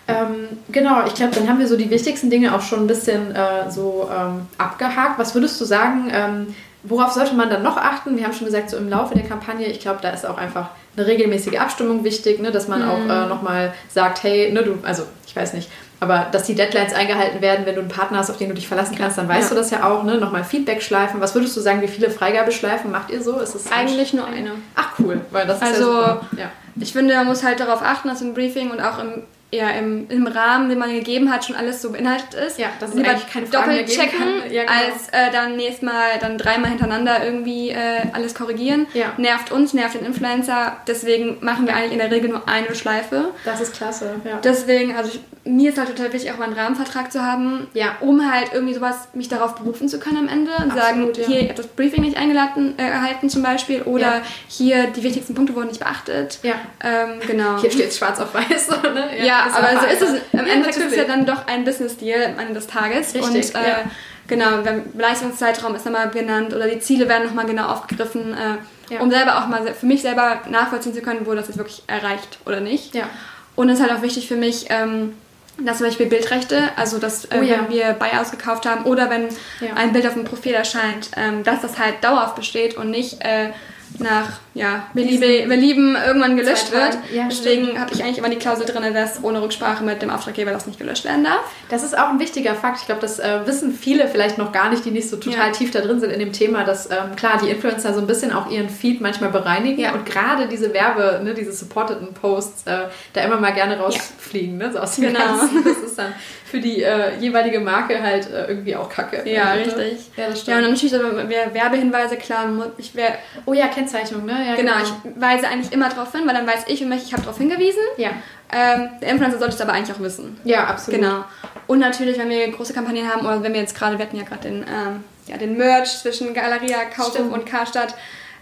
Ähm, 0.08 0.48
genau, 0.70 1.06
ich 1.06 1.14
glaube, 1.14 1.34
dann 1.34 1.48
haben 1.48 1.58
wir 1.58 1.68
so 1.68 1.76
die 1.76 1.90
wichtigsten 1.90 2.28
Dinge 2.28 2.54
auch 2.54 2.62
schon 2.62 2.80
ein 2.80 2.86
bisschen 2.86 3.34
äh, 3.34 3.70
so 3.70 4.08
ähm, 4.12 4.46
abgehakt. 4.58 5.18
Was 5.18 5.34
würdest 5.34 5.60
du 5.60 5.64
sagen, 5.64 6.10
ähm, 6.12 6.54
worauf 6.82 7.12
sollte 7.12 7.34
man 7.34 7.50
dann 7.50 7.62
noch 7.62 7.76
achten? 7.76 8.16
Wir 8.16 8.24
haben 8.24 8.32
schon 8.32 8.46
gesagt, 8.46 8.70
so 8.70 8.76
im 8.76 8.88
Laufe 8.88 9.14
der 9.14 9.24
Kampagne, 9.24 9.66
ich 9.66 9.80
glaube, 9.80 10.00
da 10.02 10.10
ist 10.10 10.26
auch 10.26 10.38
einfach 10.38 10.70
eine 10.96 11.06
regelmäßige 11.06 11.58
Abstimmung 11.58 12.04
wichtig, 12.04 12.40
ne, 12.40 12.50
dass 12.50 12.68
man 12.68 12.82
mhm. 12.82 12.90
auch 12.90 13.08
äh, 13.08 13.26
nochmal 13.26 13.72
sagt, 13.88 14.22
hey, 14.24 14.52
ne, 14.52 14.62
du, 14.62 14.78
also 14.82 15.04
ich 15.26 15.34
weiß 15.34 15.54
nicht, 15.54 15.70
aber 16.00 16.26
dass 16.32 16.42
die 16.42 16.56
Deadlines 16.56 16.94
eingehalten 16.94 17.40
werden, 17.40 17.64
wenn 17.64 17.76
du 17.76 17.80
einen 17.80 17.88
Partner 17.88 18.18
hast, 18.18 18.28
auf 18.28 18.36
den 18.36 18.48
du 18.48 18.56
dich 18.56 18.66
verlassen 18.66 18.96
kannst, 18.98 19.18
dann 19.18 19.28
weißt 19.28 19.50
ja. 19.50 19.54
du 19.54 19.54
das 19.54 19.70
ja 19.70 19.88
auch, 19.88 20.02
ne? 20.02 20.18
Nochmal 20.18 20.42
Feedback-Schleifen. 20.42 21.20
Was 21.20 21.36
würdest 21.36 21.56
du 21.56 21.60
sagen, 21.60 21.80
wie 21.80 21.86
viele 21.86 22.10
Freigabeschleifen 22.10 22.90
macht 22.90 23.10
ihr 23.10 23.22
so? 23.22 23.38
Ist 23.38 23.54
es 23.54 23.70
Eigentlich 23.70 24.12
nur 24.12 24.26
eine. 24.26 24.50
Ach 24.74 24.88
cool, 24.98 25.20
weil 25.30 25.46
das 25.46 25.62
also, 25.62 25.74
ist 25.74 25.80
ja 25.80 26.02
Also, 26.02 26.20
ja. 26.38 26.50
ich 26.74 26.92
finde, 26.92 27.14
man 27.14 27.28
muss 27.28 27.44
halt 27.44 27.60
darauf 27.60 27.82
achten, 27.82 28.08
dass 28.08 28.20
im 28.20 28.34
Briefing 28.34 28.72
und 28.72 28.80
auch 28.80 28.98
im 28.98 29.22
ja, 29.54 29.68
im, 29.70 30.08
im 30.08 30.26
Rahmen, 30.26 30.70
den 30.70 30.78
man 30.78 30.90
gegeben 30.90 31.30
hat, 31.30 31.44
schon 31.44 31.54
alles 31.54 31.82
so 31.82 31.92
beinhaltet 31.92 32.32
ist. 32.34 32.58
Ja, 32.58 32.68
das 32.80 32.90
ist 32.90 32.96
Lieber 32.96 33.10
eigentlich 33.10 33.30
keine 33.30 33.46
Frage 33.46 33.70
doppelt 33.70 33.88
checken, 33.88 34.50
ja, 34.50 34.62
genau. 34.62 34.72
als 34.72 35.08
äh, 35.10 35.30
dann 35.30 35.56
nächstes 35.56 35.82
Mal 35.82 36.18
dann 36.20 36.38
dreimal 36.38 36.70
hintereinander 36.70 37.22
irgendwie 37.22 37.68
äh, 37.68 37.76
alles 38.14 38.34
korrigieren. 38.34 38.86
Ja. 38.94 39.12
Nervt 39.18 39.52
uns, 39.52 39.74
nervt 39.74 39.94
den 39.94 40.06
Influencer. 40.06 40.78
Deswegen 40.86 41.36
machen 41.42 41.66
wir 41.66 41.76
eigentlich 41.76 41.92
in 41.92 41.98
der 41.98 42.10
Regel 42.10 42.30
nur 42.30 42.48
eine 42.48 42.74
Schleife. 42.74 43.26
Das 43.44 43.60
ist 43.60 43.74
klasse, 43.74 44.14
ja. 44.24 44.38
Deswegen, 44.42 44.96
also 44.96 45.10
ich, 45.12 45.20
mir 45.44 45.70
ist 45.70 45.78
halt 45.78 45.88
total 45.88 46.12
wichtig, 46.14 46.32
auch 46.32 46.38
mal 46.38 46.44
einen 46.44 46.54
Rahmenvertrag 46.54 47.12
zu 47.12 47.22
haben, 47.22 47.66
ja. 47.74 47.96
um 48.00 48.32
halt 48.32 48.52
irgendwie 48.54 48.74
sowas, 48.74 49.08
mich 49.12 49.28
darauf 49.28 49.56
berufen 49.56 49.86
zu 49.86 49.98
können 49.98 50.16
am 50.16 50.28
Ende 50.28 50.52
und 50.52 50.72
Absolut, 50.72 50.80
sagen, 50.80 51.12
ja. 51.16 51.26
hier, 51.26 51.40
ich 51.40 51.48
habe 51.48 51.56
das 51.56 51.66
Briefing 51.66 52.02
nicht 52.02 52.16
eingeladen, 52.16 52.78
äh, 52.78 52.84
erhalten 52.84 53.28
zum 53.28 53.42
Beispiel 53.42 53.82
oder 53.82 54.16
ja. 54.16 54.22
hier, 54.48 54.86
die 54.86 55.02
wichtigsten 55.02 55.34
Punkte 55.34 55.54
wurden 55.54 55.68
nicht 55.68 55.80
beachtet. 55.80 56.38
Ja. 56.42 56.54
Ähm, 56.82 57.20
genau. 57.26 57.60
Hier 57.60 57.70
steht 57.70 57.88
es 57.88 57.98
schwarz 57.98 58.18
auf 58.18 58.32
weiß. 58.32 58.70
ne? 58.94 59.26
Ja, 59.26 59.41
ja 59.46 59.56
aber 59.56 59.80
so 59.80 59.86
ist 59.86 60.02
es, 60.02 60.20
im 60.32 60.46
Endeffekt 60.46 60.76
ist 60.76 60.92
es 60.92 60.96
ja 60.96 61.04
dann 61.04 61.26
doch 61.26 61.46
ein 61.46 61.64
Business-Deal 61.64 62.26
am 62.26 62.38
Ende 62.38 62.54
des 62.54 62.66
Tages. 62.66 63.14
Richtig, 63.14 63.54
und 63.54 63.54
äh, 63.54 63.84
genau, 64.26 64.58
Leistungszeitraum 64.96 65.74
ist 65.74 65.84
nochmal 65.84 66.10
genannt 66.10 66.54
oder 66.54 66.68
die 66.68 66.80
Ziele 66.80 67.08
werden 67.08 67.26
nochmal 67.26 67.46
genau 67.46 67.66
aufgegriffen, 67.66 68.34
äh, 68.34 68.98
um 68.98 69.10
selber 69.10 69.38
auch 69.38 69.48
mal 69.48 69.72
für 69.74 69.86
mich 69.86 70.02
selber 70.02 70.40
nachvollziehen 70.48 70.94
zu 70.94 71.00
können, 71.00 71.26
wurde 71.26 71.38
das 71.38 71.48
jetzt 71.48 71.58
wirklich 71.58 71.82
erreicht 71.86 72.38
oder 72.44 72.60
nicht. 72.60 72.94
Ja. 72.94 73.08
Und 73.56 73.68
es 73.68 73.78
ist 73.78 73.86
halt 73.86 73.96
auch 73.96 74.02
wichtig 74.02 74.28
für 74.28 74.36
mich, 74.36 74.66
ähm, 74.70 75.14
dass 75.58 75.78
zum 75.78 75.86
Beispiel 75.86 76.06
Bildrechte, 76.06 76.70
also 76.76 76.98
dass 76.98 77.26
äh, 77.26 77.38
oh, 77.38 77.42
ja. 77.42 77.56
wenn 77.58 77.70
wir 77.70 77.92
Buyouts 77.92 78.30
gekauft 78.30 78.66
haben 78.66 78.84
oder 78.84 79.10
wenn 79.10 79.28
ja. 79.60 79.74
ein 79.76 79.92
Bild 79.92 80.06
auf 80.06 80.14
dem 80.14 80.24
Profil 80.24 80.54
erscheint, 80.54 81.10
ähm, 81.16 81.44
dass 81.44 81.60
das 81.60 81.78
halt 81.78 82.02
dauerhaft 82.02 82.36
besteht 82.36 82.76
und 82.76 82.90
nicht 82.90 83.22
äh, 83.22 83.50
nach 83.98 84.40
ja, 84.54 84.86
wir, 84.92 85.04
liebe, 85.04 85.48
wir 85.48 85.56
lieben 85.56 85.96
irgendwann 85.96 86.36
gelöscht 86.36 86.72
wird. 86.72 86.98
Ja, 87.14 87.26
Deswegen 87.28 87.80
habe 87.80 87.92
ich 87.94 88.02
eigentlich 88.02 88.18
immer 88.18 88.28
die 88.28 88.36
Klausel 88.36 88.66
drin, 88.66 88.92
dass 88.92 89.24
ohne 89.24 89.40
Rücksprache 89.40 89.82
mit 89.82 90.02
dem 90.02 90.10
Auftraggeber 90.10 90.50
das 90.50 90.66
nicht 90.66 90.78
gelöscht 90.78 91.04
werden 91.04 91.24
darf. 91.24 91.40
Das 91.70 91.82
ist 91.82 91.96
auch 91.96 92.10
ein 92.10 92.18
wichtiger 92.18 92.54
Fakt. 92.54 92.80
Ich 92.80 92.86
glaube, 92.86 93.00
das 93.00 93.18
äh, 93.18 93.46
wissen 93.46 93.72
viele 93.72 94.08
vielleicht 94.08 94.36
noch 94.36 94.52
gar 94.52 94.68
nicht, 94.68 94.84
die 94.84 94.90
nicht 94.90 95.08
so 95.08 95.16
total 95.16 95.46
ja. 95.48 95.52
tief 95.52 95.70
da 95.70 95.80
drin 95.80 96.00
sind 96.00 96.10
in 96.10 96.18
dem 96.18 96.32
Thema, 96.32 96.64
dass 96.64 96.90
ähm, 96.90 97.16
klar, 97.16 97.40
die 97.42 97.48
Influencer 97.48 97.94
so 97.94 98.00
ein 98.00 98.06
bisschen 98.06 98.32
auch 98.32 98.50
ihren 98.50 98.68
Feed 98.68 99.00
manchmal 99.00 99.30
bereinigen 99.30 99.80
ja. 99.80 99.92
und 99.92 100.04
gerade 100.04 100.46
diese 100.48 100.74
Werbe, 100.74 101.20
ne, 101.24 101.32
diese 101.32 101.52
supporteden 101.52 102.12
Posts 102.12 102.66
äh, 102.66 102.88
da 103.14 103.22
immer 103.22 103.40
mal 103.40 103.52
gerne 103.52 103.78
rausfliegen, 103.78 104.58
ne, 104.58 104.70
so 104.70 104.80
aus 104.80 104.96
dem 104.96 105.06
genau. 105.06 105.20
Ganzen. 105.20 105.64
Das 105.64 105.78
ist 105.78 105.98
dann 105.98 106.12
für 106.44 106.60
die 106.60 106.82
äh, 106.82 107.18
jeweilige 107.18 107.60
Marke 107.60 108.02
halt 108.02 108.30
äh, 108.30 108.46
irgendwie 108.46 108.76
auch 108.76 108.90
kacke. 108.90 109.22
Ja, 109.24 109.52
richtig. 109.54 110.10
Ja, 110.16 110.28
das 110.28 110.42
stimmt. 110.42 110.48
Ja, 110.48 110.56
und 110.56 110.62
dann 110.62 110.72
natürlich 110.72 110.92
so 110.92 111.54
Werbehinweise, 111.54 112.16
klar, 112.16 112.46
ich 112.76 112.94
wär, 112.94 113.14
Oh 113.46 113.54
ja, 113.54 113.68
Kennzeichnung, 113.68 114.26
ne? 114.26 114.41
Ja, 114.44 114.56
genau, 114.56 114.72
genau, 114.72 114.84
ich 114.84 115.20
weise 115.20 115.48
eigentlich 115.48 115.72
immer 115.72 115.88
darauf 115.88 116.12
hin, 116.12 116.22
weil 116.26 116.34
dann 116.34 116.46
weiß 116.46 116.64
ich 116.66 116.82
und 116.82 116.88
mich, 116.88 117.04
ich 117.04 117.12
habe 117.12 117.22
darauf 117.22 117.38
hingewiesen. 117.38 117.82
Ja. 117.96 118.10
Ähm, 118.52 118.90
der 119.00 119.10
Influencer 119.10 119.38
sollte 119.38 119.54
es 119.54 119.60
aber 119.60 119.72
eigentlich 119.72 119.96
auch 119.96 120.00
wissen. 120.00 120.38
Ja, 120.44 120.64
absolut. 120.66 121.00
Genau. 121.00 121.24
Und 121.66 121.78
natürlich, 121.78 122.18
wenn 122.18 122.28
wir 122.28 122.50
große 122.50 122.74
Kampagnen 122.74 123.08
haben, 123.08 123.26
oder 123.26 123.42
wenn 123.42 123.54
wir 123.54 123.60
jetzt 123.60 123.76
gerade, 123.76 123.98
wir 123.98 124.04
hatten 124.04 124.16
ja 124.16 124.24
gerade 124.24 124.42
den, 124.42 124.62
ähm, 124.62 125.04
ja, 125.26 125.36
den 125.38 125.56
Merch 125.56 126.00
zwischen 126.00 126.34
Galeria, 126.34 126.84
Kaufhof 126.94 127.32
und 127.32 127.46
Karstadt, 127.46 127.94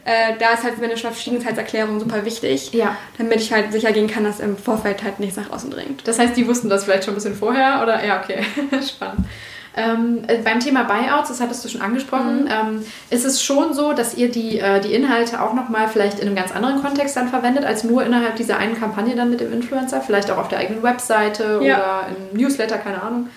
äh, 0.05 0.37
da 0.39 0.53
ist 0.55 0.65
halt 0.65 0.83
eine 0.83 0.97
Verschwiegenheitserklärung 0.97 2.01
super 2.01 2.25
wichtig, 2.25 2.73
ja. 2.73 2.97
damit 3.19 3.41
ich 3.41 3.53
halt 3.53 3.71
sicher 3.73 3.93
gehen 3.93 4.09
kann, 4.09 4.25
dass 4.25 4.41
im 4.41 4.57
Vorfeld 4.57 5.03
halt 5.03 5.21
nichts 5.21 5.37
nach 5.37 5.51
außen 5.51 5.71
dringt. 5.71 6.09
Das 6.09 6.19
heißt, 6.19 6.37
die 6.37 6.47
wussten 6.49 6.69
das 6.69 6.85
vielleicht 6.85 7.05
schon 7.05 7.13
ein 7.13 7.17
bisschen 7.17 7.37
vorher, 7.37 7.81
oder? 7.83 8.05
Ja, 8.05 8.21
okay. 8.23 8.43
Spannend. 8.83 9.27
Ähm, 9.81 10.23
äh, 10.27 10.39
beim 10.39 10.61
Thema 10.61 10.85
Buyouts, 10.85 11.29
das 11.29 11.41
hattest 11.41 11.65
du 11.65 11.69
schon 11.69 11.81
angesprochen, 11.81 12.45
mhm. 12.45 12.51
ähm, 12.51 12.85
ist 13.11 13.25
es 13.25 13.43
schon 13.43 13.73
so, 13.73 13.93
dass 13.93 14.17
ihr 14.17 14.31
die, 14.31 14.59
äh, 14.59 14.81
die 14.81 14.95
Inhalte 14.95 15.43
auch 15.43 15.55
nochmal 15.55 15.89
vielleicht 15.89 16.19
in 16.19 16.27
einem 16.27 16.37
ganz 16.37 16.53
anderen 16.53 16.83
Kontext 16.83 17.17
dann 17.17 17.29
verwendet, 17.29 17.65
als 17.65 17.85
nur 17.85 18.05
innerhalb 18.05 18.37
dieser 18.37 18.59
einen 18.59 18.79
Kampagne 18.79 19.17
dann 19.17 19.31
mit 19.31 19.41
dem 19.41 19.53
Influencer? 19.53 20.01
Vielleicht 20.01 20.31
auch 20.31 20.39
auf 20.39 20.49
der 20.49 20.59
eigenen 20.59 20.83
Webseite 20.83 21.61
ja. 21.63 21.77
oder 21.77 22.07
im 22.09 22.41
Newsletter, 22.41 22.79
keine 22.79 23.03
Ahnung. 23.03 23.29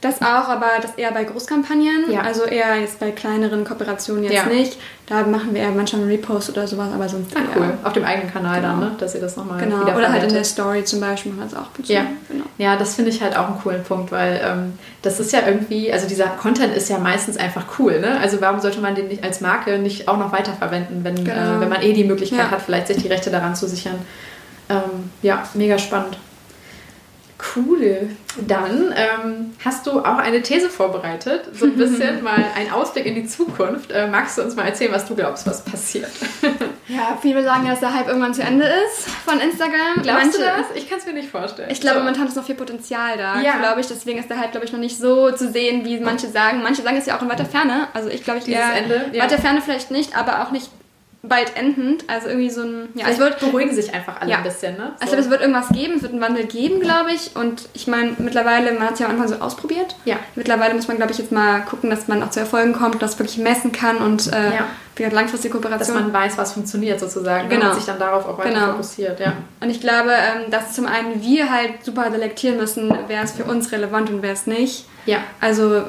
Das 0.00 0.22
auch, 0.22 0.48
aber 0.48 0.68
das 0.80 0.94
eher 0.94 1.12
bei 1.12 1.24
Großkampagnen. 1.24 2.10
Ja. 2.10 2.22
Also 2.22 2.44
eher 2.44 2.76
jetzt 2.76 3.00
bei 3.00 3.10
kleineren 3.10 3.64
Kooperationen 3.64 4.24
jetzt 4.24 4.32
ja. 4.32 4.46
nicht. 4.46 4.78
Da 5.06 5.26
machen 5.26 5.52
wir 5.52 5.60
eher 5.60 5.72
manchmal 5.72 6.02
einen 6.02 6.10
Repost 6.10 6.48
oder 6.48 6.66
sowas, 6.66 6.88
aber 6.94 7.06
sonst. 7.06 7.36
Ah, 7.36 7.40
cool. 7.54 7.74
Auf 7.84 7.92
dem 7.92 8.04
eigenen 8.04 8.32
Kanal 8.32 8.62
genau. 8.62 8.68
dann, 8.68 8.80
ne? 8.80 8.92
Dass 8.98 9.14
ihr 9.14 9.20
das 9.20 9.36
nochmal 9.36 9.60
genau. 9.60 9.82
wieder 9.82 9.96
Oder 9.96 10.10
halt 10.10 10.22
in 10.22 10.32
der 10.32 10.44
Story 10.44 10.84
zum 10.84 11.00
Beispiel 11.00 11.32
machen 11.32 11.50
wir 11.50 11.58
es 11.58 11.62
auch. 11.62 11.68
Dazu. 11.76 11.92
Ja. 11.92 12.06
Genau. 12.28 12.44
ja, 12.56 12.76
das 12.76 12.94
finde 12.94 13.10
ich 13.10 13.20
halt 13.20 13.36
auch 13.36 13.48
einen 13.48 13.60
coolen 13.60 13.84
Punkt, 13.84 14.10
weil 14.10 14.40
ähm, 14.42 14.78
das 15.02 15.20
ist 15.20 15.32
ja 15.32 15.40
irgendwie, 15.46 15.92
also 15.92 16.08
dieser 16.08 16.28
Content 16.28 16.74
ist 16.74 16.88
ja 16.88 16.98
meistens 16.98 17.36
einfach 17.36 17.64
cool, 17.78 18.00
ne? 18.00 18.18
Also 18.20 18.40
warum 18.40 18.60
sollte 18.60 18.80
man 18.80 18.94
den 18.94 19.08
nicht 19.08 19.22
als 19.22 19.42
Marke 19.42 19.78
nicht 19.78 20.08
auch 20.08 20.16
noch 20.16 20.32
weiterverwenden, 20.32 21.04
wenn, 21.04 21.16
genau. 21.24 21.58
äh, 21.58 21.60
wenn 21.60 21.68
man 21.68 21.82
eh 21.82 21.92
die 21.92 22.04
Möglichkeit 22.04 22.38
ja. 22.38 22.50
hat, 22.50 22.62
vielleicht 22.62 22.86
sich 22.86 22.96
die 22.96 23.08
Rechte 23.08 23.30
daran 23.30 23.54
zu 23.54 23.68
sichern. 23.68 23.96
Ähm, 24.70 25.10
ja, 25.20 25.42
mega 25.52 25.78
spannend. 25.78 26.16
Cool. 27.54 28.10
Dann 28.46 28.94
ähm, 28.94 29.54
hast 29.64 29.86
du 29.86 30.00
auch 30.00 30.18
eine 30.18 30.42
These 30.42 30.68
vorbereitet, 30.68 31.48
so 31.52 31.66
ein 31.66 31.76
bisschen 31.76 32.22
mal 32.22 32.44
ein 32.54 32.70
Ausblick 32.70 33.06
in 33.06 33.14
die 33.14 33.26
Zukunft. 33.26 33.90
Äh, 33.90 34.08
magst 34.08 34.38
du 34.38 34.42
uns 34.42 34.54
mal 34.56 34.66
erzählen, 34.66 34.92
was 34.92 35.06
du 35.06 35.14
glaubst, 35.14 35.46
was 35.46 35.64
passiert? 35.64 36.10
ja, 36.88 37.18
viele 37.20 37.42
sagen 37.42 37.64
ja, 37.64 37.70
dass 37.70 37.80
der 37.80 37.94
Hype 37.94 38.08
irgendwann 38.08 38.34
zu 38.34 38.42
Ende 38.42 38.66
ist 38.66 39.08
von 39.24 39.40
Instagram. 39.40 40.02
Glaubst 40.02 40.24
Manche, 40.24 40.38
du 40.38 40.44
das? 40.44 40.76
Ich 40.76 40.88
kann 40.88 40.98
es 40.98 41.06
mir 41.06 41.14
nicht 41.14 41.30
vorstellen. 41.30 41.70
Ich 41.70 41.80
glaube, 41.80 41.98
so. 41.98 42.04
momentan 42.04 42.28
ist 42.28 42.36
noch 42.36 42.44
viel 42.44 42.54
Potenzial 42.54 43.16
da, 43.16 43.40
ja. 43.40 43.58
glaube 43.58 43.80
ich. 43.80 43.88
Deswegen 43.88 44.18
ist 44.18 44.28
der 44.28 44.38
Hype, 44.38 44.52
glaube 44.52 44.66
ich, 44.66 44.72
noch 44.72 44.80
nicht 44.80 44.98
so 44.98 45.30
zu 45.32 45.50
sehen, 45.50 45.84
wie 45.84 45.98
manche 45.98 46.28
sagen. 46.28 46.62
Manche 46.62 46.82
sagen 46.82 46.96
es 46.96 47.06
ja 47.06 47.16
auch 47.16 47.22
in 47.22 47.28
weiter 47.28 47.46
Ferne. 47.46 47.88
Also 47.94 48.08
ich 48.10 48.22
glaube, 48.22 48.38
ich 48.38 48.44
Dieses 48.44 48.60
eher 48.60 48.76
Ende, 48.76 49.10
ja. 49.12 49.24
weiter 49.24 49.38
Ferne 49.38 49.60
vielleicht 49.62 49.90
nicht, 49.90 50.16
aber 50.16 50.42
auch 50.42 50.50
nicht 50.50 50.70
bald 51.22 51.56
endend. 51.56 52.04
Also 52.08 52.28
irgendwie 52.28 52.50
so 52.50 52.62
ein. 52.62 52.88
Ja, 52.94 53.06
es 53.08 53.18
wird 53.18 53.40
beruhigen 53.40 53.74
sich 53.74 53.92
einfach 53.92 54.20
alle 54.20 54.30
ja. 54.30 54.38
ein 54.38 54.42
bisschen, 54.42 54.76
ne? 54.76 54.92
So. 54.96 55.04
Also 55.04 55.16
es 55.16 55.30
wird 55.30 55.40
irgendwas 55.40 55.68
geben, 55.68 55.94
es 55.96 56.02
wird 56.02 56.12
einen 56.12 56.22
Wandel 56.22 56.46
geben, 56.46 56.80
glaube 56.80 57.12
ich. 57.12 57.36
Und 57.36 57.68
ich 57.74 57.86
meine, 57.86 58.14
mittlerweile, 58.18 58.72
man 58.72 58.84
hat 58.84 58.94
es 58.94 59.00
ja 59.00 59.06
am 59.06 59.12
Anfang 59.12 59.28
so 59.28 59.36
ausprobiert. 59.36 59.96
Ja. 60.04 60.16
Mittlerweile 60.34 60.74
muss 60.74 60.88
man, 60.88 60.96
glaube 60.96 61.12
ich, 61.12 61.18
jetzt 61.18 61.32
mal 61.32 61.60
gucken, 61.60 61.90
dass 61.90 62.08
man 62.08 62.22
auch 62.22 62.30
zu 62.30 62.40
Erfolgen 62.40 62.72
kommt, 62.72 63.02
das 63.02 63.18
wirklich 63.18 63.38
messen 63.38 63.72
kann 63.72 63.98
und 63.98 64.32
äh, 64.32 64.54
ja. 64.54 64.66
Wie 65.00 65.14
langfristige 65.14 65.52
Kooperation. 65.52 65.96
Dass 65.96 66.04
man 66.04 66.12
weiß, 66.12 66.38
was 66.38 66.52
funktioniert 66.52 67.00
sozusagen. 67.00 67.48
Ne? 67.48 67.54
Genau. 67.56 67.70
Und 67.70 67.76
sich 67.76 67.84
dann 67.84 67.98
darauf 67.98 68.26
auch 68.26 68.38
weiter 68.38 68.50
genau. 68.50 68.66
fokussiert, 68.72 69.18
ja. 69.20 69.32
Und 69.60 69.70
ich 69.70 69.80
glaube, 69.80 70.10
ähm, 70.10 70.50
dass 70.50 70.72
zum 70.72 70.86
einen 70.86 71.22
wir 71.22 71.50
halt 71.50 71.84
super 71.84 72.10
selektieren 72.10 72.56
müssen, 72.56 72.92
wer 73.08 73.22
ist 73.22 73.36
für 73.36 73.44
uns 73.44 73.72
relevant 73.72 74.10
und 74.10 74.22
wer 74.22 74.32
ist 74.32 74.46
nicht. 74.46 74.86
Ja. 75.06 75.18
Also 75.40 75.76
äh, 75.76 75.82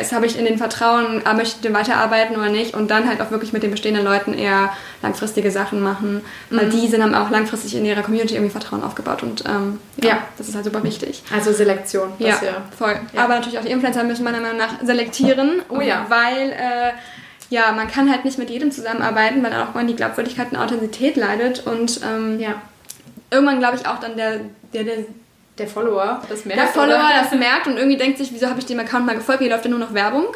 es 0.00 0.12
habe 0.12 0.26
ich 0.26 0.38
in 0.38 0.44
den 0.44 0.58
Vertrauen, 0.58 1.22
ah, 1.24 1.34
möchte 1.34 1.66
ich 1.66 1.74
weiterarbeiten 1.74 2.36
oder 2.36 2.48
nicht 2.48 2.74
und 2.74 2.90
dann 2.90 3.08
halt 3.08 3.20
auch 3.20 3.30
wirklich 3.30 3.52
mit 3.52 3.62
den 3.62 3.70
bestehenden 3.70 4.04
Leuten 4.04 4.34
eher 4.34 4.72
langfristige 5.02 5.50
Sachen 5.50 5.82
machen, 5.82 6.22
weil 6.50 6.66
mhm. 6.66 6.70
die 6.70 6.88
sind 6.88 7.00
dann 7.00 7.14
auch 7.14 7.30
langfristig 7.30 7.76
in 7.76 7.84
ihrer 7.84 8.02
Community 8.02 8.34
irgendwie 8.34 8.52
Vertrauen 8.52 8.82
aufgebaut 8.84 9.22
und 9.22 9.44
ähm, 9.46 9.80
ja, 10.02 10.10
ja, 10.10 10.18
das 10.38 10.48
ist 10.48 10.54
halt 10.54 10.64
super 10.64 10.82
wichtig. 10.84 11.22
Also 11.34 11.52
Selektion. 11.52 12.12
Ja, 12.18 12.28
ja, 12.28 12.62
voll. 12.76 12.96
Ja. 13.12 13.24
Aber 13.24 13.34
natürlich 13.34 13.58
auch 13.58 13.64
die 13.64 13.72
Influencer 13.72 14.04
müssen 14.04 14.24
meiner 14.24 14.40
Meinung 14.40 14.58
nach 14.58 14.80
selektieren, 14.82 15.62
oh 15.68 15.80
ja. 15.80 16.06
weil 16.08 16.52
äh, 16.52 16.92
ja, 17.50 17.72
man 17.72 17.88
kann 17.88 18.10
halt 18.10 18.24
nicht 18.24 18.38
mit 18.38 18.48
jedem 18.48 18.72
zusammenarbeiten, 18.72 19.42
weil 19.42 19.52
auch 19.54 19.74
man 19.74 19.86
die 19.86 19.96
Glaubwürdigkeit 19.96 20.52
und 20.52 20.56
Authentizität 20.56 21.16
leidet 21.16 21.66
und 21.66 22.00
ähm, 22.04 22.40
ja. 22.40 22.62
irgendwann 23.30 23.58
glaube 23.58 23.76
ich 23.76 23.86
auch 23.86 23.98
dann 23.98 24.16
der, 24.16 24.40
der, 24.72 24.84
der 24.84 25.04
der 25.58 25.68
Follower 25.68 26.22
das 26.28 26.44
merkt. 26.44 26.62
Der 26.62 26.68
Follower 26.68 26.96
oder? 26.96 27.22
das 27.22 27.38
merkt 27.38 27.66
und 27.66 27.76
irgendwie 27.76 27.98
denkt 27.98 28.18
sich, 28.18 28.32
wieso 28.32 28.48
habe 28.48 28.58
ich 28.58 28.66
dem 28.66 28.80
Account 28.80 29.06
mal 29.06 29.14
gefolgt, 29.14 29.42
hier 29.42 29.50
läuft 29.50 29.64
ja 29.64 29.70
nur 29.70 29.78
noch 29.78 29.94
Werbung. 29.94 30.26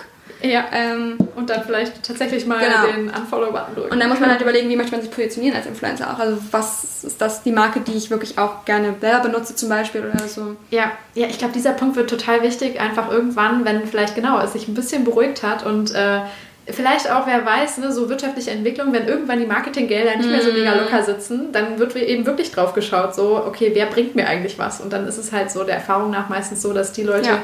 Ja. 0.42 0.66
Ähm, 0.72 1.16
und 1.36 1.48
dann 1.48 1.64
vielleicht 1.64 2.02
tatsächlich 2.02 2.44
mal 2.46 2.58
genau. 2.58 2.86
den 2.86 3.08
Unfollow-Button 3.08 3.74
drücken. 3.74 3.92
Und 3.92 4.00
dann 4.00 4.10
muss 4.10 4.20
man 4.20 4.28
halt 4.30 4.42
überlegen, 4.42 4.68
wie 4.68 4.76
möchte 4.76 4.92
man 4.92 5.00
sich 5.00 5.10
positionieren 5.10 5.56
als 5.56 5.66
Influencer 5.66 6.12
auch. 6.12 6.18
Also 6.18 6.38
was 6.50 7.02
ist 7.02 7.20
das 7.20 7.42
die 7.42 7.52
Marke, 7.52 7.80
die 7.80 7.92
ich 7.92 8.10
wirklich 8.10 8.36
auch 8.36 8.64
gerne 8.66 8.94
selber 9.00 9.20
benutze 9.20 9.54
zum 9.54 9.70
Beispiel 9.70 10.02
oder 10.02 10.28
so. 10.28 10.56
Ja, 10.70 10.92
ja 11.14 11.28
ich 11.28 11.38
glaube, 11.38 11.54
dieser 11.54 11.72
Punkt 11.72 11.96
wird 11.96 12.10
total 12.10 12.42
wichtig, 12.42 12.78
einfach 12.78 13.10
irgendwann, 13.10 13.64
wenn 13.64 13.86
vielleicht 13.86 14.14
genau 14.14 14.38
es 14.40 14.52
sich 14.52 14.68
ein 14.68 14.74
bisschen 14.74 15.04
beruhigt 15.04 15.42
hat 15.42 15.64
und 15.64 15.94
äh, 15.94 16.20
vielleicht 16.66 17.10
auch, 17.10 17.26
wer 17.26 17.44
weiß, 17.44 17.78
ne, 17.78 17.92
so 17.92 18.08
wirtschaftliche 18.08 18.50
Entwicklung, 18.50 18.92
wenn 18.92 19.06
irgendwann 19.06 19.38
die 19.38 19.46
Marketinggelder 19.46 20.16
nicht 20.16 20.30
mehr 20.30 20.40
so 20.40 20.50
mega 20.50 20.72
locker 20.74 21.02
sitzen, 21.02 21.52
dann 21.52 21.78
wird 21.78 21.94
eben 21.94 22.24
wirklich 22.24 22.52
drauf 22.52 22.72
geschaut, 22.72 23.14
so, 23.14 23.44
okay, 23.44 23.72
wer 23.74 23.86
bringt 23.86 24.14
mir 24.14 24.26
eigentlich 24.26 24.58
was? 24.58 24.80
Und 24.80 24.92
dann 24.92 25.06
ist 25.06 25.18
es 25.18 25.32
halt 25.32 25.50
so 25.50 25.64
der 25.64 25.74
Erfahrung 25.74 26.10
nach 26.10 26.30
meistens 26.30 26.62
so, 26.62 26.72
dass 26.72 26.92
die 26.92 27.02
Leute, 27.02 27.28
ja. 27.28 27.38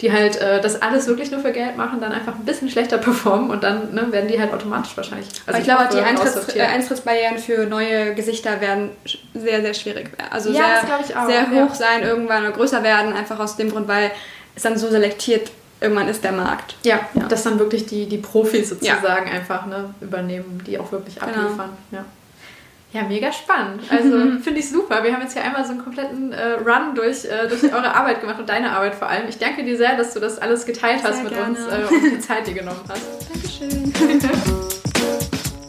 die 0.00 0.10
halt 0.10 0.40
äh, 0.40 0.60
das 0.60 0.80
alles 0.80 1.06
wirklich 1.06 1.30
nur 1.30 1.40
für 1.40 1.52
Geld 1.52 1.76
machen, 1.76 2.00
dann 2.00 2.12
einfach 2.12 2.34
ein 2.34 2.44
bisschen 2.46 2.70
schlechter 2.70 2.96
performen 2.98 3.50
und 3.50 3.62
dann 3.62 3.92
ne, 3.92 4.10
werden 4.10 4.28
die 4.28 4.40
halt 4.40 4.52
automatisch 4.54 4.96
wahrscheinlich. 4.96 5.28
Also 5.46 5.60
ich, 5.60 5.68
ich 5.68 5.74
glaube, 5.74 5.88
die 5.92 6.00
Eintritts, 6.00 6.56
äh, 6.56 6.62
Eintrittsbarrieren 6.62 7.38
für 7.38 7.66
neue 7.66 8.14
Gesichter 8.14 8.60
werden 8.62 8.90
sehr, 9.34 9.60
sehr 9.60 9.74
schwierig. 9.74 10.10
Also 10.30 10.50
ja, 10.50 10.80
sehr, 10.86 11.26
sehr 11.26 11.50
hoch 11.50 11.70
ja. 11.70 11.74
sein 11.74 12.02
irgendwann 12.02 12.44
oder 12.44 12.52
größer 12.52 12.82
werden, 12.82 13.12
einfach 13.12 13.38
aus 13.38 13.56
dem 13.56 13.70
Grund, 13.70 13.86
weil 13.86 14.10
es 14.54 14.62
dann 14.62 14.78
so 14.78 14.88
selektiert 14.88 15.50
irgendwann 15.82 16.08
ist 16.08 16.24
der 16.24 16.32
Markt. 16.32 16.76
Ja, 16.84 17.00
ja. 17.14 17.26
dass 17.26 17.42
dann 17.42 17.58
wirklich 17.58 17.86
die, 17.86 18.06
die 18.06 18.18
Profis 18.18 18.70
sozusagen 18.70 19.26
ja. 19.26 19.32
einfach 19.32 19.66
ne, 19.66 19.94
übernehmen, 20.00 20.62
die 20.66 20.78
auch 20.78 20.90
wirklich 20.92 21.16
genau. 21.16 21.32
abliefern. 21.32 21.70
Ja. 21.90 22.04
Ja, 22.92 23.04
mega 23.04 23.32
spannend. 23.32 23.82
Also 23.88 24.10
finde 24.42 24.60
ich 24.60 24.68
super. 24.68 25.02
Wir 25.02 25.14
haben 25.14 25.22
jetzt 25.22 25.32
hier 25.32 25.42
einmal 25.42 25.64
so 25.64 25.70
einen 25.70 25.82
kompletten 25.82 26.32
äh, 26.32 26.52
Run 26.52 26.94
durch, 26.94 27.24
äh, 27.24 27.48
durch 27.48 27.64
eure 27.64 27.94
Arbeit 27.94 28.20
gemacht 28.20 28.38
und 28.38 28.48
deine 28.48 28.70
Arbeit 28.70 28.94
vor 28.94 29.08
allem. 29.08 29.28
Ich 29.28 29.38
danke 29.38 29.64
dir 29.64 29.78
sehr, 29.78 29.96
dass 29.96 30.12
du 30.12 30.20
das 30.20 30.38
alles 30.38 30.66
geteilt 30.66 31.00
sehr 31.00 31.10
hast 31.10 31.24
mit 31.24 31.32
gerne. 31.32 31.56
uns 31.56 31.58
äh, 31.60 31.94
und 31.94 32.12
die 32.12 32.20
Zeit 32.20 32.46
dir 32.46 32.54
genommen 32.54 32.80
hast. 32.86 33.30
Dankeschön. 33.32 33.92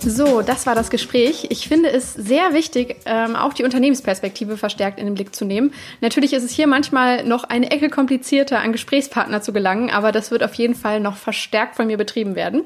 So, 0.05 0.41
das 0.41 0.65
war 0.65 0.75
das 0.75 0.89
Gespräch. 0.89 1.47
Ich 1.49 1.69
finde 1.69 1.89
es 1.89 2.13
sehr 2.13 2.53
wichtig, 2.53 2.97
ähm, 3.05 3.37
auch 3.37 3.53
die 3.53 3.63
Unternehmensperspektive 3.63 4.57
verstärkt 4.57 4.99
in 4.99 5.05
den 5.05 5.15
Blick 5.15 5.33
zu 5.33 5.45
nehmen. 5.45 5.73
Natürlich 6.01 6.33
ist 6.33 6.43
es 6.43 6.51
hier 6.51 6.67
manchmal 6.67 7.23
noch 7.23 7.45
eine 7.45 7.71
Ecke 7.71 7.89
komplizierter, 7.89 8.59
an 8.59 8.73
Gesprächspartner 8.73 9.41
zu 9.41 9.53
gelangen, 9.53 9.91
aber 9.91 10.11
das 10.11 10.29
wird 10.29 10.43
auf 10.43 10.55
jeden 10.55 10.75
Fall 10.75 10.99
noch 10.99 11.15
verstärkt 11.15 11.77
von 11.77 11.87
mir 11.87 11.95
betrieben 11.95 12.35
werden. 12.35 12.63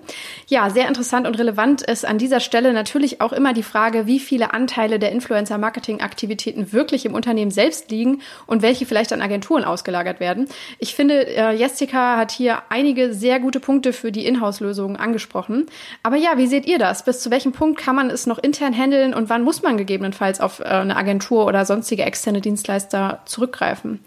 Ja, 0.47 0.71
sehr 0.71 0.87
interessant 0.87 1.27
und 1.27 1.37
relevant 1.37 1.83
ist 1.83 2.07
an 2.07 2.17
dieser 2.17 2.39
Stelle 2.39 2.73
natürlich 2.73 3.21
auch 3.21 3.33
immer 3.33 3.53
die 3.53 3.61
Frage, 3.61 4.07
wie 4.07 4.19
viele 4.19 4.51
Anteile 4.53 4.97
der 4.97 5.11
Influencer-Marketing-Aktivitäten 5.11 6.73
wirklich 6.73 7.05
im 7.05 7.13
Unternehmen 7.13 7.51
selbst 7.51 7.91
liegen 7.91 8.23
und 8.47 8.63
welche 8.63 8.87
vielleicht 8.87 9.13
an 9.13 9.21
Agenturen 9.21 9.63
ausgelagert 9.63 10.19
werden. 10.19 10.47
Ich 10.79 10.95
finde, 10.95 11.27
äh, 11.27 11.53
Jessica 11.53 12.17
hat 12.17 12.31
hier 12.31 12.63
einige 12.69 13.13
sehr 13.13 13.39
gute 13.39 13.59
Punkte 13.59 13.93
für 13.93 14.11
die 14.11 14.25
Inhouse-Lösungen 14.25 14.95
angesprochen. 14.95 15.67
Aber 16.01 16.15
ja, 16.15 16.37
wie 16.37 16.47
seht 16.47 16.65
ihr 16.65 16.79
das? 16.79 17.05
Bis 17.05 17.26
zu 17.27 17.31
welchem 17.31 17.51
Punkt 17.51 17.77
kann 17.77 17.93
man 17.93 18.09
es 18.09 18.25
noch 18.25 18.37
intern 18.37 18.73
handeln 18.73 19.13
und 19.13 19.29
wann 19.29 19.43
muss 19.43 19.61
man 19.61 19.75
gegebenenfalls 19.75 20.39
auf 20.39 20.61
äh, 20.61 20.63
eine 20.63 20.95
Agentur 20.95 21.45
oder 21.45 21.65
sonstige 21.65 22.03
externe 22.03 22.39
Dienstleister 22.39 23.19
zurückgreifen? 23.25 23.99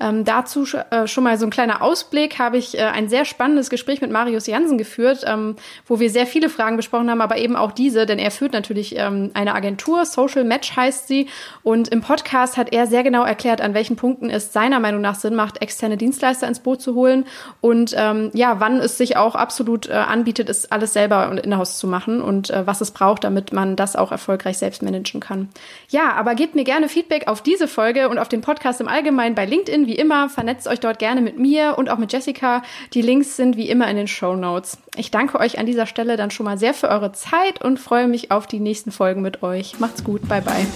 Ähm, 0.00 0.24
dazu 0.24 0.64
sch 0.64 0.76
äh, 0.90 1.06
schon 1.06 1.24
mal 1.24 1.36
so 1.36 1.46
ein 1.46 1.50
kleiner 1.50 1.82
Ausblick, 1.82 2.38
habe 2.38 2.56
ich 2.56 2.78
äh, 2.78 2.82
ein 2.82 3.08
sehr 3.08 3.26
spannendes 3.26 3.68
Gespräch 3.68 4.00
mit 4.00 4.10
Marius 4.10 4.46
Jansen 4.46 4.78
geführt, 4.78 5.24
ähm, 5.26 5.56
wo 5.86 6.00
wir 6.00 6.08
sehr 6.08 6.26
viele 6.26 6.48
Fragen 6.48 6.76
besprochen 6.76 7.10
haben, 7.10 7.20
aber 7.20 7.36
eben 7.36 7.54
auch 7.54 7.72
diese, 7.72 8.06
denn 8.06 8.18
er 8.18 8.30
führt 8.30 8.52
natürlich 8.52 8.96
ähm, 8.96 9.30
eine 9.34 9.54
Agentur, 9.54 10.06
Social 10.06 10.44
Match 10.44 10.74
heißt 10.74 11.06
sie, 11.06 11.28
und 11.62 11.88
im 11.88 12.00
Podcast 12.00 12.56
hat 12.56 12.72
er 12.72 12.86
sehr 12.86 13.02
genau 13.02 13.24
erklärt, 13.24 13.60
an 13.60 13.74
welchen 13.74 13.96
Punkten 13.96 14.30
es 14.30 14.54
seiner 14.54 14.80
Meinung 14.80 15.02
nach 15.02 15.16
Sinn 15.16 15.34
macht, 15.34 15.60
externe 15.60 15.98
Dienstleister 15.98 16.48
ins 16.48 16.60
Boot 16.60 16.80
zu 16.80 16.94
holen 16.94 17.26
und 17.60 17.94
ähm, 17.94 18.30
ja, 18.32 18.58
wann 18.58 18.78
es 18.78 18.96
sich 18.96 19.18
auch 19.18 19.34
absolut 19.34 19.88
äh, 19.88 19.92
anbietet, 19.92 20.48
es 20.48 20.72
alles 20.72 20.94
selber 20.94 21.28
und 21.28 21.38
in-house 21.38 21.78
zu 21.78 21.86
machen 21.86 22.22
und 22.22 22.48
äh, 22.48 22.59
was 22.66 22.80
es 22.80 22.90
braucht, 22.90 23.24
damit 23.24 23.52
man 23.52 23.76
das 23.76 23.96
auch 23.96 24.12
erfolgreich 24.12 24.58
selbst 24.58 24.82
managen 24.82 25.20
kann. 25.20 25.48
Ja, 25.88 26.12
aber 26.12 26.34
gebt 26.34 26.54
mir 26.54 26.64
gerne 26.64 26.88
Feedback 26.88 27.28
auf 27.28 27.42
diese 27.42 27.68
Folge 27.68 28.08
und 28.08 28.18
auf 28.18 28.28
den 28.28 28.40
Podcast 28.40 28.80
im 28.80 28.88
Allgemeinen 28.88 29.34
bei 29.34 29.46
LinkedIn 29.46 29.86
wie 29.86 29.96
immer, 29.96 30.28
vernetzt 30.28 30.68
euch 30.68 30.80
dort 30.80 30.98
gerne 30.98 31.20
mit 31.20 31.38
mir 31.38 31.76
und 31.78 31.90
auch 31.90 31.98
mit 31.98 32.12
Jessica. 32.12 32.62
Die 32.94 33.02
Links 33.02 33.36
sind 33.36 33.56
wie 33.56 33.68
immer 33.68 33.88
in 33.88 33.96
den 33.96 34.08
Show 34.08 34.36
Notes. 34.36 34.78
Ich 34.96 35.10
danke 35.10 35.38
euch 35.38 35.58
an 35.58 35.66
dieser 35.66 35.86
Stelle 35.86 36.16
dann 36.16 36.30
schon 36.30 36.44
mal 36.44 36.58
sehr 36.58 36.74
für 36.74 36.88
eure 36.88 37.12
Zeit 37.12 37.62
und 37.62 37.78
freue 37.78 38.08
mich 38.08 38.30
auf 38.30 38.46
die 38.46 38.60
nächsten 38.60 38.90
Folgen 38.90 39.22
mit 39.22 39.42
euch. 39.42 39.78
Macht's 39.78 40.04
gut, 40.04 40.28
bye 40.28 40.42
bye. 40.42 40.66